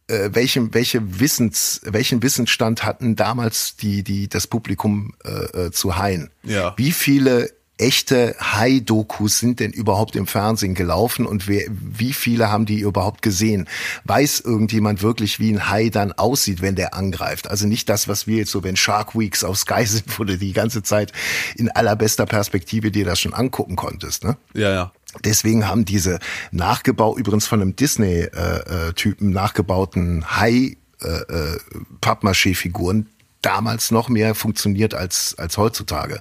äh, 0.08 0.30
welchen, 0.32 0.72
welche 0.74 1.20
Wissens, 1.20 1.80
welchen 1.84 2.22
Wissensstand 2.22 2.84
hatten 2.84 3.16
damals 3.16 3.76
die, 3.76 4.02
die, 4.02 4.28
das 4.28 4.46
Publikum 4.46 5.14
äh, 5.24 5.66
äh, 5.66 5.70
zu 5.72 5.96
Haien? 5.96 6.30
Ja. 6.42 6.74
Wie 6.76 6.92
viele 6.92 7.50
echte 7.78 8.34
Hai-Dokus 8.40 9.38
sind 9.38 9.60
denn 9.60 9.70
überhaupt 9.70 10.16
im 10.16 10.26
Fernsehen 10.26 10.74
gelaufen 10.74 11.26
und 11.26 11.46
wer, 11.46 11.64
wie 11.68 12.12
viele 12.12 12.50
haben 12.50 12.64
die 12.64 12.80
überhaupt 12.80 13.20
gesehen? 13.22 13.68
Weiß 14.04 14.40
irgendjemand 14.40 15.02
wirklich, 15.02 15.38
wie 15.38 15.52
ein 15.52 15.68
Hai 15.68 15.90
dann 15.90 16.12
aussieht, 16.12 16.62
wenn 16.62 16.74
der 16.74 16.94
angreift? 16.94 17.50
Also 17.50 17.66
nicht 17.66 17.88
das, 17.88 18.08
was 18.08 18.26
wir 18.26 18.38
jetzt 18.38 18.50
so, 18.50 18.64
wenn 18.64 18.76
Shark 18.76 19.14
Weeks 19.18 19.44
auf 19.44 19.58
Sky 19.58 19.84
sind, 19.86 20.18
wo 20.18 20.24
du 20.24 20.38
die 20.38 20.52
ganze 20.52 20.82
Zeit 20.82 21.12
in 21.56 21.70
allerbester 21.70 22.26
Perspektive 22.26 22.90
dir 22.90 23.04
das 23.04 23.20
schon 23.20 23.34
angucken 23.34 23.76
konntest. 23.76 24.24
Ne? 24.24 24.36
Ja, 24.54 24.70
ja. 24.72 24.92
Deswegen 25.24 25.66
haben 25.66 25.84
diese 25.84 26.18
nachgebaut, 26.50 27.18
übrigens 27.18 27.46
von 27.46 27.60
einem 27.60 27.76
Disney-Typen 27.76 29.30
nachgebauten 29.30 30.24
Hai 30.36 30.76
äh, 31.02 31.08
äh, 31.08 31.58
Pappmaché-Figuren 32.00 33.08
damals 33.46 33.90
noch 33.92 34.08
mehr 34.08 34.34
funktioniert 34.34 34.92
als, 34.94 35.34
als 35.38 35.56
heutzutage. 35.56 36.20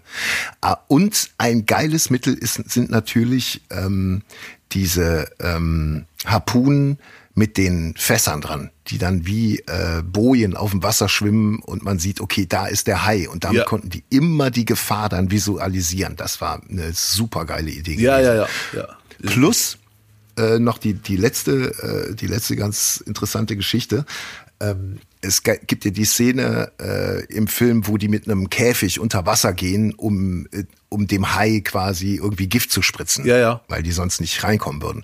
Ah, 0.62 0.78
Und 0.88 1.32
ein 1.40 1.66
geiles 1.66 2.10
Mittel 2.12 2.36
ist, 2.36 2.56
sind 2.70 2.92
natürlich 2.92 3.62
ähm, 3.72 4.22
diese 4.72 5.28
ähm, 5.40 6.06
Harpunen 6.26 7.00
mit 7.34 7.58
den 7.58 7.96
Fässern 7.98 8.40
dran, 8.42 8.70
die 8.88 8.98
dann 8.98 9.26
wie 9.26 9.60
äh, 9.60 10.02
Bojen 10.04 10.56
auf 10.56 10.72
dem 10.72 10.84
Wasser 10.84 11.10
schwimmen 11.10 11.60
und 11.60 11.84
man 11.84 12.00
sieht, 12.00 12.22
okay, 12.22 12.46
da 12.48 12.68
ist 12.68 12.88
der 12.88 13.06
Hai 13.06 13.28
und 13.28 13.44
damit 13.44 13.58
Ja. 13.60 13.66
konnten 13.66 13.90
die 13.90 14.04
immer 14.10 14.52
die 14.52 14.64
Gefahr 14.66 15.10
dann 15.10 15.32
visualisieren. 15.32 16.16
Das 16.16 16.40
war 16.40 16.62
eine 16.70 16.94
super 16.94 17.46
geile 17.46 17.72
Idee. 17.72 17.96
Ja, 17.96 18.20
ja, 18.22 18.36
ja, 18.36 18.48
ja. 18.74 18.88
Plus 19.26 19.78
äh, 20.38 20.60
noch 20.60 20.78
die, 20.78 20.94
die 20.94 21.18
letzte, 21.18 22.10
äh, 22.12 22.16
die 22.16 22.28
letzte 22.28 22.56
ganz 22.56 23.04
interessante 23.06 23.56
Geschichte. 23.58 24.06
Ähm, 24.62 25.00
es 25.26 25.44
gibt 25.44 25.86
ja 25.86 25.92
die 25.92 26.06
Szene 26.06 26.72
äh, 26.80 27.26
im 27.26 27.48
Film, 27.48 27.88
wo 27.88 27.98
die 27.98 28.08
mit 28.08 28.28
einem 28.28 28.50
Käfig 28.50 29.00
unter 29.00 29.26
Wasser 29.26 29.54
gehen, 29.54 29.94
um, 29.94 30.48
äh, 30.52 30.64
um 30.90 31.08
dem 31.08 31.36
Hai 31.36 31.62
quasi 31.62 32.16
irgendwie 32.16 32.48
Gift 32.48 32.72
zu 32.72 32.82
spritzen. 32.82 33.26
Ja, 33.26 33.38
ja. 33.38 33.62
Weil 33.68 33.84
die 33.84 33.92
sonst 33.92 34.22
nicht 34.22 34.44
reinkommen 34.44 34.82
würden. 34.82 35.04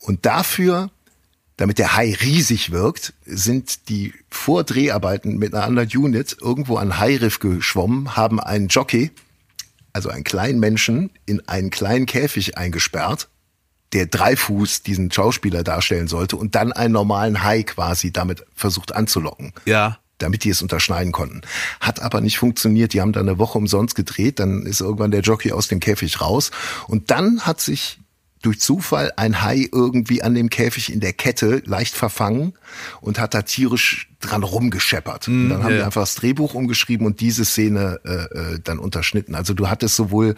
Und 0.00 0.24
dafür, 0.24 0.90
damit 1.56 1.78
der 1.78 1.96
Hai 1.96 2.16
riesig 2.20 2.70
wirkt, 2.70 3.14
sind 3.26 3.88
die 3.88 4.14
vor 4.30 4.64
Dreharbeiten 4.64 5.38
mit 5.38 5.54
einer 5.54 5.64
anderen 5.64 5.88
Unit 5.88 6.36
irgendwo 6.40 6.76
an 6.76 6.98
Hairiff 6.98 7.40
geschwommen, 7.40 8.16
haben 8.16 8.40
einen 8.40 8.68
Jockey, 8.68 9.10
also 9.92 10.08
einen 10.08 10.24
kleinen 10.24 10.60
Menschen, 10.60 11.10
in 11.26 11.46
einen 11.48 11.70
kleinen 11.70 12.06
Käfig 12.06 12.56
eingesperrt, 12.56 13.28
der 13.92 14.06
drei 14.06 14.36
Fuß 14.36 14.82
diesen 14.82 15.10
Schauspieler 15.10 15.62
darstellen 15.62 16.08
sollte 16.08 16.36
und 16.36 16.54
dann 16.54 16.72
einen 16.72 16.92
normalen 16.92 17.42
Hai 17.42 17.62
quasi 17.62 18.12
damit 18.12 18.44
versucht 18.54 18.94
anzulocken. 18.94 19.52
Ja. 19.64 19.98
Damit 20.18 20.42
die 20.42 20.50
es 20.50 20.62
unterschneiden 20.62 21.12
konnten. 21.12 21.42
Hat 21.80 22.00
aber 22.00 22.20
nicht 22.20 22.38
funktioniert. 22.38 22.92
Die 22.92 23.00
haben 23.00 23.12
dann 23.12 23.28
eine 23.28 23.38
Woche 23.38 23.56
umsonst 23.56 23.94
gedreht. 23.94 24.40
Dann 24.40 24.66
ist 24.66 24.80
irgendwann 24.80 25.12
der 25.12 25.20
Jockey 25.20 25.52
aus 25.52 25.68
dem 25.68 25.78
Käfig 25.78 26.20
raus. 26.20 26.50
Und 26.88 27.12
dann 27.12 27.42
hat 27.42 27.60
sich 27.60 28.00
durch 28.42 28.60
Zufall 28.60 29.12
ein 29.16 29.42
Hai 29.42 29.68
irgendwie 29.72 30.22
an 30.22 30.34
dem 30.34 30.50
Käfig 30.50 30.92
in 30.92 31.00
der 31.00 31.12
Kette 31.12 31.62
leicht 31.64 31.94
verfangen 31.94 32.54
und 33.00 33.18
hat 33.18 33.34
da 33.34 33.42
tierisch 33.42 34.08
dran 34.20 34.42
rumgescheppert. 34.42 35.28
und 35.28 35.48
dann 35.48 35.62
haben 35.62 35.72
die 35.72 35.78
ja. 35.78 35.86
einfach 35.86 36.02
das 36.02 36.14
Drehbuch 36.16 36.54
umgeschrieben 36.54 37.06
und 37.06 37.20
diese 37.20 37.44
Szene 37.44 38.00
äh, 38.04 38.54
äh, 38.54 38.60
dann 38.62 38.78
unterschnitten. 38.78 39.34
Also 39.34 39.54
du 39.54 39.68
hattest 39.68 39.96
sowohl 39.96 40.34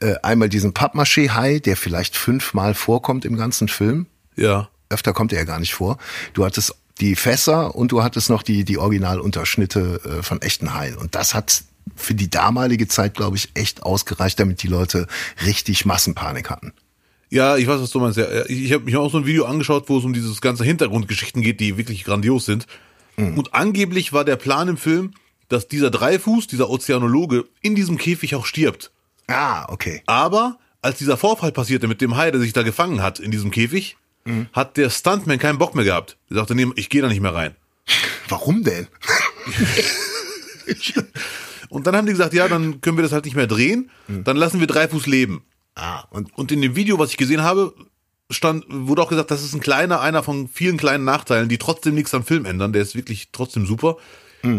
äh, 0.00 0.14
einmal 0.22 0.48
diesen 0.48 0.72
Pappmaché-Hai, 0.72 1.58
der 1.58 1.76
vielleicht 1.76 2.16
fünfmal 2.16 2.74
vorkommt 2.74 3.24
im 3.24 3.36
ganzen 3.36 3.68
Film. 3.68 4.06
Ja. 4.36 4.68
Öfter 4.88 5.12
kommt 5.12 5.32
er 5.32 5.40
ja 5.40 5.44
gar 5.44 5.60
nicht 5.60 5.74
vor. 5.74 5.98
Du 6.34 6.44
hattest 6.44 6.74
die 7.00 7.16
Fässer 7.16 7.74
und 7.74 7.92
du 7.92 8.02
hattest 8.02 8.30
noch 8.30 8.42
die, 8.42 8.64
die 8.64 8.78
Originalunterschnitte 8.78 10.00
äh, 10.04 10.22
von 10.22 10.40
echten 10.42 10.74
Haien. 10.74 10.96
Und 10.96 11.14
das 11.14 11.34
hat 11.34 11.64
für 11.96 12.14
die 12.14 12.30
damalige 12.30 12.88
Zeit, 12.88 13.14
glaube 13.14 13.36
ich, 13.36 13.50
echt 13.54 13.82
ausgereicht, 13.82 14.38
damit 14.40 14.62
die 14.62 14.68
Leute 14.68 15.06
richtig 15.44 15.84
Massenpanik 15.84 16.50
hatten. 16.50 16.72
Ja, 17.34 17.56
ich 17.56 17.66
weiß, 17.66 17.80
was 17.80 17.90
du 17.90 17.98
meinst. 17.98 18.16
Ja, 18.16 18.46
ich 18.46 18.72
habe 18.72 18.84
mich 18.84 18.96
auch 18.96 19.10
so 19.10 19.18
ein 19.18 19.26
Video 19.26 19.44
angeschaut, 19.44 19.88
wo 19.88 19.98
es 19.98 20.04
um 20.04 20.12
dieses 20.12 20.40
ganze 20.40 20.62
Hintergrundgeschichten 20.62 21.42
geht, 21.42 21.58
die 21.58 21.76
wirklich 21.76 22.04
grandios 22.04 22.44
sind. 22.44 22.68
Und 23.16 23.54
angeblich 23.54 24.12
war 24.12 24.24
der 24.24 24.36
Plan 24.36 24.68
im 24.68 24.76
Film, 24.76 25.14
dass 25.48 25.66
dieser 25.66 25.90
Dreifuß, 25.90 26.46
dieser 26.46 26.70
Ozeanologe, 26.70 27.44
in 27.60 27.74
diesem 27.74 27.98
Käfig 27.98 28.36
auch 28.36 28.46
stirbt. 28.46 28.92
Ah, 29.26 29.66
okay. 29.68 30.02
Aber 30.06 30.58
als 30.80 30.98
dieser 30.98 31.16
Vorfall 31.16 31.50
passierte 31.50 31.88
mit 31.88 32.00
dem 32.00 32.16
Hai, 32.16 32.30
der 32.30 32.40
sich 32.40 32.52
da 32.52 32.62
gefangen 32.62 33.02
hat 33.02 33.18
in 33.18 33.32
diesem 33.32 33.50
Käfig, 33.50 33.96
hat 34.52 34.76
der 34.76 34.90
Stuntman 34.90 35.40
keinen 35.40 35.58
Bock 35.58 35.74
mehr 35.74 35.84
gehabt. 35.84 36.16
Er 36.30 36.36
sagte, 36.36 36.54
nee, 36.54 36.68
ich 36.76 36.88
gehe 36.88 37.02
da 37.02 37.08
nicht 37.08 37.20
mehr 37.20 37.34
rein. 37.34 37.56
Warum 38.28 38.62
denn? 38.62 38.86
Und 41.68 41.88
dann 41.88 41.96
haben 41.96 42.06
die 42.06 42.12
gesagt, 42.12 42.32
ja, 42.32 42.46
dann 42.46 42.80
können 42.80 42.96
wir 42.96 43.02
das 43.02 43.12
halt 43.12 43.24
nicht 43.24 43.34
mehr 43.34 43.48
drehen, 43.48 43.90
dann 44.06 44.36
lassen 44.36 44.60
wir 44.60 44.68
Dreifuß 44.68 45.06
leben. 45.06 45.42
Ah, 45.74 46.04
und 46.10 46.36
Und 46.36 46.52
in 46.52 46.62
dem 46.62 46.76
Video, 46.76 46.98
was 46.98 47.10
ich 47.10 47.16
gesehen 47.16 47.42
habe, 47.42 47.74
stand, 48.30 48.64
wurde 48.68 49.02
auch 49.02 49.08
gesagt, 49.08 49.30
das 49.30 49.42
ist 49.42 49.54
ein 49.54 49.60
kleiner, 49.60 50.00
einer 50.00 50.22
von 50.22 50.48
vielen 50.48 50.76
kleinen 50.76 51.04
Nachteilen, 51.04 51.48
die 51.48 51.58
trotzdem 51.58 51.94
nichts 51.94 52.14
am 52.14 52.24
Film 52.24 52.44
ändern. 52.44 52.72
Der 52.72 52.82
ist 52.82 52.94
wirklich 52.94 53.28
trotzdem 53.32 53.66
super. 53.66 53.96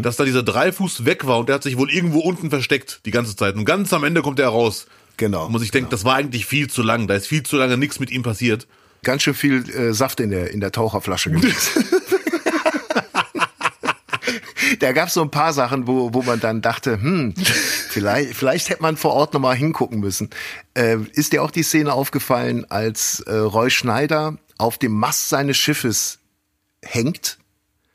Dass 0.01 0.15
da 0.15 0.25
dieser 0.25 0.41
Dreifuß 0.41 1.05
weg 1.05 1.27
war 1.27 1.37
und 1.37 1.47
der 1.47 1.53
hat 1.53 1.63
sich 1.63 1.77
wohl 1.77 1.91
irgendwo 1.91 2.17
unten 2.17 2.49
versteckt 2.49 3.01
die 3.05 3.11
ganze 3.11 3.35
Zeit. 3.35 3.53
Und 3.55 3.65
ganz 3.65 3.93
am 3.93 4.03
Ende 4.03 4.23
kommt 4.23 4.39
er 4.39 4.49
raus. 4.49 4.87
genau. 5.17 5.47
Muss 5.47 5.61
ich 5.61 5.69
denken, 5.69 5.91
das 5.91 6.03
war 6.03 6.15
eigentlich 6.15 6.47
viel 6.47 6.67
zu 6.71 6.81
lang. 6.81 7.05
Da 7.07 7.13
ist 7.13 7.27
viel 7.27 7.43
zu 7.43 7.55
lange 7.55 7.77
nichts 7.77 7.99
mit 7.99 8.09
ihm 8.09 8.23
passiert. 8.23 8.65
Ganz 9.03 9.21
schön 9.21 9.35
viel 9.35 9.69
äh, 9.69 9.93
Saft 9.93 10.19
in 10.21 10.31
der, 10.31 10.49
in 10.49 10.59
der 10.59 10.71
Taucherflasche 10.71 11.29
gewesen. 11.29 11.85
da 14.79 14.91
gab 14.91 15.07
es 15.07 15.13
so 15.13 15.21
ein 15.21 15.31
paar 15.31 15.53
Sachen, 15.53 15.87
wo, 15.87 16.13
wo 16.13 16.21
man 16.23 16.39
dann 16.39 16.61
dachte, 16.61 17.01
hm, 17.01 17.33
vielleicht, 17.89 18.35
vielleicht 18.35 18.69
hätte 18.69 18.81
man 18.81 18.97
vor 18.97 19.13
Ort 19.13 19.33
nochmal 19.33 19.55
hingucken 19.55 19.99
müssen. 19.99 20.29
Äh, 20.73 20.97
ist 21.13 21.33
dir 21.33 21.43
auch 21.43 21.51
die 21.51 21.63
Szene 21.63 21.93
aufgefallen, 21.93 22.65
als 22.69 23.21
äh, 23.21 23.33
Roy 23.35 23.69
Schneider 23.69 24.37
auf 24.57 24.77
dem 24.77 24.93
Mast 24.93 25.29
seines 25.29 25.57
Schiffes 25.57 26.19
hängt, 26.83 27.37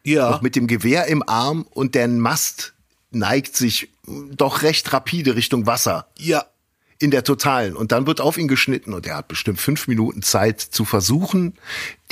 Ja. 0.05 0.31
noch 0.31 0.43
mit 0.43 0.57
dem 0.57 0.67
Gewehr 0.67 1.07
im 1.07 1.23
Arm 1.29 1.67
und 1.71 1.95
der 1.95 2.09
Mast 2.09 2.75
neigt 3.11 3.57
sich 3.57 3.89
doch 4.33 4.63
recht 4.63 4.93
rapide 4.93 5.37
Richtung 5.37 5.67
Wasser 5.67 6.07
Ja. 6.19 6.45
In 7.01 7.11
der 7.11 7.25
totalen. 7.25 7.75
Und 7.75 7.93
dann 7.93 8.07
wird 8.07 8.21
auf 8.21 8.37
ihn 8.37 8.47
geschnitten 8.47 8.93
und 8.93 9.07
er 9.07 9.17
hat 9.17 9.29
bestimmt 9.29 9.59
fünf 9.59 9.89
Minuten 9.89 10.21
Zeit 10.21 10.61
zu 10.61 10.85
versuchen, 10.85 11.55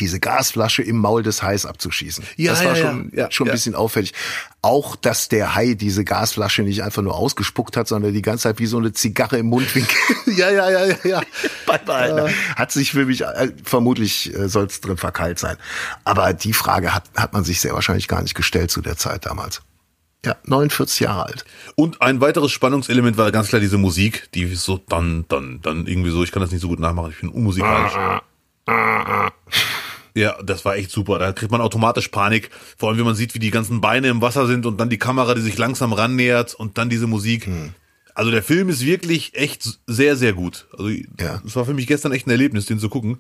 diese 0.01 0.19
Gasflasche 0.19 0.83
im 0.83 0.97
Maul 0.97 1.23
des 1.23 1.43
Hais 1.43 1.67
abzuschießen. 1.67 2.25
Ja, 2.37 2.53
das 2.53 2.65
war 2.65 2.77
ja, 2.77 2.87
schon, 2.87 3.13
ja. 3.15 3.31
Schon 3.31 3.49
ein 3.49 3.53
bisschen 3.53 3.75
auffällig. 3.75 4.15
Auch, 4.63 4.97
dass 4.97 5.29
der 5.29 5.55
Hai 5.55 5.75
diese 5.75 6.05
Gasflasche 6.05 6.63
nicht 6.63 6.83
einfach 6.83 7.03
nur 7.03 7.15
ausgespuckt 7.15 7.77
hat, 7.77 7.87
sondern 7.87 8.15
die 8.15 8.23
ganze 8.23 8.45
Zeit 8.45 8.59
wie 8.61 8.67
so 8.67 8.79
eine 8.79 8.93
Zigarre 8.93 9.39
im 9.39 9.47
Mundwinkel 9.47 9.95
Ja, 10.37 10.51
ja, 10.51 10.71
ja, 10.71 10.87
ja, 10.87 10.97
ja. 11.05 11.23
beibehalten. 11.67 12.35
Hat 12.57 12.73
sich 12.73 12.93
für 12.93 13.05
mich, 13.05 13.23
äh, 13.23 13.53
vermutlich 13.63 14.35
äh, 14.35 14.49
soll 14.49 14.67
es 14.67 14.81
drin 14.81 14.97
verkeilt 14.97 15.39
sein. 15.39 15.59
Aber 16.05 16.33
die 16.33 16.55
Frage 16.55 16.95
hat, 16.95 17.05
hat 17.15 17.35
man 17.35 17.45
sich 17.45 17.61
sehr 17.61 17.75
wahrscheinlich 17.75 18.09
gar 18.09 18.23
nicht 18.23 18.35
gestellt 18.35 18.71
zu 18.71 18.81
der 18.81 18.97
Zeit 18.97 19.27
damals. 19.27 19.61
Ja, 20.25 20.37
49 20.45 21.01
Jahre 21.01 21.27
alt. 21.27 21.45
Und 21.77 22.03
ein 22.03 22.21
weiteres 22.21 22.51
Spannungselement 22.51 23.17
war 23.17 23.31
ganz 23.31 23.49
klar 23.49 23.61
diese 23.61 23.79
Musik, 23.79 24.29
die 24.35 24.43
ist 24.43 24.65
so 24.65 24.81
dann, 24.89 25.25
dann, 25.29 25.61
dann 25.63 25.87
irgendwie 25.87 26.11
so, 26.11 26.25
ich 26.25 26.33
kann 26.33 26.43
das 26.43 26.51
nicht 26.51 26.61
so 26.61 26.69
gut 26.69 26.81
nachmachen, 26.81 27.13
ich 27.13 27.21
bin 27.21 27.29
unmusikalisch. 27.29 27.93
Ja, 30.15 30.37
das 30.43 30.65
war 30.65 30.75
echt 30.77 30.91
super. 30.91 31.19
Da 31.21 31.33
kriegt 31.33 31.53
man 31.53 31.61
automatisch 31.61 32.09
Panik. 32.09 32.51
Vor 32.77 32.89
allem, 32.89 32.99
wenn 32.99 33.05
man 33.05 33.15
sieht, 33.15 33.35
wie 33.35 33.39
die 33.39 33.53
ganzen 33.53 33.81
Beine 33.81 34.09
im 34.09 34.21
Wasser 34.21 34.47
sind 34.49 34.67
und 34.67 34.79
dann 34.81 34.91
die 34.91 34.99
Kamera, 34.99 35.35
die 35.35 35.41
sich 35.41 35.57
langsam 35.59 35.93
rannähert 35.93 36.55
und 36.55 36.77
dann 36.77 36.91
diese 36.91 37.07
Musik. 37.07 37.49
Also 38.15 38.33
der 38.33 38.43
Film 38.43 38.69
ist 38.69 38.85
wirklich 38.85 39.37
echt 39.37 39.79
sehr, 39.87 40.17
sehr 40.17 40.33
gut. 40.33 40.67
Also 40.73 40.89
Ja. 40.89 41.41
es 41.47 41.55
war 41.55 41.65
für 41.65 41.75
mich 41.75 41.87
gestern 41.87 42.11
echt 42.11 42.27
ein 42.27 42.31
Erlebnis, 42.31 42.67
den 42.67 42.81
zu 42.81 42.89
gucken. 42.89 43.19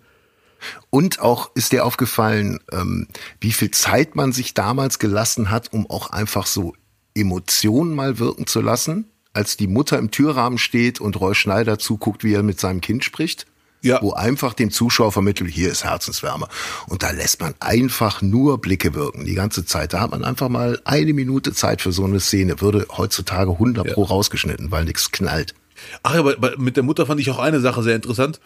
Und 0.91 1.21
auch 1.21 1.55
ist 1.55 1.71
dir 1.71 1.85
aufgefallen, 1.85 2.59
ähm, 2.73 3.07
wie 3.41 3.53
viel 3.53 3.71
Zeit 3.71 4.17
man 4.17 4.33
sich 4.33 4.55
damals 4.55 4.99
gelassen 4.99 5.51
hat, 5.53 5.73
um 5.73 5.89
auch 5.89 6.11
einfach 6.11 6.47
so 6.47 6.75
Emotionen 7.20 7.94
mal 7.94 8.18
wirken 8.18 8.46
zu 8.46 8.61
lassen, 8.61 9.07
als 9.33 9.57
die 9.57 9.66
Mutter 9.66 9.98
im 9.98 10.10
Türrahmen 10.10 10.58
steht 10.58 11.00
und 11.00 11.21
Roy 11.21 11.35
Schneider 11.35 11.79
zuguckt, 11.79 12.25
wie 12.25 12.35
er 12.35 12.42
mit 12.42 12.58
seinem 12.60 12.81
Kind 12.81 13.04
spricht. 13.04 13.46
Ja. 13.81 14.02
Wo 14.02 14.12
einfach 14.12 14.54
dem 14.54 14.73
Zuschauer 14.73 15.12
vermittelt, 15.12 15.50
hier 15.52 15.71
ist 15.71 15.85
Herzenswärme. 15.85 16.48
Und 16.88 17.04
da 17.04 17.12
lässt 17.12 17.40
man 17.40 17.54
einfach 17.60 18.23
nur 18.23 18.60
Blicke 18.60 18.92
wirken, 18.94 19.25
die 19.25 19.35
ganze 19.35 19.64
Zeit. 19.64 19.92
Da 19.92 20.00
hat 20.00 20.10
man 20.10 20.25
einfach 20.25 20.48
mal 20.48 20.81
eine 20.85 21.12
Minute 21.12 21.52
Zeit 21.52 21.81
für 21.81 21.92
so 21.92 22.04
eine 22.04 22.19
Szene. 22.19 22.60
Würde 22.60 22.87
heutzutage 22.96 23.52
100 23.52 23.92
pro 23.94 24.02
rausgeschnitten, 24.02 24.73
weil 24.73 24.85
nichts 24.85 25.12
knallt. 25.12 25.54
Ach, 26.02 26.16
aber 26.16 26.35
bei- 26.38 26.56
mit 26.58 26.77
der 26.77 26.83
Mutter 26.83 27.06
fand 27.06 27.21
ich 27.21 27.31
auch 27.31 27.38
eine 27.38 27.60
Sache 27.60 27.85
sehr 27.85 27.94
interessant, 27.94 28.40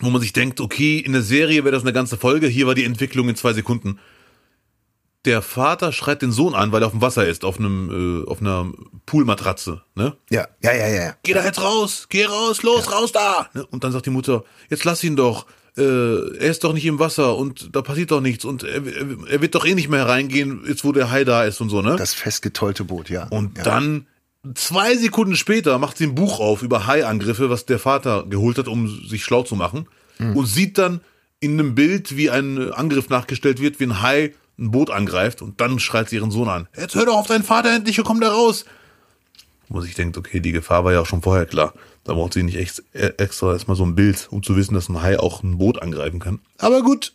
wo 0.00 0.08
man 0.08 0.22
sich 0.22 0.32
denkt, 0.32 0.58
okay, 0.62 0.98
in 0.98 1.12
der 1.12 1.20
Serie 1.20 1.62
wäre 1.64 1.72
das 1.74 1.82
eine 1.82 1.92
ganze 1.92 2.16
Folge, 2.16 2.46
hier 2.46 2.66
war 2.66 2.74
die 2.74 2.84
Entwicklung 2.84 3.28
in 3.28 3.36
zwei 3.36 3.52
Sekunden. 3.52 3.98
Der 5.24 5.42
Vater 5.42 5.92
schreit 5.92 6.22
den 6.22 6.32
Sohn 6.32 6.54
an, 6.54 6.72
weil 6.72 6.82
er 6.82 6.86
auf 6.86 6.92
dem 6.92 7.02
Wasser 7.02 7.26
ist, 7.26 7.44
auf 7.44 7.58
einem, 7.58 8.24
äh, 8.24 8.30
auf 8.30 8.40
einer 8.40 8.72
Poolmatratze, 9.06 9.82
ne? 9.94 10.16
Ja, 10.30 10.48
ja, 10.62 10.72
ja, 10.72 10.88
ja. 10.88 11.14
Geh 11.22 11.34
da 11.34 11.44
jetzt 11.44 11.62
raus, 11.62 12.06
geh 12.08 12.24
raus, 12.24 12.62
los, 12.62 12.90
raus 12.90 13.12
da! 13.12 13.48
Ne? 13.52 13.66
Und 13.66 13.84
dann 13.84 13.92
sagt 13.92 14.06
die 14.06 14.10
Mutter, 14.10 14.44
jetzt 14.70 14.84
lass 14.84 15.04
ihn 15.04 15.16
doch, 15.16 15.46
äh, 15.76 15.82
er 15.82 16.50
ist 16.50 16.64
doch 16.64 16.72
nicht 16.72 16.86
im 16.86 16.98
Wasser 16.98 17.36
und 17.36 17.74
da 17.76 17.82
passiert 17.82 18.10
doch 18.10 18.22
nichts 18.22 18.44
und 18.44 18.62
er, 18.62 18.82
er, 18.86 19.42
wird 19.42 19.54
doch 19.54 19.66
eh 19.66 19.74
nicht 19.74 19.90
mehr 19.90 20.08
reingehen, 20.08 20.62
jetzt 20.66 20.84
wo 20.84 20.92
der 20.92 21.10
Hai 21.10 21.24
da 21.24 21.44
ist 21.44 21.60
und 21.60 21.68
so, 21.68 21.82
ne? 21.82 21.96
Das 21.96 22.14
festgetollte 22.14 22.84
Boot, 22.84 23.10
ja. 23.10 23.28
Und 23.28 23.58
ja. 23.58 23.64
dann, 23.64 24.06
zwei 24.54 24.96
Sekunden 24.96 25.36
später, 25.36 25.78
macht 25.78 25.98
sie 25.98 26.04
ein 26.04 26.14
Buch 26.14 26.40
auf 26.40 26.62
über 26.62 26.86
Haiangriffe, 26.86 27.50
was 27.50 27.66
der 27.66 27.78
Vater 27.78 28.24
geholt 28.28 28.56
hat, 28.56 28.68
um 28.68 28.88
sich 29.06 29.22
schlau 29.22 29.42
zu 29.42 29.54
machen. 29.54 29.86
Und 30.18 30.44
sieht 30.44 30.76
dann 30.76 31.00
in 31.40 31.58
einem 31.58 31.74
Bild, 31.74 32.14
wie 32.14 32.28
ein 32.28 32.72
Angriff 32.72 33.08
nachgestellt 33.08 33.58
wird, 33.58 33.80
wie 33.80 33.84
ein 33.84 34.02
Hai 34.02 34.34
ein 34.60 34.70
Boot 34.70 34.90
angreift. 34.90 35.42
Und 35.42 35.60
dann 35.60 35.78
schreit 35.78 36.08
sie 36.10 36.16
ihren 36.16 36.30
Sohn 36.30 36.48
an. 36.48 36.68
Jetzt 36.76 36.94
hör 36.94 37.06
doch 37.06 37.16
auf 37.16 37.26
deinen 37.26 37.44
Vater 37.44 37.74
endlich 37.74 37.98
und 37.98 38.04
komm 38.04 38.20
da 38.20 38.30
raus. 38.30 38.64
Wo 39.68 39.80
sich 39.80 39.94
denkt, 39.94 40.16
okay, 40.18 40.40
die 40.40 40.52
Gefahr 40.52 40.84
war 40.84 40.92
ja 40.92 41.00
auch 41.00 41.06
schon 41.06 41.22
vorher 41.22 41.46
klar. 41.46 41.72
Da 42.04 42.14
braucht 42.14 42.32
sie 42.34 42.42
nicht 42.42 42.56
echt, 42.56 42.82
äh, 42.92 43.12
extra 43.18 43.52
erstmal 43.52 43.76
so 43.76 43.84
ein 43.84 43.94
Bild, 43.94 44.26
um 44.30 44.42
zu 44.42 44.56
wissen, 44.56 44.74
dass 44.74 44.88
ein 44.88 45.00
Hai 45.02 45.18
auch 45.18 45.42
ein 45.42 45.58
Boot 45.58 45.80
angreifen 45.80 46.18
kann. 46.18 46.40
Aber 46.58 46.82
gut. 46.82 47.12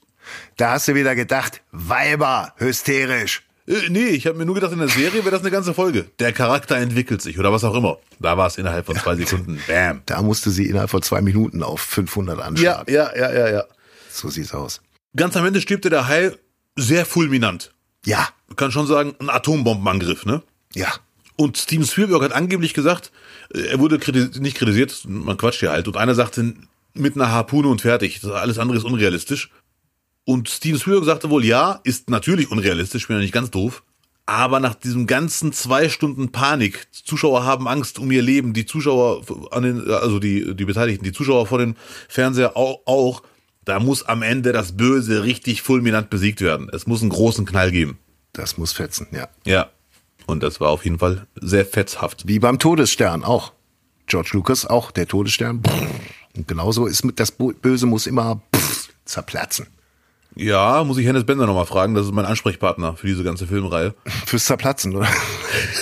Da 0.57 0.71
hast 0.71 0.87
du 0.87 0.95
wieder 0.95 1.15
gedacht, 1.15 1.61
Weiber, 1.71 2.53
hysterisch. 2.57 3.43
Äh, 3.67 3.89
nee, 3.89 4.05
ich 4.07 4.25
habe 4.27 4.37
mir 4.37 4.45
nur 4.45 4.55
gedacht, 4.55 4.71
in 4.71 4.79
der 4.79 4.87
Serie 4.87 5.21
wäre 5.23 5.31
das 5.31 5.41
eine 5.41 5.51
ganze 5.51 5.73
Folge. 5.73 6.05
Der 6.19 6.31
Charakter 6.33 6.77
entwickelt 6.77 7.21
sich 7.21 7.37
oder 7.39 7.51
was 7.51 7.63
auch 7.63 7.75
immer. 7.75 7.97
Da 8.19 8.37
war 8.37 8.47
es 8.47 8.57
innerhalb 8.57 8.85
von 8.85 8.95
zwei 8.95 9.15
Sekunden. 9.15 9.59
Bam. 9.67 10.01
Da 10.05 10.21
musste 10.21 10.49
sie 10.51 10.65
innerhalb 10.67 10.89
von 10.89 11.01
zwei 11.01 11.21
Minuten 11.21 11.61
auf 11.61 11.81
500 11.81 12.37
Ja, 12.37 12.43
anschlagen. 12.45 12.93
ja, 12.93 13.15
ja, 13.15 13.33
ja, 13.33 13.49
ja. 13.49 13.63
So 14.09 14.29
sieht's 14.29 14.53
aus. 14.53 14.81
Ganz 15.15 15.35
am 15.35 15.45
Ende 15.45 15.61
stirbt 15.61 15.85
der 15.85 16.07
Hai 16.07 16.31
sehr 16.75 17.05
fulminant. 17.05 17.71
Ja, 18.05 18.29
Man 18.47 18.55
kann 18.55 18.71
schon 18.71 18.87
sagen, 18.87 19.15
ein 19.19 19.29
Atombombenangriff, 19.29 20.25
ne? 20.25 20.43
ja. 20.73 20.93
Und 21.37 21.57
Steven 21.57 21.85
Spielberg 21.85 22.23
hat 22.23 22.31
angeblich 22.31 22.73
gesagt, 22.73 23.11
äh, 23.53 23.67
er 23.67 23.79
wurde 23.79 23.99
kriti 23.99 24.39
nicht 24.39 24.55
kritisiert, 24.55 25.03
man 25.05 25.35
quatscht 25.35 25.59
hier 25.59 25.71
halt. 25.71 25.87
Und 25.87 25.97
einer 25.97 26.15
sagte, 26.15 26.53
mit 26.93 27.15
einer 27.15 27.29
Harpune 27.29 27.67
und 27.67 27.81
fertig. 27.81 28.23
Alles 28.23 28.57
andere 28.57 28.77
ist 28.77 28.85
unrealistisch. 28.85 29.51
Und 30.23 30.49
Steven 30.49 30.79
Spielberg 30.79 31.05
sagte 31.05 31.29
wohl, 31.29 31.45
ja, 31.45 31.79
ist 31.83 32.09
natürlich 32.09 32.49
unrealistisch, 32.49 33.03
ich 33.03 33.07
bin 33.07 33.17
ja 33.17 33.21
nicht 33.21 33.33
ganz 33.33 33.51
doof. 33.51 33.83
Aber 34.25 34.59
nach 34.59 34.73
diesem 34.73 35.05
ganzen 35.05 35.53
zwei 35.53 35.87
Stunden 35.87 36.31
Panik, 36.31 36.87
Zuschauer 36.91 37.43
haben 37.43 37.67
Angst 37.67 37.99
um 37.99 38.09
ihr 38.09 38.23
Leben, 38.23 38.53
die 38.53 38.65
Zuschauer 38.65 39.23
an 39.51 39.61
den, 39.61 39.87
also 39.91 40.17
die, 40.17 40.55
die 40.55 40.65
Beteiligten, 40.65 41.03
die 41.03 41.11
Zuschauer 41.11 41.45
vor 41.45 41.59
dem 41.59 41.75
Fernseher 42.07 42.57
auch, 42.57 42.79
auch, 42.85 43.21
da 43.65 43.79
muss 43.79 44.03
am 44.03 44.21
Ende 44.21 44.51
das 44.51 44.77
Böse 44.77 45.23
richtig 45.23 45.61
fulminant 45.61 46.09
besiegt 46.09 46.41
werden. 46.41 46.69
Es 46.71 46.87
muss 46.87 47.01
einen 47.01 47.09
großen 47.09 47.45
Knall 47.45 47.71
geben. 47.71 47.97
Das 48.31 48.57
muss 48.57 48.73
fetzen, 48.73 49.07
ja. 49.11 49.27
Ja. 49.45 49.69
Und 50.27 50.43
das 50.43 50.59
war 50.59 50.69
auf 50.69 50.83
jeden 50.83 50.99
Fall 50.99 51.27
sehr 51.35 51.65
fetzhaft. 51.65 52.27
Wie 52.27 52.39
beim 52.39 52.59
Todesstern 52.59 53.23
auch. 53.23 53.53
George 54.07 54.31
Lucas 54.33 54.65
auch, 54.65 54.91
der 54.91 55.07
Todesstern. 55.07 55.61
Und 56.35 56.47
genauso 56.47 56.85
ist 56.85 57.03
mit 57.03 57.19
das 57.19 57.31
Böse 57.31 57.85
muss 57.85 58.07
immer 58.07 58.41
zerplatzen. 59.05 59.67
Ja, 60.35 60.83
muss 60.83 60.97
ich 60.97 61.07
Hennes 61.07 61.23
Bender 61.23 61.45
nochmal 61.45 61.65
fragen, 61.65 61.95
das 61.95 62.05
ist 62.05 62.11
mein 62.11 62.25
Ansprechpartner 62.25 62.97
für 62.97 63.07
diese 63.07 63.23
ganze 63.23 63.47
Filmreihe. 63.47 63.93
Fürs 64.25 64.45
Zerplatzen, 64.45 64.95
oder? 64.95 65.07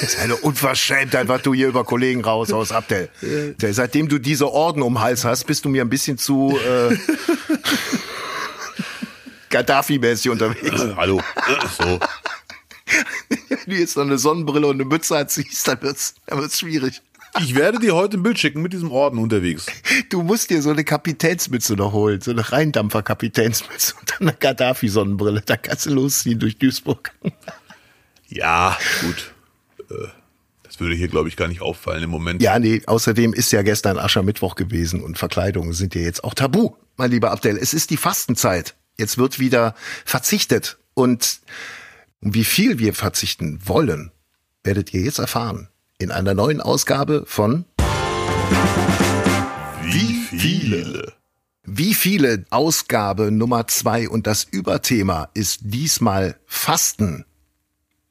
Das 0.01 0.13
ist 0.13 0.19
eine 0.19 0.35
Unverschämtheit, 0.35 1.27
was 1.27 1.41
du 1.41 1.53
hier 1.53 1.67
über 1.67 1.83
Kollegen 1.83 2.23
raushaust, 2.23 2.71
Abdel. 2.73 3.09
Seitdem 3.57 4.07
du 4.07 4.19
diese 4.19 4.51
Orden 4.51 4.83
um 4.83 4.95
den 4.95 5.01
Hals 5.01 5.25
hast, 5.25 5.45
bist 5.45 5.65
du 5.65 5.69
mir 5.69 5.81
ein 5.81 5.89
bisschen 5.89 6.17
zu 6.17 6.57
äh, 6.59 6.95
Gaddafi-mäßig 9.49 10.29
unterwegs. 10.29 10.81
Äh, 10.81 10.93
hallo. 10.95 11.19
Äh, 11.19 11.67
so. 11.77 11.99
Wenn 13.49 13.57
du 13.65 13.75
jetzt 13.75 13.95
noch 13.97 14.03
eine 14.03 14.17
Sonnenbrille 14.17 14.67
und 14.67 14.75
eine 14.75 14.85
Mütze 14.85 15.17
anziehst, 15.17 15.67
dann 15.67 15.81
wird's, 15.81 16.15
dann 16.27 16.39
wird's 16.39 16.59
schwierig. 16.59 17.01
Ich 17.39 17.55
werde 17.55 17.79
dir 17.79 17.95
heute 17.95 18.17
ein 18.17 18.23
Bild 18.23 18.37
schicken 18.39 18.61
mit 18.61 18.73
diesem 18.73 18.91
Orden 18.91 19.17
unterwegs. 19.17 19.65
Du 20.09 20.21
musst 20.21 20.49
dir 20.49 20.61
so 20.61 20.69
eine 20.69 20.83
Kapitänsmütze 20.83 21.73
noch 21.73 21.91
holen, 21.93 22.21
so 22.21 22.31
eine 22.31 22.51
Rheindampfer-Kapitänsmütze 22.51 23.95
und 23.99 24.11
dann 24.11 24.27
eine 24.27 24.37
Gaddafi-Sonnenbrille. 24.37 25.41
Da 25.45 25.57
kannst 25.57 25.85
du 25.87 25.91
losziehen 25.91 26.39
durch 26.39 26.57
Duisburg. 26.57 27.11
Ja, 28.27 28.77
gut. 29.01 29.33
Äh, 29.89 30.07
Das 30.63 30.79
würde 30.79 30.95
hier, 30.95 31.07
glaube 31.07 31.27
ich, 31.29 31.35
gar 31.35 31.47
nicht 31.47 31.61
auffallen 31.61 32.03
im 32.03 32.09
Moment. 32.11 32.41
Ja, 32.41 32.59
nee, 32.59 32.81
außerdem 32.85 33.33
ist 33.33 33.51
ja 33.51 33.61
gestern 33.63 33.97
Aschermittwoch 33.97 34.55
gewesen 34.55 35.01
und 35.01 35.17
Verkleidungen 35.17 35.73
sind 35.73 35.95
ja 35.95 36.01
jetzt 36.01 36.23
auch 36.23 36.33
tabu, 36.35 36.75
mein 36.97 37.11
lieber 37.11 37.31
Abdel. 37.31 37.57
Es 37.57 37.73
ist 37.73 37.89
die 37.89 37.97
Fastenzeit. 37.97 38.75
Jetzt 38.97 39.17
wird 39.17 39.39
wieder 39.39 39.75
verzichtet. 40.05 40.77
Und 40.93 41.39
wie 42.21 42.43
viel 42.43 42.77
wir 42.79 42.93
verzichten 42.93 43.59
wollen, 43.65 44.11
werdet 44.63 44.93
ihr 44.93 45.01
jetzt 45.01 45.17
erfahren. 45.19 45.67
In 46.03 46.11
einer 46.11 46.33
neuen 46.33 46.59
Ausgabe 46.59 47.23
von 47.25 47.63
Wie 49.83 50.15
viele? 50.37 51.13
Wie 51.63 51.93
viele 51.93 52.43
Ausgabe 52.49 53.31
Nummer 53.31 53.67
zwei 53.67 54.09
und 54.09 54.27
das 54.27 54.43
Überthema 54.43 55.29
ist 55.33 55.61
diesmal 55.63 56.35
Fasten. 56.45 57.23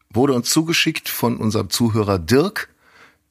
Wurde 0.08 0.32
uns 0.32 0.48
zugeschickt 0.48 1.10
von 1.10 1.36
unserem 1.36 1.68
Zuhörer 1.68 2.18
Dirk. 2.18 2.70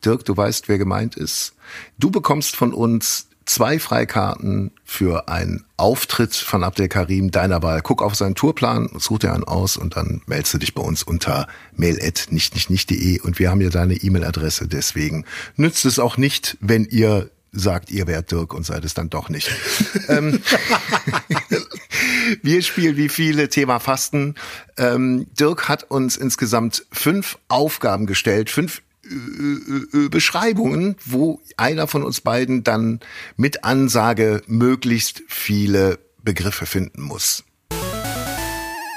Dirk, 0.06 0.26
du 0.26 0.38
weißt, 0.38 0.70
wer 0.70 0.78
gemeint 0.78 1.16
ist. 1.16 1.56
Du 1.98 2.12
bekommst 2.12 2.56
von 2.56 2.72
uns 2.72 3.30
zwei 3.46 3.80
Freikarten 3.80 4.72
für 4.84 5.28
einen 5.28 5.66
Auftritt 5.78 6.36
von 6.36 6.64
Abdel 6.64 6.88
Karim 6.88 7.32
deiner 7.32 7.64
Wahl. 7.64 7.82
Guck 7.82 8.02
auf 8.02 8.16
seinen 8.16 8.36
Tourplan, 8.36 8.90
such 8.98 9.20
dir 9.20 9.34
einen 9.34 9.44
aus 9.44 9.78
und 9.78 9.96
dann 9.96 10.22
meldest 10.28 10.54
du 10.54 10.58
dich 10.58 10.74
bei 10.74 10.82
uns 10.82 11.04
unter 11.04 11.48
mail@nichtnichtnicht.de 11.76 13.20
und 13.22 13.40
wir 13.40 13.50
haben 13.50 13.62
ja 13.62 13.70
deine 13.70 13.96
E-Mail-Adresse. 13.96 14.68
Deswegen 14.68 15.26
nützt 15.56 15.86
es 15.86 16.00
auch 16.00 16.18
nicht, 16.18 16.58
wenn 16.62 16.86
ihr 16.86 17.30
sagt, 17.52 17.92
ihr 17.92 18.08
wärt 18.08 18.32
Dirk 18.32 18.54
und 18.54 18.66
seid 18.66 18.86
es 18.86 18.94
dann 18.94 19.10
doch 19.10 19.30
nicht. 19.30 19.52
ähm, 20.08 20.42
wir 22.42 22.62
spielen 22.62 22.96
wie 22.96 23.10
viele 23.10 23.50
Thema 23.50 23.80
Fasten. 23.80 24.36
Ähm, 24.78 25.28
Dirk 25.38 25.68
hat 25.68 25.84
uns 25.84 26.16
insgesamt 26.18 26.86
fünf 26.92 27.38
Aufgaben 27.50 28.06
gestellt, 28.06 28.50
fünf 28.50 28.82
Beschreibungen, 30.10 30.96
wo 31.06 31.42
einer 31.58 31.88
von 31.88 32.04
uns 32.04 32.22
beiden 32.22 32.64
dann 32.64 33.00
mit 33.38 33.64
Ansage 33.64 34.42
möglichst 34.48 35.24
viele 35.28 36.00
Begriffe 36.24 36.66
finden 36.66 37.02
muss. 37.02 37.44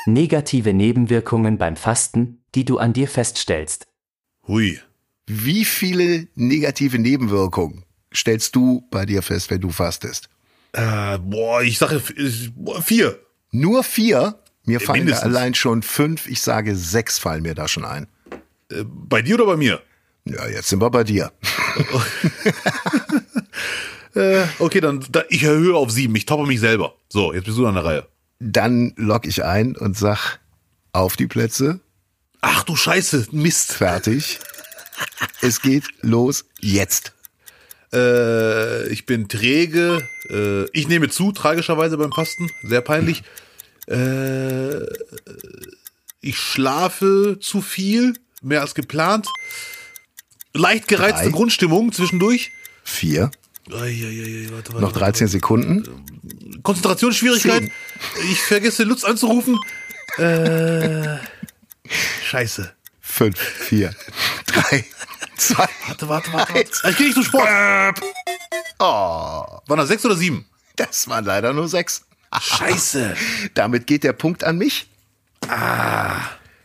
Negative 0.07 0.75
Nebenwirkungen 0.75 1.57
beim 1.57 1.77
Fasten, 1.77 2.43
die 2.55 2.65
du 2.65 2.79
an 2.79 2.93
dir 2.93 3.09
feststellst. 3.09 3.87
Hui. 4.47 4.81
Wie 5.27 5.65
viele 5.65 6.29
negative 6.35 6.99
Nebenwirkungen 6.99 7.85
stellst 8.15 8.55
du 8.55 8.87
bei 8.91 9.07
dir 9.07 9.23
fest, 9.23 9.51
wenn 9.51 9.61
du 9.61 9.71
fastest? 9.71 10.29
Äh, 10.73 11.19
boah, 11.19 11.63
ich 11.63 11.79
sage 11.79 12.03
vier. 12.83 13.19
Nur 13.51 13.83
vier? 13.83 14.39
Mir 14.67 14.81
fallen 14.81 15.01
da 15.01 15.05
mindestens. 15.05 15.25
allein 15.25 15.55
schon 15.55 15.83
fünf, 15.83 16.27
ich 16.27 16.41
sage 16.41 16.75
sechs 16.75 17.19
fallen 17.19 17.43
mir 17.43 17.55
da 17.55 17.69
schon 17.69 17.85
ein. 17.85 18.07
Äh, 18.71 18.85
bei 18.85 19.23
dir 19.23 19.37
oder 19.37 19.47
bei 19.47 19.57
mir? 19.57 19.81
Ja, 20.27 20.49
jetzt 20.49 20.69
sind 20.69 20.81
wir 20.81 20.91
bei 20.91 21.05
dir. 21.05 21.33
Äh, 24.17 24.45
okay, 24.61 24.81
dann 24.81 25.05
da, 25.11 25.25
ich 25.29 25.43
erhöhe 25.43 25.75
auf 25.75 25.91
sieben. 25.91 26.15
Ich 26.15 26.25
toppe 26.25 26.47
mich 26.47 26.61
selber. 26.61 26.95
So, 27.09 27.33
jetzt 27.33 27.47
bist 27.47 27.59
du 27.59 27.67
an 27.67 27.75
der 27.75 27.85
Reihe. 27.85 28.07
Dann 28.39 28.93
log 28.97 29.27
ich 29.27 29.43
ein 29.43 29.77
und 29.77 29.99
sag 29.99 30.39
auf 30.93 31.17
die 31.17 31.27
Plätze, 31.27 31.81
Ach 32.41 32.63
du 32.63 32.77
Scheiße, 32.77 33.27
Mist. 33.33 33.73
fertig. 33.73 34.39
es 35.41 35.61
geht 35.63 35.87
los 36.03 36.45
jetzt. 36.61 37.13
Äh, 37.93 38.87
ich 38.89 39.05
bin 39.05 39.29
träge. 39.29 40.07
Äh, 40.31 40.67
ich 40.71 40.87
nehme 40.87 41.09
zu, 41.09 41.33
tragischerweise 41.33 41.97
beim 41.97 42.13
Fasten. 42.13 42.49
Sehr 42.63 42.83
peinlich. 42.83 43.25
Äh, 43.89 44.85
ich 46.21 46.39
schlafe 46.39 47.39
zu 47.41 47.63
viel, 47.63 48.15
mehr 48.43 48.61
als 48.61 48.77
geplant. 48.77 49.27
Leicht 50.55 50.89
gereizte 50.89 51.25
Drei. 51.25 51.31
Grundstimmung 51.31 51.93
zwischendurch. 51.93 52.53
Vier, 52.85 53.31
Eieiei, 53.71 54.49
warte, 54.53 54.73
warte, 54.73 54.81
noch 54.81 54.93
13 54.93 55.27
Sekunden. 55.27 55.83
Konzentrationsschwierigkeiten. 56.63 57.71
Ich 58.31 58.41
vergesse 58.41 58.85
Lutz 58.85 59.05
anzurufen. 59.05 59.59
Äh, 60.19 61.17
scheiße. 62.25 62.73
Fünf, 63.01 63.39
vier, 63.39 63.95
drei, 64.47 64.85
zwei. 65.37 65.69
Warte, 65.89 66.09
warte, 66.09 66.33
warte. 66.33 66.55
warte. 66.55 66.89
Ich 66.91 66.97
geh 66.97 67.05
nicht 67.05 67.15
zum 67.15 67.25
Sport. 67.25 67.49
Oh, 68.79 68.85
Waren 69.67 69.79
das 69.79 69.89
sechs 69.89 70.05
oder 70.05 70.17
sieben? 70.17 70.47
das 70.77 71.09
waren 71.09 71.25
leider 71.25 71.53
nur 71.53 71.69
sechs. 71.69 72.05
Scheiße. 72.41 73.17
Damit 73.55 73.87
geht 73.87 74.05
der 74.05 74.13
Punkt 74.13 74.45
an 74.45 74.59
mich. 74.59 74.89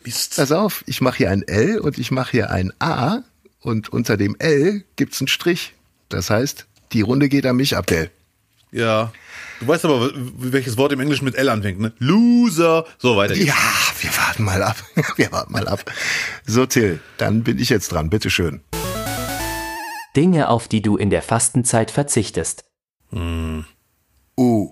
Mist. 0.04 0.36
Pass 0.36 0.52
auf, 0.52 0.84
ich 0.88 1.02
mache 1.02 1.18
hier 1.18 1.32
ein 1.32 1.44
L 1.44 1.80
und 1.80 1.98
ich 1.98 2.12
mache 2.12 2.32
hier 2.32 2.50
ein 2.50 2.74
A 2.80 3.24
und 3.62 3.90
unter 3.90 4.18
dem 4.18 4.36
L 4.40 4.84
gibt's 4.96 5.22
einen 5.22 5.28
Strich. 5.28 5.74
Das 6.10 6.30
heißt, 6.30 6.68
die 6.94 7.02
Runde 7.02 7.30
geht 7.30 7.46
an 7.46 7.56
mich, 7.56 7.76
Abdel. 7.76 8.10
Ja. 8.72 9.12
Du 9.60 9.68
weißt 9.68 9.86
aber, 9.86 10.12
welches 10.14 10.78
Wort 10.78 10.94
im 10.94 11.00
Englischen 11.00 11.26
mit 11.26 11.36
L 11.36 11.50
anfängt, 11.50 11.80
ne? 11.80 11.94
Loser. 11.98 12.86
So, 12.98 13.18
weiter 13.18 13.34
geht's. 13.34 13.48
Ja, 13.48 13.56
wir 14.02 14.18
warten 14.18 14.44
mal 14.44 14.64
ab. 14.64 14.78
Wir 15.18 15.32
warten 15.32 15.52
mal 15.52 15.68
ab. 15.68 15.92
So, 16.46 16.66
Till, 16.66 17.00
dann 17.18 17.44
bin 17.44 17.60
ich 17.60 17.70
jetzt 17.70 17.92
dran. 17.92 18.10
Bitteschön. 18.10 18.62
Dinge, 20.16 20.50
auf 20.50 20.68
die 20.68 20.82
du 20.82 20.98
in 20.98 21.10
der 21.10 21.22
Fastenzeit 21.22 21.92
verzichtest. 21.92 22.64
Uh, 23.12 24.72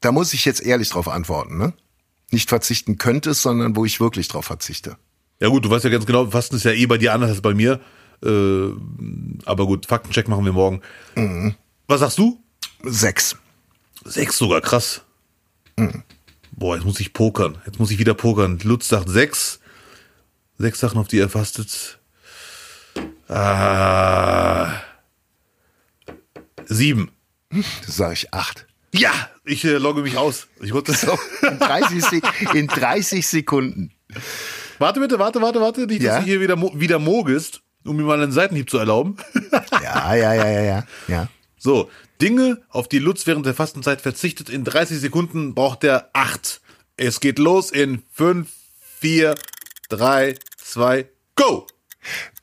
da 0.00 0.12
muss 0.12 0.34
ich 0.34 0.44
jetzt 0.44 0.62
ehrlich 0.62 0.90
drauf 0.90 1.08
antworten, 1.08 1.58
ne? 1.58 1.72
Nicht 2.30 2.48
verzichten 2.48 2.98
könntest, 2.98 3.42
sondern 3.42 3.76
wo 3.76 3.84
ich 3.84 4.00
wirklich 4.00 4.28
drauf 4.28 4.46
verzichte. 4.46 4.96
Ja 5.40 5.48
gut, 5.48 5.64
du 5.64 5.70
weißt 5.70 5.84
ja 5.84 5.90
ganz 5.90 6.06
genau, 6.06 6.26
Fasten 6.26 6.56
ist 6.56 6.64
ja 6.64 6.72
eh 6.72 6.86
bei 6.86 6.98
dir 6.98 7.12
anders 7.12 7.30
als 7.30 7.40
bei 7.40 7.54
mir. 7.54 7.80
Äh, 8.24 8.70
aber 9.44 9.66
gut, 9.66 9.86
Faktencheck 9.86 10.28
machen 10.28 10.44
wir 10.44 10.52
morgen. 10.52 10.80
Was 11.86 12.00
sagst 12.00 12.18
du? 12.18 12.42
Sechs. 12.82 13.36
Sechs 14.04 14.38
sogar, 14.38 14.60
krass. 14.60 15.02
Boah, 16.52 16.76
jetzt 16.76 16.84
muss 16.84 17.00
ich 17.00 17.12
pokern. 17.12 17.58
Jetzt 17.66 17.78
muss 17.78 17.90
ich 17.90 17.98
wieder 17.98 18.14
pokern. 18.14 18.58
Lutz 18.62 18.88
sagt 18.88 19.08
sechs. 19.08 19.60
Sechs 20.58 20.78
Sachen, 20.80 20.98
auf 20.98 21.08
die 21.08 21.18
er 21.18 21.28
fastet. 21.28 21.98
Ah. 23.28 24.72
Sieben. 26.66 27.10
Das 27.86 27.96
sage 27.96 28.14
ich 28.14 28.32
acht. 28.32 28.66
Ja, 28.94 29.10
ich 29.44 29.64
äh, 29.64 29.78
logge 29.78 30.02
mich 30.02 30.16
aus. 30.16 30.46
Ich 30.62 30.72
wollte 30.72 30.92
So, 30.94 31.18
in 31.46 31.58
30, 31.58 32.04
Sek- 32.04 32.54
in 32.54 32.68
30 32.68 33.26
Sekunden. 33.26 33.92
Warte 34.78 35.00
bitte, 35.00 35.18
warte, 35.18 35.42
warte, 35.42 35.60
warte. 35.60 35.86
Nicht, 35.86 36.02
Ja? 36.02 36.14
dass 36.16 36.20
du 36.24 36.30
hier 36.30 36.40
wieder, 36.40 36.56
wieder 36.78 36.98
mogest, 37.00 37.62
um 37.84 37.96
mir 37.96 38.04
mal 38.04 38.22
einen 38.22 38.32
Seitenhieb 38.32 38.70
zu 38.70 38.78
erlauben. 38.78 39.16
Ja, 39.82 40.14
ja, 40.14 40.34
ja, 40.34 40.48
ja, 40.48 40.60
ja. 40.62 40.86
ja. 41.08 41.28
So, 41.58 41.90
Dinge, 42.20 42.62
auf 42.70 42.88
die 42.88 42.98
Lutz 42.98 43.26
während 43.26 43.46
der 43.46 43.54
Fastenzeit 43.54 44.00
verzichtet. 44.00 44.48
In 44.48 44.64
30 44.64 44.98
Sekunden 44.98 45.54
braucht 45.54 45.84
er 45.84 46.10
acht. 46.12 46.60
Es 46.96 47.20
geht 47.20 47.38
los 47.38 47.70
in 47.70 48.02
fünf, 48.12 48.50
vier, 49.00 49.34
drei, 49.88 50.36
zwei, 50.56 51.08
go! 51.36 51.66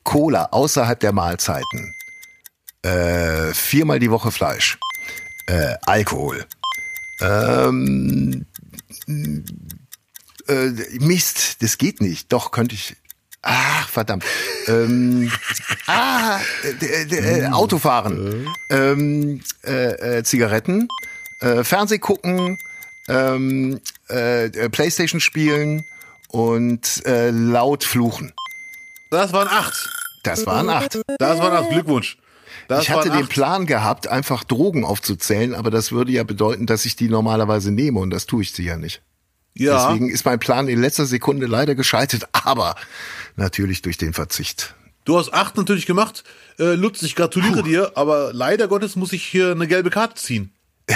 Cola 0.04 0.46
außerhalb 0.52 1.00
der 1.00 1.14
Mahlzeiten. 1.14 1.94
Äh, 2.82 3.54
viermal 3.54 4.00
die 4.00 4.12
Woche 4.12 4.32
Fleisch. 4.32 4.78
Äh, 5.48 5.76
Alkohol. 5.84 6.46
Ähm, 7.22 8.46
äh, 10.48 10.70
Mist, 11.00 11.62
das 11.62 11.78
geht 11.78 12.02
nicht. 12.02 12.32
Doch, 12.32 12.52
könnte 12.52 12.76
ich. 12.76 12.96
Ach, 13.42 13.90
verdammt. 13.90 14.24
Ähm, 14.68 15.32
ah, 15.88 16.40
äh, 16.64 16.86
äh, 16.86 17.40
äh, 17.42 17.48
Autofahren. 17.48 18.48
Ähm, 18.70 19.42
äh, 19.66 20.18
äh, 20.20 20.24
Zigaretten. 20.24 20.88
Äh, 21.40 21.64
Fernseh 21.64 21.98
gucken. 21.98 22.58
Ähm, 23.08 23.80
äh, 24.10 24.46
äh, 24.46 24.70
Playstation 24.70 25.20
spielen. 25.20 25.84
Und 26.30 27.06
äh, 27.06 27.32
laut 27.32 27.84
fluchen. 27.84 28.32
Das 29.10 29.34
waren 29.34 29.48
acht. 29.50 29.90
Das 30.24 30.46
waren 30.46 30.70
acht. 30.70 31.00
Das 31.18 31.40
waren 31.40 31.58
acht. 31.58 31.70
Glückwunsch. 31.70 32.18
Das 32.68 32.84
Ich 32.84 32.90
hatte 32.90 33.10
den. 33.10 33.28
Plan 33.28 33.66
gehabt, 33.66 34.08
einfach 34.08 34.44
Drogen 34.46 34.86
aufzuzählen, 34.86 35.56
aber 35.56 35.72
das 35.72 35.92
würde 35.92 36.14
ja 36.14 36.24
bedeuten, 36.24 36.68
dass 36.68 36.86
ich 36.86 36.96
die 36.96 37.10
normalerweise 37.10 37.72
nehme 37.72 38.00
und 38.00 38.12
das 38.12 38.28
tue 38.28 38.44
ich 38.44 38.54
sie 38.54 38.64
ja 38.64 38.78
nicht. 38.78 39.02
Ja, 39.54 39.88
Deswegen 39.90 40.10
ist 40.10 40.26
mein 40.26 40.40
Plan 40.40 40.68
in 40.68 40.80
letzter 40.82 41.06
Sekunde 41.06 41.46
leider 41.46 41.76
gescheitert, 41.76 42.28
aber 42.32 42.76
natürlich 43.36 43.82
durch 43.82 43.98
den 43.98 44.14
Verzicht. 44.14 44.76
du 45.06 45.18
hast 45.18 45.34
acht 45.34 45.58
natürlich 45.58 45.86
gemacht. 45.86 46.24
Äh, 46.58 46.76
Lutz, 46.76 47.02
ich 47.02 47.16
gratuliere 47.16 47.64
dir, 47.64 47.92
aber 47.96 48.32
leider 48.34 48.68
Gottes 48.68 48.96
muss 48.96 49.14
ich 49.14 49.24
hier 49.24 49.52
eine 49.52 49.68
gelbe 49.68 49.90
Karte 49.90 50.16
ziehen. 50.16 50.54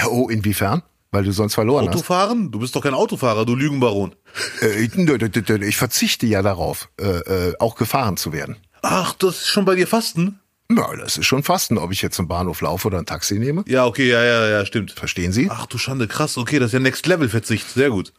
Oh, 0.09 0.29
inwiefern? 0.29 0.83
Weil 1.11 1.23
du 1.23 1.31
sonst 1.31 1.53
verloren 1.53 1.87
Autofahren? 1.87 2.51
Du 2.51 2.59
bist 2.59 2.75
doch 2.75 2.81
kein 2.81 2.93
Autofahrer, 2.93 3.45
du 3.45 3.55
Lügenbaron. 3.55 4.15
hast. 4.61 4.63
Äh, 4.63 5.65
ich 5.65 5.77
verzichte 5.77 6.25
ja 6.25 6.41
darauf, 6.41 6.89
äh, 6.99 7.05
äh, 7.05 7.53
auch 7.59 7.75
gefahren 7.75 8.17
zu 8.17 8.33
werden. 8.33 8.57
Ach, 8.81 9.13
das 9.13 9.37
ist 9.41 9.47
schon 9.47 9.65
bei 9.65 9.75
dir 9.75 9.87
Fasten? 9.87 10.39
Na, 10.67 10.95
das 10.95 11.17
ist 11.17 11.25
schon 11.25 11.43
Fasten, 11.43 11.77
ob 11.77 11.91
ich 11.91 12.01
jetzt 12.01 12.15
zum 12.15 12.27
Bahnhof 12.27 12.61
laufe 12.61 12.87
oder 12.87 12.97
ein 12.97 13.05
Taxi 13.05 13.39
nehme. 13.39 13.63
Ja, 13.67 13.85
okay, 13.85 14.09
ja, 14.09 14.23
ja, 14.23 14.47
ja, 14.49 14.65
stimmt. 14.65 14.91
Verstehen 14.91 15.31
Sie? 15.31 15.47
Ach 15.49 15.67
du 15.67 15.77
Schande, 15.77 16.07
krass, 16.07 16.37
okay, 16.37 16.59
das 16.59 16.67
ist 16.67 16.73
ja 16.73 16.79
Next 16.79 17.05
Level 17.05 17.29
Verzicht, 17.29 17.69
sehr 17.69 17.91
gut. 17.91 18.11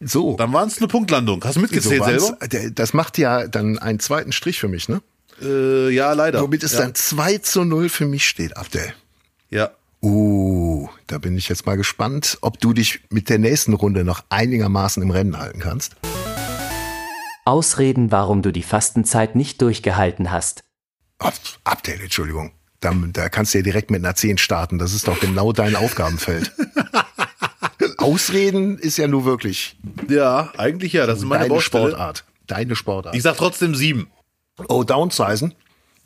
So. 0.00 0.36
Dann 0.36 0.52
waren 0.52 0.68
es 0.68 0.78
eine 0.78 0.88
Punktlandung. 0.88 1.42
Hast 1.44 1.56
du 1.56 1.60
so 1.60 1.62
mitgezählt 1.62 2.00
waren's. 2.00 2.26
selber? 2.26 2.70
Das 2.70 2.94
macht 2.94 3.18
ja 3.18 3.48
dann 3.48 3.78
einen 3.78 3.98
zweiten 4.00 4.32
Strich 4.32 4.60
für 4.60 4.68
mich, 4.68 4.88
ne? 4.88 5.02
Äh, 5.42 5.90
ja, 5.90 6.12
leider. 6.12 6.42
Womit 6.42 6.62
es 6.62 6.72
ja. 6.72 6.80
dann 6.80 6.94
2 6.94 7.38
zu 7.38 7.64
0 7.64 7.88
für 7.88 8.06
mich 8.06 8.28
steht, 8.28 8.56
Abdel. 8.56 8.92
Ja. 9.50 9.70
Uh, 10.00 10.88
da 11.08 11.18
bin 11.18 11.36
ich 11.36 11.48
jetzt 11.48 11.66
mal 11.66 11.76
gespannt, 11.76 12.38
ob 12.40 12.60
du 12.60 12.72
dich 12.72 13.00
mit 13.10 13.28
der 13.28 13.38
nächsten 13.38 13.72
Runde 13.72 14.04
noch 14.04 14.22
einigermaßen 14.28 15.02
im 15.02 15.10
Rennen 15.10 15.38
halten 15.38 15.58
kannst. 15.58 15.96
Ausreden, 17.44 18.12
warum 18.12 18.42
du 18.42 18.52
die 18.52 18.62
Fastenzeit 18.62 19.34
nicht 19.34 19.60
durchgehalten 19.62 20.30
hast. 20.30 20.62
Oh, 21.18 21.30
Abdel, 21.64 22.00
Entschuldigung. 22.00 22.52
Da, 22.80 22.94
da 23.12 23.28
kannst 23.28 23.54
du 23.54 23.58
ja 23.58 23.62
direkt 23.62 23.90
mit 23.90 24.04
einer 24.04 24.14
10 24.14 24.38
starten. 24.38 24.78
Das 24.78 24.92
ist 24.92 25.08
doch 25.08 25.18
genau 25.18 25.52
dein 25.52 25.74
Aufgabenfeld. 25.74 26.52
Ausreden 28.08 28.78
ist 28.78 28.96
ja 28.96 29.06
nur 29.08 29.24
wirklich 29.24 29.76
Ja, 30.08 30.52
eigentlich 30.56 30.92
ja, 30.94 31.06
das 31.06 31.18
ist 31.18 31.24
meine 31.24 31.44
deine 31.44 31.54
Baustelle. 31.54 31.88
Sportart. 31.90 32.24
Deine 32.46 32.74
Sportart. 32.76 33.14
Ich 33.14 33.22
sag 33.22 33.36
trotzdem 33.36 33.74
sieben. 33.74 34.10
Oh, 34.68 34.82
downsizen. 34.82 35.54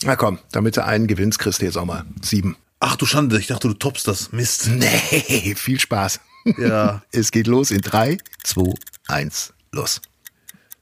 Na 0.04 0.16
komm, 0.16 0.38
damit 0.50 0.76
du 0.76 0.84
einen 0.84 1.06
gewinnst, 1.06 1.38
kriegst 1.38 1.60
du 1.60 1.64
jetzt 1.64 1.76
auch 1.78 1.84
mal 1.84 2.04
sieben. 2.20 2.56
Ach 2.80 2.96
du 2.96 3.06
Schande, 3.06 3.38
ich 3.38 3.46
dachte, 3.46 3.68
du 3.68 3.74
toppst 3.74 4.08
das. 4.08 4.32
Mist. 4.32 4.68
Nee, 4.68 5.54
viel 5.56 5.78
Spaß. 5.78 6.20
Ja. 6.58 7.02
Es 7.12 7.30
geht 7.30 7.46
los 7.46 7.70
in 7.70 7.80
drei, 7.80 8.18
zwei, 8.42 8.74
eins, 9.06 9.52
los. 9.70 10.00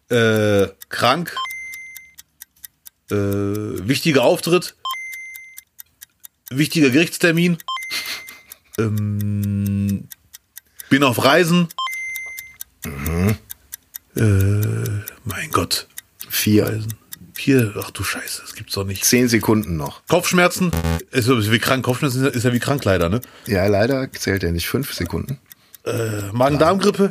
Äh, 0.09 0.69
krank. 0.89 1.37
Äh, 3.11 3.15
wichtiger 3.17 4.23
Auftritt. 4.23 4.75
Wichtiger 6.51 6.89
Gerichtstermin. 6.91 7.59
Ähm, 8.79 10.09
bin 10.91 11.03
auf 11.05 11.25
Reisen. 11.25 11.69
Äh, 14.17 14.21
mein 15.25 15.51
Gott. 15.53 15.87
Vier, 16.29 16.67
Reisen. 16.67 16.95
Hier, 17.39 17.73
ach 17.83 17.91
du 17.91 18.05
Scheiße, 18.05 18.43
das 18.43 18.55
gibt's 18.55 18.75
doch 18.75 18.85
nicht. 18.85 19.03
zehn 19.03 19.27
Sekunden 19.29 19.79
noch. 19.79 20.07
Kopfschmerzen. 20.09 20.73
Ist 21.11 21.27
ja 21.29 21.37
wie 21.53 21.59
krank. 21.59 21.83
Kopfschmerzen 21.85 22.27
ist 22.27 22.45
ja 22.45 22.53
wie 22.53 22.59
krank 22.59 22.85
leider, 22.85 23.09
ne? 23.09 23.23
Ja, 23.47 23.67
leider 23.67 24.13
zählt 24.13 24.45
er 24.45 24.53
nicht. 24.53 24.69
Fünf 24.69 24.93
Sekunden. 24.93 25.39
Äh, 25.87 26.31
Magen-Darm-Grippe. 26.33 27.11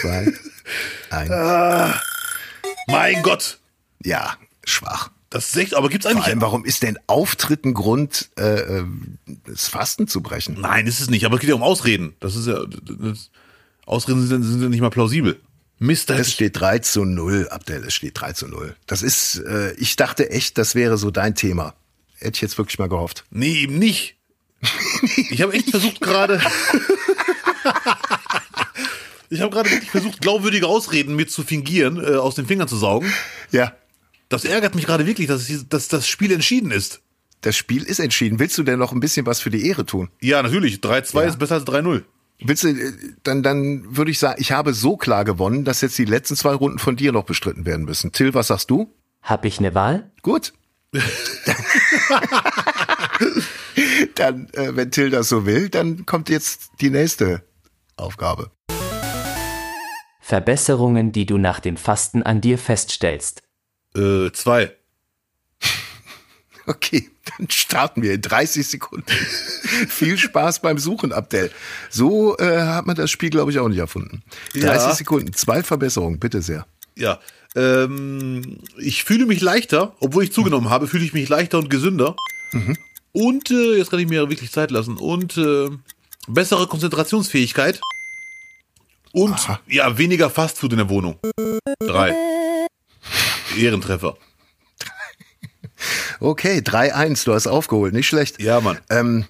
Zwei, 0.00 0.32
eins. 1.10 1.98
Mein 2.86 3.22
Gott. 3.22 3.58
Ja, 4.04 4.36
schwach. 4.64 5.10
Das 5.34 5.48
ist 5.48 5.56
echt, 5.56 5.74
aber 5.74 5.88
gibt's 5.88 6.06
Vor 6.06 6.12
eigentlich. 6.12 6.26
allem, 6.26 6.40
warum 6.40 6.64
ist 6.64 6.84
denn 6.84 6.96
Auftritt 7.08 7.64
ein 7.64 7.74
Grund, 7.74 8.30
äh, 8.38 8.60
äh, 8.60 8.84
das 9.48 9.66
Fasten 9.66 10.06
zu 10.06 10.22
brechen? 10.22 10.56
Nein, 10.60 10.86
ist 10.86 11.00
es 11.00 11.10
nicht, 11.10 11.26
aber 11.26 11.34
es 11.34 11.40
geht 11.40 11.50
ja 11.50 11.56
um 11.56 11.64
Ausreden. 11.64 12.14
Das 12.20 12.36
ist 12.36 12.46
ja. 12.46 12.64
Das, 12.64 13.30
Ausreden 13.84 14.24
sind, 14.28 14.44
sind 14.44 14.62
ja 14.62 14.68
nicht 14.68 14.80
mal 14.80 14.90
plausibel. 14.90 15.40
Mist, 15.80 16.08
Es 16.10 16.30
steht 16.32 16.60
3 16.60 16.78
zu 16.78 17.04
0, 17.04 17.48
Abdel, 17.50 17.82
es 17.84 17.94
steht 17.94 18.20
3 18.20 18.32
zu 18.32 18.46
0. 18.46 18.76
Das 18.86 19.02
ist, 19.02 19.38
äh, 19.38 19.72
ich 19.72 19.96
dachte 19.96 20.30
echt, 20.30 20.56
das 20.56 20.76
wäre 20.76 20.98
so 20.98 21.10
dein 21.10 21.34
Thema. 21.34 21.74
Hätte 22.18 22.36
ich 22.36 22.40
jetzt 22.42 22.56
wirklich 22.56 22.78
mal 22.78 22.88
gehofft. 22.88 23.24
Nee, 23.30 23.54
eben 23.54 23.80
nicht. 23.80 24.14
Ich 25.30 25.42
habe 25.42 25.52
echt 25.54 25.70
versucht 25.70 26.00
gerade. 26.00 26.40
ich 29.30 29.40
habe 29.40 29.50
gerade 29.50 29.68
wirklich 29.68 29.90
versucht, 29.90 30.20
glaubwürdige 30.20 30.68
Ausreden 30.68 31.16
mir 31.16 31.26
zu 31.26 31.42
fingieren, 31.42 31.96
äh, 32.00 32.14
aus 32.14 32.36
den 32.36 32.46
Fingern 32.46 32.68
zu 32.68 32.76
saugen. 32.76 33.12
Ja. 33.50 33.72
Das 34.34 34.44
ärgert 34.44 34.74
mich 34.74 34.86
gerade 34.86 35.06
wirklich, 35.06 35.28
dass, 35.28 35.48
ich, 35.48 35.68
dass 35.68 35.88
das 35.88 36.08
Spiel 36.08 36.32
entschieden 36.32 36.70
ist. 36.70 37.00
Das 37.42 37.56
Spiel 37.56 37.82
ist 37.84 38.00
entschieden. 38.00 38.38
Willst 38.38 38.58
du 38.58 38.62
denn 38.62 38.78
noch 38.78 38.92
ein 38.92 39.00
bisschen 39.00 39.26
was 39.26 39.40
für 39.40 39.50
die 39.50 39.66
Ehre 39.68 39.86
tun? 39.86 40.08
Ja, 40.20 40.42
natürlich. 40.42 40.76
3-2 40.76 41.14
Ja. 41.14 41.28
ist 41.28 41.38
besser 41.38 41.54
als 41.56 41.64
3-0. 41.64 42.02
Willst 42.40 42.64
du, 42.64 42.68
äh, 42.68 42.92
dann, 43.22 43.42
dann 43.44 43.96
würde 43.96 44.10
ich 44.10 44.18
sagen, 44.18 44.40
ich 44.40 44.50
habe 44.50 44.74
so 44.74 44.96
klar 44.96 45.24
gewonnen, 45.24 45.64
dass 45.64 45.80
jetzt 45.82 45.96
die 45.98 46.04
letzten 46.04 46.34
zwei 46.36 46.54
Runden 46.54 46.78
von 46.80 46.96
dir 46.96 47.12
noch 47.12 47.24
bestritten 47.24 47.64
werden 47.64 47.84
müssen. 47.84 48.10
Till, 48.12 48.34
was 48.34 48.48
sagst 48.48 48.70
du? 48.70 48.92
Hab 49.22 49.44
ich 49.44 49.60
ne 49.60 49.74
Wahl? 49.74 50.10
Gut. 50.22 50.52
dann, 54.16 54.48
äh, 54.52 54.74
wenn 54.74 54.90
Till 54.90 55.10
das 55.10 55.28
so 55.28 55.46
will, 55.46 55.68
dann 55.68 56.06
kommt 56.06 56.28
jetzt 56.28 56.70
die 56.80 56.90
nächste 56.90 57.42
Aufgabe. 57.96 58.50
Verbesserungen, 60.20 61.12
die 61.12 61.26
du 61.26 61.38
nach 61.38 61.60
dem 61.60 61.76
Fasten 61.76 62.22
an 62.22 62.40
dir 62.40 62.58
feststellst. 62.58 63.43
Äh, 63.96 64.30
zwei. 64.32 64.72
Okay, 66.66 67.10
dann 67.36 67.50
starten 67.50 68.00
wir 68.00 68.14
in 68.14 68.22
30 68.22 68.66
Sekunden. 68.66 69.04
Viel 69.88 70.16
Spaß 70.16 70.62
beim 70.62 70.78
Suchen, 70.78 71.12
Abdel. 71.12 71.50
So 71.90 72.38
äh, 72.38 72.62
hat 72.62 72.86
man 72.86 72.96
das 72.96 73.10
Spiel, 73.10 73.28
glaube 73.28 73.50
ich, 73.50 73.58
auch 73.58 73.68
nicht 73.68 73.76
erfunden. 73.80 74.22
30 74.54 74.64
Ja. 74.64 74.94
Sekunden, 74.94 75.34
zwei 75.34 75.62
Verbesserungen, 75.62 76.18
bitte 76.18 76.40
sehr. 76.40 76.66
Ja. 76.96 77.20
Ähm, 77.54 78.60
ich 78.78 79.04
fühle 79.04 79.26
mich 79.26 79.42
leichter, 79.42 79.94
obwohl 80.00 80.24
ich 80.24 80.32
zugenommen 80.32 80.70
habe, 80.70 80.86
fühle 80.88 81.04
ich 81.04 81.12
mich 81.12 81.28
leichter 81.28 81.58
und 81.58 81.68
gesünder. 81.68 82.16
Und 83.12 83.50
äh, 83.50 83.76
jetzt 83.76 83.90
kann 83.90 84.00
ich 84.00 84.08
mir 84.08 84.30
wirklich 84.30 84.50
Zeit 84.50 84.70
lassen. 84.70 84.96
Und 84.96 85.36
äh, 85.36 85.68
bessere 86.28 86.66
Konzentrationsfähigkeit 86.66 87.78
und 89.12 89.34
Aha. 89.34 89.60
ja, 89.68 89.98
weniger 89.98 90.30
Fastfood 90.30 90.72
in 90.72 90.78
der 90.78 90.88
Wohnung. 90.88 91.18
Drei. 91.78 92.14
Ehrentreffer. 93.56 94.16
Okay, 96.20 96.58
3-1, 96.60 97.24
du 97.24 97.34
hast 97.34 97.46
aufgeholt, 97.46 97.92
nicht 97.92 98.06
schlecht. 98.06 98.40
Ja, 98.40 98.60
Mann. 98.60 98.78
Ähm, 98.88 99.24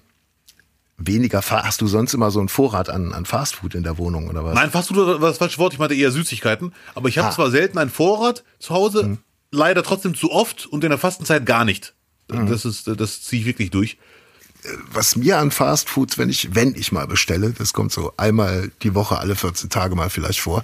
weniger, 0.97 1.41
Fa 1.41 1.63
hast 1.65 1.81
du 1.81 1.87
sonst 1.87 2.13
immer 2.13 2.31
so 2.31 2.39
einen 2.39 2.47
Vorrat 2.49 2.89
an, 2.89 3.11
an 3.13 3.25
Fastfood 3.25 3.75
in 3.75 3.83
der 3.83 3.97
Wohnung 3.97 4.29
oder 4.29 4.45
was? 4.45 4.53
Nein, 4.55 4.71
Fastfood 4.71 4.97
war 4.97 5.19
das 5.29 5.37
falsche 5.39 5.57
Wort, 5.57 5.73
ich 5.73 5.79
meinte 5.79 5.95
eher 5.95 6.11
Süßigkeiten. 6.11 6.73
Aber 6.93 7.09
ich 7.09 7.17
habe 7.17 7.27
Ah. 7.29 7.31
zwar 7.31 7.51
selten 7.51 7.77
einen 7.77 7.89
Vorrat 7.89 8.43
zu 8.59 8.73
Hause, 8.73 9.17
leider 9.51 9.83
trotzdem 9.83 10.15
zu 10.15 10.31
oft 10.31 10.65
und 10.67 10.83
in 10.83 10.89
der 10.91 10.99
Fastenzeit 10.99 11.45
gar 11.45 11.65
nicht. 11.65 11.93
Das 12.27 12.63
ist, 12.65 12.87
das 12.87 13.21
ziehe 13.23 13.41
ich 13.41 13.47
wirklich 13.47 13.71
durch. 13.71 13.97
was 14.91 15.15
mir 15.15 15.37
an 15.37 15.51
Fastfoods, 15.51 16.17
wenn 16.17 16.29
ich, 16.29 16.55
wenn 16.55 16.73
ich 16.75 16.91
mal 16.91 17.05
bestelle, 17.05 17.51
das 17.51 17.73
kommt 17.73 17.91
so 17.91 18.13
einmal 18.17 18.71
die 18.81 18.95
Woche, 18.95 19.19
alle 19.19 19.35
14 19.35 19.69
Tage 19.69 19.95
mal 19.95 20.09
vielleicht 20.09 20.39
vor, 20.39 20.63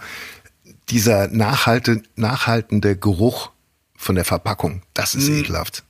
dieser 0.90 1.28
nachhalte, 1.28 2.02
nachhaltende 2.16 2.96
Geruch 2.96 3.52
von 3.96 4.16
der 4.16 4.26
Verpackung, 4.26 4.82
das 4.94 5.16
ist 5.16 5.30
ekelhaft. 5.30 5.84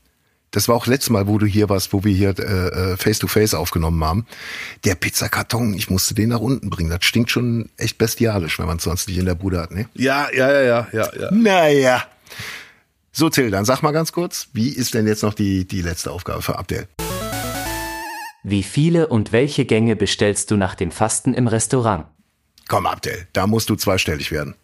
Das 0.52 0.68
war 0.68 0.76
auch 0.76 0.86
letztes 0.86 1.10
Mal, 1.10 1.28
wo 1.28 1.38
du 1.38 1.46
hier 1.46 1.70
warst, 1.70 1.94
wo 1.94 2.04
wir 2.04 2.14
hier 2.14 2.38
äh, 2.38 2.98
Face 2.98 3.20
to 3.20 3.28
Face 3.28 3.54
aufgenommen 3.54 4.04
haben. 4.04 4.26
Der 4.84 4.96
Pizzakarton, 4.96 5.74
ich 5.74 5.90
musste 5.90 6.14
den 6.14 6.30
nach 6.30 6.42
unten 6.42 6.70
bringen. 6.70 6.90
Das 6.90 7.06
stinkt 7.06 7.32
schon 7.32 7.70
echt 7.78 7.98
bestialisch, 7.98 8.60
wenn 8.60 8.66
man 8.66 8.78
es 8.78 8.84
sonst 8.84 9.08
nicht 9.08 9.18
in 9.18 9.26
der 9.26 9.36
Bude 9.36 9.62
hat, 9.62 9.72
ne? 9.72 9.88
Ja, 9.94 10.28
ja, 10.34 10.52
ja, 10.52 10.62
ja, 10.62 10.88
ja, 10.92 11.10
ja. 11.18 11.32
Naja. 11.32 12.04
So, 13.14 13.30
Till, 13.30 13.50
dann 13.50 13.64
sag 13.64 13.82
mal 13.82 13.92
ganz 13.92 14.12
kurz, 14.12 14.50
wie 14.52 14.70
ist 14.70 14.94
denn 14.94 15.08
jetzt 15.08 15.24
noch 15.24 15.34
die, 15.34 15.66
die 15.66 15.82
letzte 15.82 16.12
Aufgabe 16.12 16.42
für 16.42 16.60
Abdel? 16.60 16.88
Wie 18.44 18.64
viele 18.64 19.08
und 19.08 19.32
welche 19.32 19.66
Gänge 19.66 19.96
bestellst 19.96 20.52
du 20.52 20.58
nach 20.58 20.76
dem 20.76 20.92
Fasten 20.92 21.34
im 21.34 21.48
Restaurant? 21.48 22.08
Komm, 22.68 22.88
Abdel, 22.88 23.28
da 23.34 23.48
musst 23.48 23.70
du 23.70 23.76
zweistellig 23.76 24.32
werden. 24.32 24.56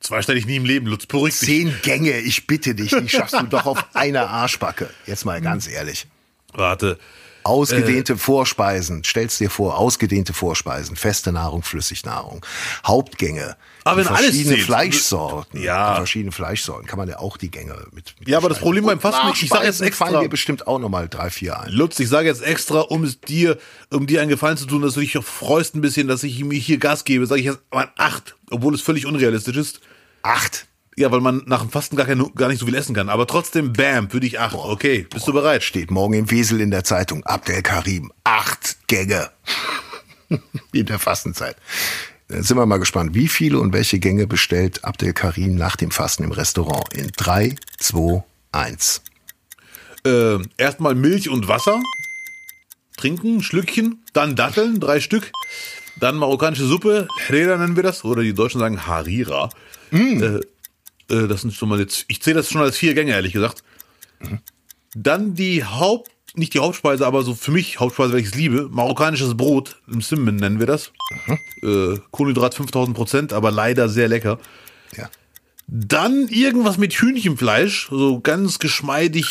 Zweistellig 0.00 0.46
nie 0.46 0.56
im 0.56 0.64
Leben, 0.64 0.86
Lutz, 0.86 1.06
beruhig 1.06 1.38
dich. 1.38 1.46
Zehn 1.48 1.74
Gänge, 1.82 2.18
ich 2.20 2.46
bitte 2.46 2.74
dich, 2.74 2.90
die 2.90 3.08
schaffst 3.08 3.34
du 3.34 3.42
doch 3.44 3.66
auf 3.66 3.84
einer 3.94 4.28
Arschbacke. 4.30 4.88
Jetzt 5.06 5.24
mal 5.26 5.40
ganz 5.42 5.68
ehrlich. 5.68 6.06
Warte. 6.54 6.98
Ausgedehnte 7.42 8.18
Vorspeisen, 8.18 9.02
stellst 9.02 9.40
dir 9.40 9.48
vor, 9.48 9.78
ausgedehnte 9.78 10.34
Vorspeisen, 10.34 10.94
feste 10.94 11.32
Nahrung, 11.32 11.62
Flüssignahrung, 11.62 12.44
Hauptgänge, 12.86 13.56
Aber 13.84 13.96
alles 13.96 14.08
verschiedene 14.08 14.56
zählt. 14.56 14.66
Fleischsorten, 14.66 15.62
Ja. 15.62 15.94
verschiedene 15.94 16.32
Fleischsorten, 16.32 16.86
kann 16.86 16.98
man 16.98 17.08
ja 17.08 17.18
auch 17.18 17.38
die 17.38 17.50
Gänge 17.50 17.76
mit. 17.92 18.14
mit 18.18 18.28
Ja, 18.28 18.36
aber 18.36 18.50
das. 18.50 18.58
Problem 18.58 18.84
beim 18.84 19.00
Fasten, 19.00 19.28
ich 19.32 19.48
sag 19.48 19.64
jetzt 19.64 19.80
extra- 19.80 20.04
fallen 20.06 20.20
dir 20.20 20.28
bestimmt 20.28 20.66
auch 20.66 20.78
nochmal 20.78 21.08
drei, 21.08 21.30
vier 21.30 21.58
ein. 21.58 21.72
Lutz, 21.72 21.98
ich 21.98 22.10
sage 22.10 22.28
jetzt 22.28 22.42
extra, 22.42 22.80
um 22.80 23.04
es 23.04 23.18
dir, 23.22 23.56
um 23.90 24.06
dir 24.06 24.20
einen 24.20 24.28
Gefallen 24.30 24.58
zu 24.58 24.66
tun, 24.66 24.82
dass 24.82 24.92
du 24.92 25.00
dich 25.00 25.14
freust 25.22 25.74
ein 25.74 25.80
bisschen, 25.80 26.08
dass 26.08 26.22
ich 26.22 26.44
mir 26.44 26.58
hier 26.58 26.76
Gas 26.76 27.04
gebe, 27.04 27.26
sage 27.26 27.40
ich 27.40 27.46
jetzt 27.46 27.60
mal 27.72 27.90
acht, 27.96 28.36
obwohl 28.50 28.74
es 28.74 28.82
völlig 28.82 29.06
unrealistisch 29.06 29.56
ist. 29.56 29.80
Acht. 30.22 30.66
Ja, 30.96 31.10
weil 31.10 31.20
man 31.20 31.42
nach 31.46 31.60
dem 31.60 31.70
Fasten 31.70 31.96
gar, 31.96 32.06
kein, 32.06 32.22
gar 32.34 32.48
nicht 32.48 32.58
so 32.58 32.66
viel 32.66 32.74
essen 32.74 32.94
kann. 32.94 33.08
Aber 33.08 33.26
trotzdem, 33.26 33.72
bam, 33.72 34.10
für 34.10 34.20
dich 34.20 34.38
acht. 34.38 34.54
Okay, 34.54 35.06
bist 35.10 35.26
du 35.26 35.32
bereit? 35.32 35.62
Steht 35.62 35.90
morgen 35.90 36.14
im 36.14 36.30
Wesel 36.30 36.60
in 36.60 36.70
der 36.70 36.84
Zeitung. 36.84 37.24
Abdel 37.24 37.62
Karim. 37.62 38.12
Acht 38.24 38.76
Gänge. 38.86 39.30
in 40.72 40.86
der 40.86 40.98
Fastenzeit. 40.98 41.56
Dann 42.28 42.42
sind 42.42 42.56
wir 42.56 42.66
mal 42.66 42.78
gespannt, 42.78 43.14
wie 43.14 43.28
viele 43.28 43.58
und 43.58 43.72
welche 43.72 43.98
Gänge 43.98 44.26
bestellt 44.26 44.84
Abdel 44.84 45.12
Karim 45.12 45.56
nach 45.56 45.76
dem 45.76 45.90
Fasten 45.90 46.22
im 46.22 46.32
Restaurant. 46.32 46.92
In 46.94 47.10
drei, 47.16 47.56
zwei, 47.78 48.22
eins. 48.52 49.02
Äh, 50.04 50.38
erstmal 50.56 50.94
Milch 50.94 51.28
und 51.28 51.48
Wasser. 51.48 51.80
Trinken, 52.96 53.42
Schlückchen. 53.42 54.04
Dann 54.12 54.36
Datteln, 54.36 54.80
drei 54.80 55.00
Stück. 55.00 55.32
Dann 55.98 56.16
marokkanische 56.16 56.66
Suppe. 56.66 57.08
Hrera 57.26 57.56
nennen 57.56 57.76
wir 57.76 57.82
das. 57.82 58.04
Oder 58.04 58.22
die 58.22 58.34
Deutschen 58.34 58.60
sagen 58.60 58.86
Harira. 58.86 59.50
Äh, 59.92 61.14
äh, 61.14 61.28
das 61.28 61.42
sind 61.42 61.54
schon 61.54 61.68
mal 61.68 61.80
jetzt, 61.80 62.04
ich 62.08 62.22
zähle 62.22 62.36
das 62.36 62.50
schon 62.50 62.60
als 62.62 62.76
vier 62.76 62.94
Gänge, 62.94 63.12
ehrlich 63.12 63.32
gesagt. 63.32 63.62
Dann 64.94 65.34
die 65.34 65.64
Haupt, 65.64 66.10
nicht 66.34 66.54
die 66.54 66.58
Hauptspeise, 66.60 67.06
aber 67.06 67.22
so 67.22 67.34
für 67.34 67.50
mich 67.50 67.80
Hauptspeise, 67.80 68.12
weil 68.12 68.20
ich 68.20 68.28
es 68.28 68.34
liebe. 68.34 68.68
Marokkanisches 68.70 69.36
Brot. 69.36 69.80
Im 69.90 70.00
Simmen 70.00 70.36
nennen 70.36 70.58
wir 70.58 70.66
das. 70.66 70.92
Äh, 71.62 71.98
Kohlenhydrat 72.10 72.54
5000 72.54 72.96
Prozent, 72.96 73.32
aber 73.32 73.50
leider 73.50 73.88
sehr 73.88 74.08
lecker. 74.08 74.38
Ja. 74.96 75.10
Dann 75.66 76.28
irgendwas 76.28 76.78
mit 76.78 76.94
Hühnchenfleisch, 76.94 77.88
so 77.90 78.20
ganz 78.20 78.58
geschmeidig. 78.58 79.26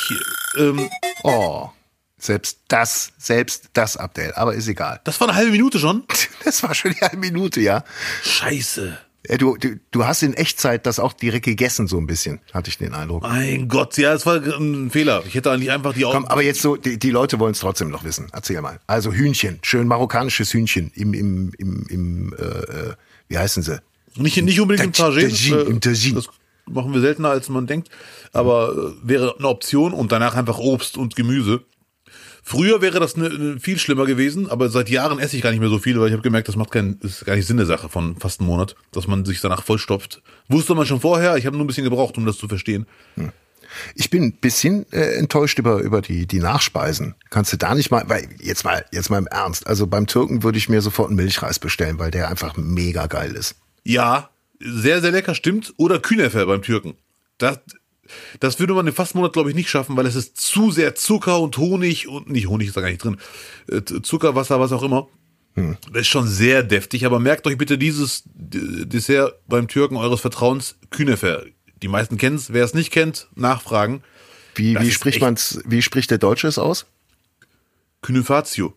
Ähm, 0.58 0.90
Oh, 1.24 1.70
selbst 2.18 2.60
das, 2.68 3.12
selbst 3.18 3.70
das, 3.74 3.98
Abdel. 3.98 4.34
Aber 4.36 4.54
ist 4.54 4.68
egal. 4.68 5.02
das 5.04 5.20
war 5.20 5.28
eine 5.28 5.38
halbe 5.38 5.52
Minute 5.52 5.80
schon. 5.80 6.04
Das 6.46 6.64
war 6.64 6.74
schon 6.74 6.96
eine 7.02 7.20
Minute, 7.20 7.60
ja. 7.60 7.84
Scheiße. 8.24 8.98
Ja, 9.28 9.38
Du, 9.38 9.58
du, 9.58 9.80
du 9.92 10.06
hast 10.06 10.24
in 10.24 10.34
Echtzeit 10.34 10.86
das 10.86 11.00
auch 11.00 11.14
direkt 11.14 11.46
gegessen, 11.46 11.88
so 11.88 11.98
ein 11.98 12.08
bisschen, 12.08 12.40
hatte 12.54 12.70
ich 12.70 12.78
den 12.78 12.94
Eindruck. 12.94 13.24
Mein 13.24 13.68
Gott, 13.68 13.98
ja, 13.98 14.14
es 14.14 14.26
war 14.26 14.36
ein 14.42 14.90
Fehler. 14.92 15.24
Ich 15.28 15.36
hätte 15.36 15.52
eigentlich 15.52 15.72
einfach 15.72 15.94
die 15.94 16.02
Komm, 16.04 16.24
Augen. 16.24 16.28
aber 16.28 16.42
jetzt 16.42 16.62
so, 16.62 16.78
die, 16.78 16.98
die 16.98 17.12
Leute 17.12 17.38
wollen 17.40 17.52
es 17.52 17.60
trotzdem 17.60 17.90
noch 17.90 18.04
wissen. 18.06 18.28
Erzähl 18.32 18.62
mal. 18.62 18.80
Also 18.88 19.12
Hühnchen, 19.12 19.60
schön 19.62 19.88
marokkanisches 19.88 20.54
Hühnchen 20.54 20.92
im, 20.96 21.14
im, 21.14 21.52
im, 21.58 21.86
im 21.90 22.34
äh, 22.38 22.44
äh, 22.44 22.94
wie 23.28 23.38
heißen 23.38 23.62
sie? 23.62 23.82
Nicht, 24.16 24.42
nicht 24.42 24.60
unbedingt 24.62 24.86
im 24.88 24.94
Taj- 24.94 25.14
Tagine. 25.14 25.30
Tagine, 25.30 25.62
im 25.62 25.82
Tagine. 25.82 26.16
Das 26.16 26.28
machen 26.66 26.94
wir 26.94 27.02
seltener, 27.02 27.30
als 27.30 27.50
man 27.50 27.68
denkt. 27.68 27.90
Aber 28.32 28.94
äh, 29.04 29.08
wäre 29.08 29.36
eine 29.38 29.48
Option 29.48 29.94
und 29.94 30.12
danach 30.12 30.36
einfach 30.36 30.60
Obst 30.60 30.98
und 30.98 31.16
Gemüse. 31.16 31.62
Früher 32.44 32.82
wäre 32.82 33.00
das 33.00 33.18
ne, 33.18 33.30
ne, 33.30 33.60
viel 33.60 33.78
schlimmer 33.78 34.06
gewesen, 34.06 34.50
aber 34.50 34.70
seit 34.70 34.90
Jahren 34.90 35.20
esse 35.20 35.36
ich 35.36 35.44
gar 35.44 35.52
nicht 35.52 35.60
mehr 35.60 35.70
so 35.70 35.80
viel, 35.80 36.00
weil 36.00 36.08
ich 36.08 36.14
habe 36.14 36.24
gemerkt, 36.24 36.48
das 36.48 36.56
macht 36.56 36.72
keinen, 36.72 37.00
ist 37.02 37.26
gar 37.26 37.36
nicht 37.36 37.46
Sinn 37.46 37.58
der 37.58 37.66
Sache 37.66 37.90
von 37.90 38.16
fast 38.18 38.40
einem 38.40 38.50
Monat, 38.50 38.76
dass 38.92 39.08
man 39.08 39.26
sich 39.26 39.42
danach 39.42 39.64
vollstopft. 39.64 40.22
Wusste 40.48 40.76
man 40.76 40.86
schon 40.86 41.02
vorher, 41.02 41.38
ich 41.38 41.46
habe 41.46 41.56
nur 41.56 41.66
ein 41.66 41.68
bisschen 41.68 41.84
gebraucht, 41.84 42.18
um 42.18 42.26
das 42.26 42.38
zu 42.38 42.48
verstehen. 42.48 42.86
Ich 43.96 44.10
bin 44.10 44.24
ein 44.24 44.34
bisschen 44.34 44.92
äh, 44.92 45.16
enttäuscht 45.16 45.60
über, 45.60 45.80
über 45.80 46.02
die, 46.02 46.26
die 46.26 46.40
Nachspeisen. 46.40 47.16
Kannst 47.30 47.54
du 47.54 47.58
da 47.58 47.76
nicht 47.76 47.92
mal, 47.92 48.04
weil 48.08 48.28
jetzt 48.40 48.64
mal, 48.64 48.86
jetzt 48.92 49.10
mal 49.10 49.20
im 49.20 49.28
Ernst. 49.28 49.68
Also 49.68 49.88
beim 49.88 50.08
Türken 50.08 50.44
würde 50.44 50.58
ich 50.58 50.70
mir 50.70 50.82
sofort 50.82 51.10
einen 51.10 51.18
Milchreis 51.18 51.60
bestellen, 51.60 52.00
weil 52.00 52.12
der 52.12 52.30
einfach 52.30 52.58
mega 52.58 53.08
geil 53.08 53.34
ist. 53.34 53.56
Ja, 53.84 54.30
sehr, 54.60 55.02
sehr 55.02 55.12
lecker, 55.12 55.36
stimmt. 55.36 55.74
Oder 55.78 56.00
Künefer 56.00 56.46
beim 56.46 56.62
Türken. 56.62 56.96
Das, 57.38 57.60
das 58.40 58.60
würde 58.60 58.74
man 58.74 58.88
im 58.88 58.94
Fastenmonat, 58.94 59.34
glaube 59.34 59.50
ich, 59.50 59.56
nicht 59.56 59.70
schaffen, 59.70 59.96
weil 59.98 60.06
es 60.06 60.16
ist 60.16 60.38
zu 60.38 60.72
sehr 60.72 60.96
Zucker 60.96 61.40
und 61.40 61.58
Honig 61.58 62.08
und 62.08 62.30
nicht 62.30 62.48
Honig 62.48 62.68
ist 62.68 62.78
da 62.78 62.82
gar 62.82 62.90
nicht 62.90 63.04
drin. 63.04 63.18
Äh, 63.68 63.82
Zucker, 64.02 64.36
Wasser, 64.36 64.60
was 64.60 64.72
auch 64.72 64.84
immer. 64.84 65.08
Das 65.92 66.02
ist 66.02 66.08
schon 66.08 66.28
sehr 66.28 66.64
deftig, 66.64 67.06
aber 67.06 67.20
merkt 67.20 67.46
euch 67.48 67.58
bitte 67.58 67.78
dieses 67.78 68.24
Dessert 68.26 69.40
beim 69.48 69.68
Türken 69.68 69.98
eures 69.98 70.22
Vertrauens, 70.22 70.78
Künefer. 70.90 71.44
Die 71.82 71.88
meisten 71.88 72.18
kennen 72.18 72.36
es. 72.36 72.54
Wer 72.54 72.64
es 72.64 72.74
nicht 72.74 72.92
kennt, 72.92 73.28
nachfragen. 73.36 74.04
Wie, 74.56 74.74
Das 74.74 74.84
wie 74.84 74.92
spricht 74.92 75.22
man's, 75.22 75.62
wie 75.66 75.82
spricht 75.82 76.12
der 76.12 76.18
Deutsche 76.18 76.48
es 76.48 76.58
aus? 76.58 76.86
Künefatio. 78.02 78.74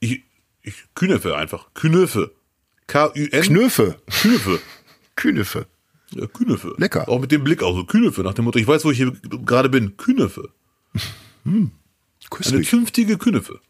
Ich, 0.00 0.22
ich, 0.62 0.74
Künefer 0.94 1.36
einfach. 1.36 1.72
Künefe. 1.74 2.32
K-U-N. 2.86 3.42
Knöfe. 3.42 4.00
Künefe. 4.22 4.60
Künefe. 5.16 5.66
Ja, 6.14 6.26
Künefe. 6.26 6.74
Lecker. 6.76 7.08
Auch 7.08 7.20
mit 7.20 7.30
dem 7.32 7.44
Blick 7.44 7.62
auch 7.62 7.74
so. 7.74 7.84
Künefe, 7.84 8.22
nach 8.22 8.34
dem 8.34 8.44
Motto, 8.44 8.58
ich 8.58 8.66
weiß, 8.66 8.84
wo 8.84 8.90
ich 8.90 8.96
hier 8.98 9.12
gerade 9.44 9.68
bin. 9.68 9.96
Künefe. 9.96 10.50
Eine 11.44 11.70
Köstlich. 12.28 12.68
zünftige 12.68 13.16
Künefe. 13.18 13.60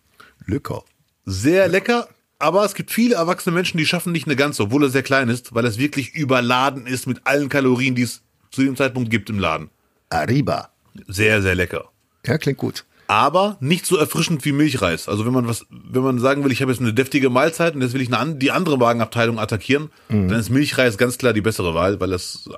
Lecker. 0.46 0.82
Sehr 1.26 1.68
lecker, 1.68 2.08
aber 2.38 2.64
es 2.64 2.74
gibt 2.74 2.90
viele 2.90 3.14
erwachsene 3.14 3.54
Menschen, 3.54 3.78
die 3.78 3.86
schaffen 3.86 4.12
nicht 4.12 4.26
eine 4.26 4.36
ganze, 4.36 4.64
obwohl 4.64 4.84
er 4.84 4.90
sehr 4.90 5.02
klein 5.02 5.28
ist, 5.28 5.54
weil 5.54 5.64
es 5.66 5.78
wirklich 5.78 6.14
überladen 6.14 6.86
ist 6.86 7.06
mit 7.06 7.26
allen 7.26 7.48
Kalorien, 7.48 7.94
die 7.94 8.02
es 8.02 8.22
zu 8.50 8.62
dem 8.62 8.74
Zeitpunkt 8.74 9.10
gibt 9.10 9.30
im 9.30 9.38
Laden. 9.38 9.70
Arriba. 10.08 10.70
Sehr, 11.06 11.42
sehr 11.42 11.54
lecker. 11.54 11.90
Ja, 12.26 12.38
klingt 12.38 12.58
gut. 12.58 12.84
Aber 13.10 13.56
nicht 13.58 13.86
so 13.86 13.96
erfrischend 13.96 14.44
wie 14.44 14.52
Milchreis. 14.52 15.08
Also 15.08 15.26
wenn 15.26 15.32
man 15.32 15.48
was, 15.48 15.66
wenn 15.68 16.02
man 16.02 16.20
sagen 16.20 16.44
will, 16.44 16.52
ich 16.52 16.62
habe 16.62 16.70
jetzt 16.70 16.80
eine 16.80 16.94
deftige 16.94 17.28
Mahlzeit 17.28 17.74
und 17.74 17.82
jetzt 17.82 17.92
will 17.92 18.00
ich 18.00 18.14
eine, 18.14 18.36
die 18.36 18.52
andere 18.52 18.78
Magenabteilung 18.78 19.40
attackieren, 19.40 19.90
dann 20.08 20.30
ist 20.30 20.48
Milchreis 20.48 20.96
ganz 20.96 21.18
klar 21.18 21.32
die 21.32 21.40
bessere 21.40 21.74
Wahl, 21.74 21.98
weil 22.00 22.10
das 22.10 22.48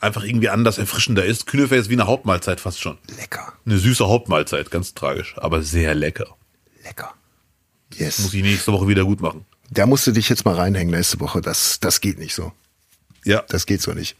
einfach 0.00 0.24
irgendwie 0.24 0.48
anders 0.48 0.78
erfrischender 0.78 1.24
ist. 1.24 1.46
Künefe 1.46 1.76
ist 1.76 1.90
wie 1.90 1.94
eine 1.94 2.08
Hauptmahlzeit 2.08 2.58
fast 2.60 2.80
schon. 2.80 2.98
Lecker. 3.18 3.52
Eine 3.64 3.78
süße 3.78 4.08
Hauptmahlzeit, 4.08 4.70
ganz 4.72 4.94
tragisch, 4.94 5.34
aber 5.36 5.62
sehr 5.62 5.94
lecker. 5.94 6.36
Lecker. 6.82 7.14
Muss 7.90 7.98
Yes. 8.00 8.34
ich 8.34 8.42
nächste 8.42 8.72
Woche 8.72 8.88
wieder 8.88 9.04
gut 9.04 9.20
machen. 9.20 9.44
Da 9.70 9.86
musst 9.86 10.06
du 10.08 10.10
dich 10.12 10.28
jetzt 10.28 10.44
mal 10.44 10.56
reinhängen 10.56 10.92
nächste 10.92 11.20
Woche. 11.20 11.40
Das, 11.40 11.78
das 11.78 12.00
geht 12.00 12.18
nicht 12.18 12.34
so. 12.34 12.50
Ja. 13.24 13.44
Das 13.48 13.66
geht 13.66 13.80
so 13.80 13.92
nicht. 13.92 14.16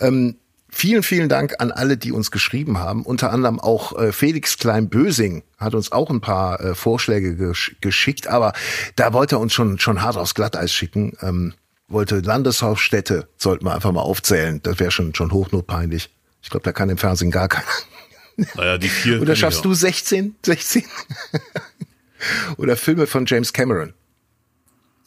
Ähm, 0.00 0.36
vielen, 0.70 1.02
vielen 1.02 1.28
Dank 1.28 1.54
an 1.58 1.72
alle, 1.72 1.96
die 1.96 2.12
uns 2.12 2.30
geschrieben 2.30 2.78
haben. 2.78 3.04
Unter 3.04 3.32
anderem 3.32 3.60
auch 3.60 3.98
äh, 3.98 4.12
Felix 4.12 4.58
Klein-Bösing 4.58 5.42
hat 5.58 5.74
uns 5.74 5.92
auch 5.92 6.10
ein 6.10 6.20
paar 6.20 6.60
äh, 6.60 6.74
Vorschläge 6.74 7.36
gesch 7.36 7.76
geschickt, 7.80 8.26
aber 8.26 8.52
da 8.96 9.12
wollte 9.12 9.36
er 9.36 9.40
uns 9.40 9.52
schon, 9.52 9.78
schon 9.78 10.02
hart 10.02 10.16
aufs 10.16 10.34
Glatteis 10.34 10.72
schicken. 10.72 11.16
Ähm, 11.22 11.54
wollte 11.88 12.20
Landeshauptstädte, 12.20 13.28
sollten 13.36 13.64
wir 13.64 13.74
einfach 13.74 13.92
mal 13.92 14.00
aufzählen. 14.00 14.60
Das 14.62 14.78
wäre 14.78 14.90
schon, 14.90 15.14
schon 15.14 15.32
hochnotpeinlich. 15.32 16.08
Ich 16.42 16.48
glaube, 16.48 16.64
da 16.64 16.72
kann 16.72 16.88
im 16.88 16.98
Fernsehen 16.98 17.30
gar 17.30 17.48
keiner. 17.48 17.66
Naja, 18.54 18.78
die 18.78 18.88
vier. 18.88 19.20
Oder 19.20 19.36
schaffst 19.36 19.64
du 19.64 19.74
16? 19.74 20.36
16? 20.44 20.84
Oder 22.56 22.76
Filme 22.76 23.06
von 23.06 23.26
James 23.26 23.52
Cameron. 23.52 23.92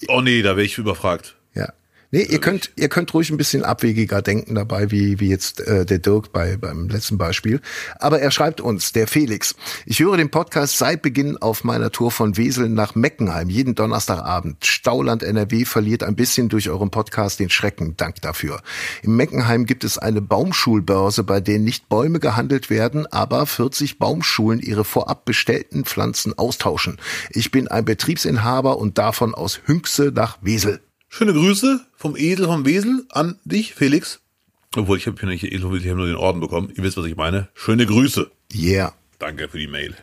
Oh 0.08 0.22
nee, 0.22 0.42
da 0.42 0.56
wäre 0.56 0.66
ich 0.66 0.78
überfragt. 0.78 1.36
Ja. 1.54 1.74
Nee, 2.16 2.28
ihr 2.30 2.40
könnt, 2.40 2.70
ihr 2.76 2.90
könnt 2.90 3.12
ruhig 3.16 3.32
ein 3.32 3.38
bisschen 3.38 3.64
abwegiger 3.64 4.22
denken 4.22 4.54
dabei, 4.54 4.92
wie, 4.92 5.20
wie 5.20 5.30
jetzt 5.30 5.62
äh, 5.62 5.84
der 5.84 5.98
Dirk 5.98 6.32
bei, 6.32 6.58
beim 6.58 6.88
letzten 6.88 7.18
Beispiel. 7.18 7.60
Aber 7.98 8.20
er 8.20 8.30
schreibt 8.30 8.62
uns, 8.62 8.92
der 8.92 9.08
Felix, 9.08 9.56
ich 9.88 10.00
höre 10.00 10.16
den 10.16 10.30
Podcast 10.30 10.78
seit 10.78 11.02
Beginn 11.02 11.38
auf 11.38 11.64
meiner 11.64 11.90
Tour 11.90 12.12
von 12.12 12.38
Wesel 12.38 12.70
nach 12.70 12.94
Meckenheim, 12.94 13.50
jeden 13.50 13.74
Donnerstagabend. 13.74 14.64
Stauland 14.64 15.24
NRW 15.24 15.66
verliert 15.66 16.04
ein 16.04 16.16
bisschen 16.16 16.50
durch 16.50 16.70
euren 16.70 16.92
Podcast 16.92 17.40
den 17.40 17.50
Schrecken. 17.50 17.98
Dank 17.98 18.22
dafür. 18.22 18.62
In 19.02 19.16
Meckenheim 19.16 19.66
gibt 19.66 19.84
es 19.84 19.98
eine 19.98 20.22
Baumschulbörse, 20.22 21.24
bei 21.24 21.42
der 21.42 21.58
nicht 21.58 21.90
Bäume 21.90 22.20
gehandelt 22.20 22.70
werden, 22.70 23.08
aber 23.08 23.48
40 23.48 23.98
Baumschulen 23.98 24.60
ihre 24.60 24.86
vorab 24.86 25.26
bestellten 25.26 25.84
Pflanzen 25.84 26.38
austauschen. 26.38 27.00
Ich 27.32 27.50
bin 27.50 27.70
ein 27.70 27.86
Betriebsinhaber 27.86 28.78
und 28.78 29.00
davon 29.00 29.34
aus 29.34 29.62
Hünxe 29.66 30.12
nach 30.14 30.38
Wesel. 30.42 30.80
Schöne 31.16 31.34
Grüße 31.34 31.80
vom 31.96 32.18
Esel 32.18 32.48
vom 32.48 32.66
Wesel 32.66 33.06
an 33.12 33.38
dich, 33.46 33.76
Felix. 33.76 34.20
Obwohl, 34.76 34.98
ich 34.98 35.06
habe 35.06 35.16
hier 35.20 35.30
nicht 35.30 35.44
Esel, 35.44 35.76
ich 35.76 35.86
habe 35.86 35.98
nur 35.98 36.08
den 36.08 36.16
Orden 36.16 36.40
bekommen. 36.40 36.74
Ihr 36.76 36.84
wisst, 36.84 36.98
was 36.98 37.06
ich 37.06 37.16
meine. 37.16 37.50
Schöne 37.54 37.86
Grüße. 37.86 38.32
Yeah. 38.52 38.94
Danke 39.20 39.48
für 39.48 39.60
die 39.60 39.68
Mail. 39.68 39.96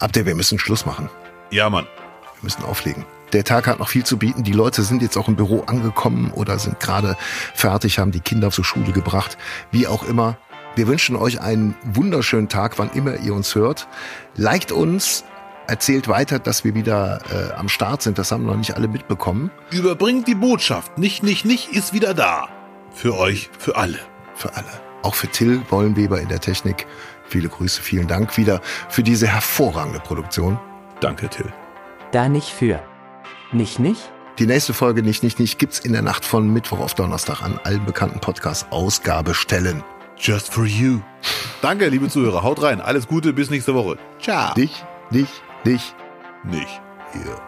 Abder, 0.00 0.26
wir 0.26 0.34
müssen 0.34 0.58
Schluss 0.58 0.84
machen. 0.84 1.08
Ja, 1.52 1.70
Mann. 1.70 1.84
Wir 1.84 2.42
müssen 2.42 2.64
auflegen. 2.64 3.04
Der 3.32 3.44
Tag 3.44 3.68
hat 3.68 3.78
noch 3.78 3.88
viel 3.88 4.02
zu 4.02 4.18
bieten. 4.18 4.42
Die 4.42 4.50
Leute 4.50 4.82
sind 4.82 5.00
jetzt 5.00 5.16
auch 5.16 5.28
im 5.28 5.36
Büro 5.36 5.60
angekommen 5.60 6.32
oder 6.32 6.58
sind 6.58 6.80
gerade 6.80 7.16
fertig, 7.54 8.00
haben 8.00 8.10
die 8.10 8.18
Kinder 8.18 8.50
zur 8.50 8.64
Schule 8.64 8.90
gebracht. 8.90 9.38
Wie 9.70 9.86
auch 9.86 10.08
immer. 10.08 10.38
Wir 10.74 10.88
wünschen 10.88 11.14
euch 11.14 11.40
einen 11.40 11.76
wunderschönen 11.84 12.48
Tag, 12.48 12.80
wann 12.80 12.90
immer 12.94 13.16
ihr 13.20 13.32
uns 13.32 13.54
hört. 13.54 13.86
Liked 14.34 14.72
uns, 14.72 15.22
erzählt 15.66 16.08
weiter, 16.08 16.38
dass 16.38 16.64
wir 16.64 16.74
wieder 16.74 17.20
äh, 17.30 17.52
am 17.54 17.68
Start 17.68 18.02
sind. 18.02 18.18
Das 18.18 18.32
haben 18.32 18.44
noch 18.44 18.56
nicht 18.56 18.76
alle 18.76 18.88
mitbekommen. 18.88 19.50
Überbringt 19.70 20.28
die 20.28 20.34
Botschaft. 20.34 20.98
Nicht, 20.98 21.22
nicht, 21.22 21.44
nicht 21.44 21.70
ist 21.72 21.92
wieder 21.92 22.14
da. 22.14 22.48
Für 22.92 23.16
euch, 23.16 23.50
für 23.58 23.76
alle. 23.76 23.98
Für 24.34 24.54
alle. 24.54 24.66
Auch 25.02 25.14
für 25.14 25.28
Till 25.28 25.62
Wollenweber 25.70 26.20
in 26.20 26.28
der 26.28 26.40
Technik. 26.40 26.86
Viele 27.28 27.48
Grüße, 27.48 27.82
vielen 27.82 28.06
Dank 28.06 28.36
wieder 28.36 28.60
für 28.88 29.02
diese 29.02 29.26
hervorragende 29.26 30.00
Produktion. 30.00 30.58
Danke, 31.00 31.28
Till. 31.28 31.52
Da 32.12 32.28
nicht 32.28 32.48
für. 32.48 32.80
Nicht, 33.52 33.78
nicht? 33.78 34.10
Die 34.38 34.46
nächste 34.46 34.74
Folge 34.74 35.02
nicht, 35.02 35.22
nicht, 35.22 35.38
nicht 35.38 35.58
gibt's 35.58 35.78
in 35.78 35.92
der 35.92 36.02
Nacht 36.02 36.24
von 36.24 36.52
Mittwoch 36.52 36.80
auf 36.80 36.94
Donnerstag 36.94 37.42
an 37.42 37.58
allen 37.64 37.84
bekannten 37.84 38.20
Podcast-Ausgabestellen. 38.20 39.82
Just 40.18 40.52
for 40.52 40.64
you. 40.64 41.00
Danke, 41.62 41.88
liebe 41.88 42.08
Zuhörer. 42.08 42.42
Haut 42.42 42.62
rein. 42.62 42.80
Alles 42.80 43.06
Gute, 43.06 43.32
bis 43.32 43.50
nächste 43.50 43.74
Woche. 43.74 43.98
Ciao. 44.20 44.54
Dich, 44.54 44.84
dich, 45.10 45.28
dich. 45.64 45.94
Nicht. 46.44 46.80
Hier. 47.12 47.40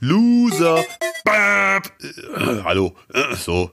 Loser. 0.00 0.84
Bap. 1.24 1.90
Äh, 2.00 2.62
hallo. 2.62 2.94
Äh, 3.12 3.34
so. 3.34 3.72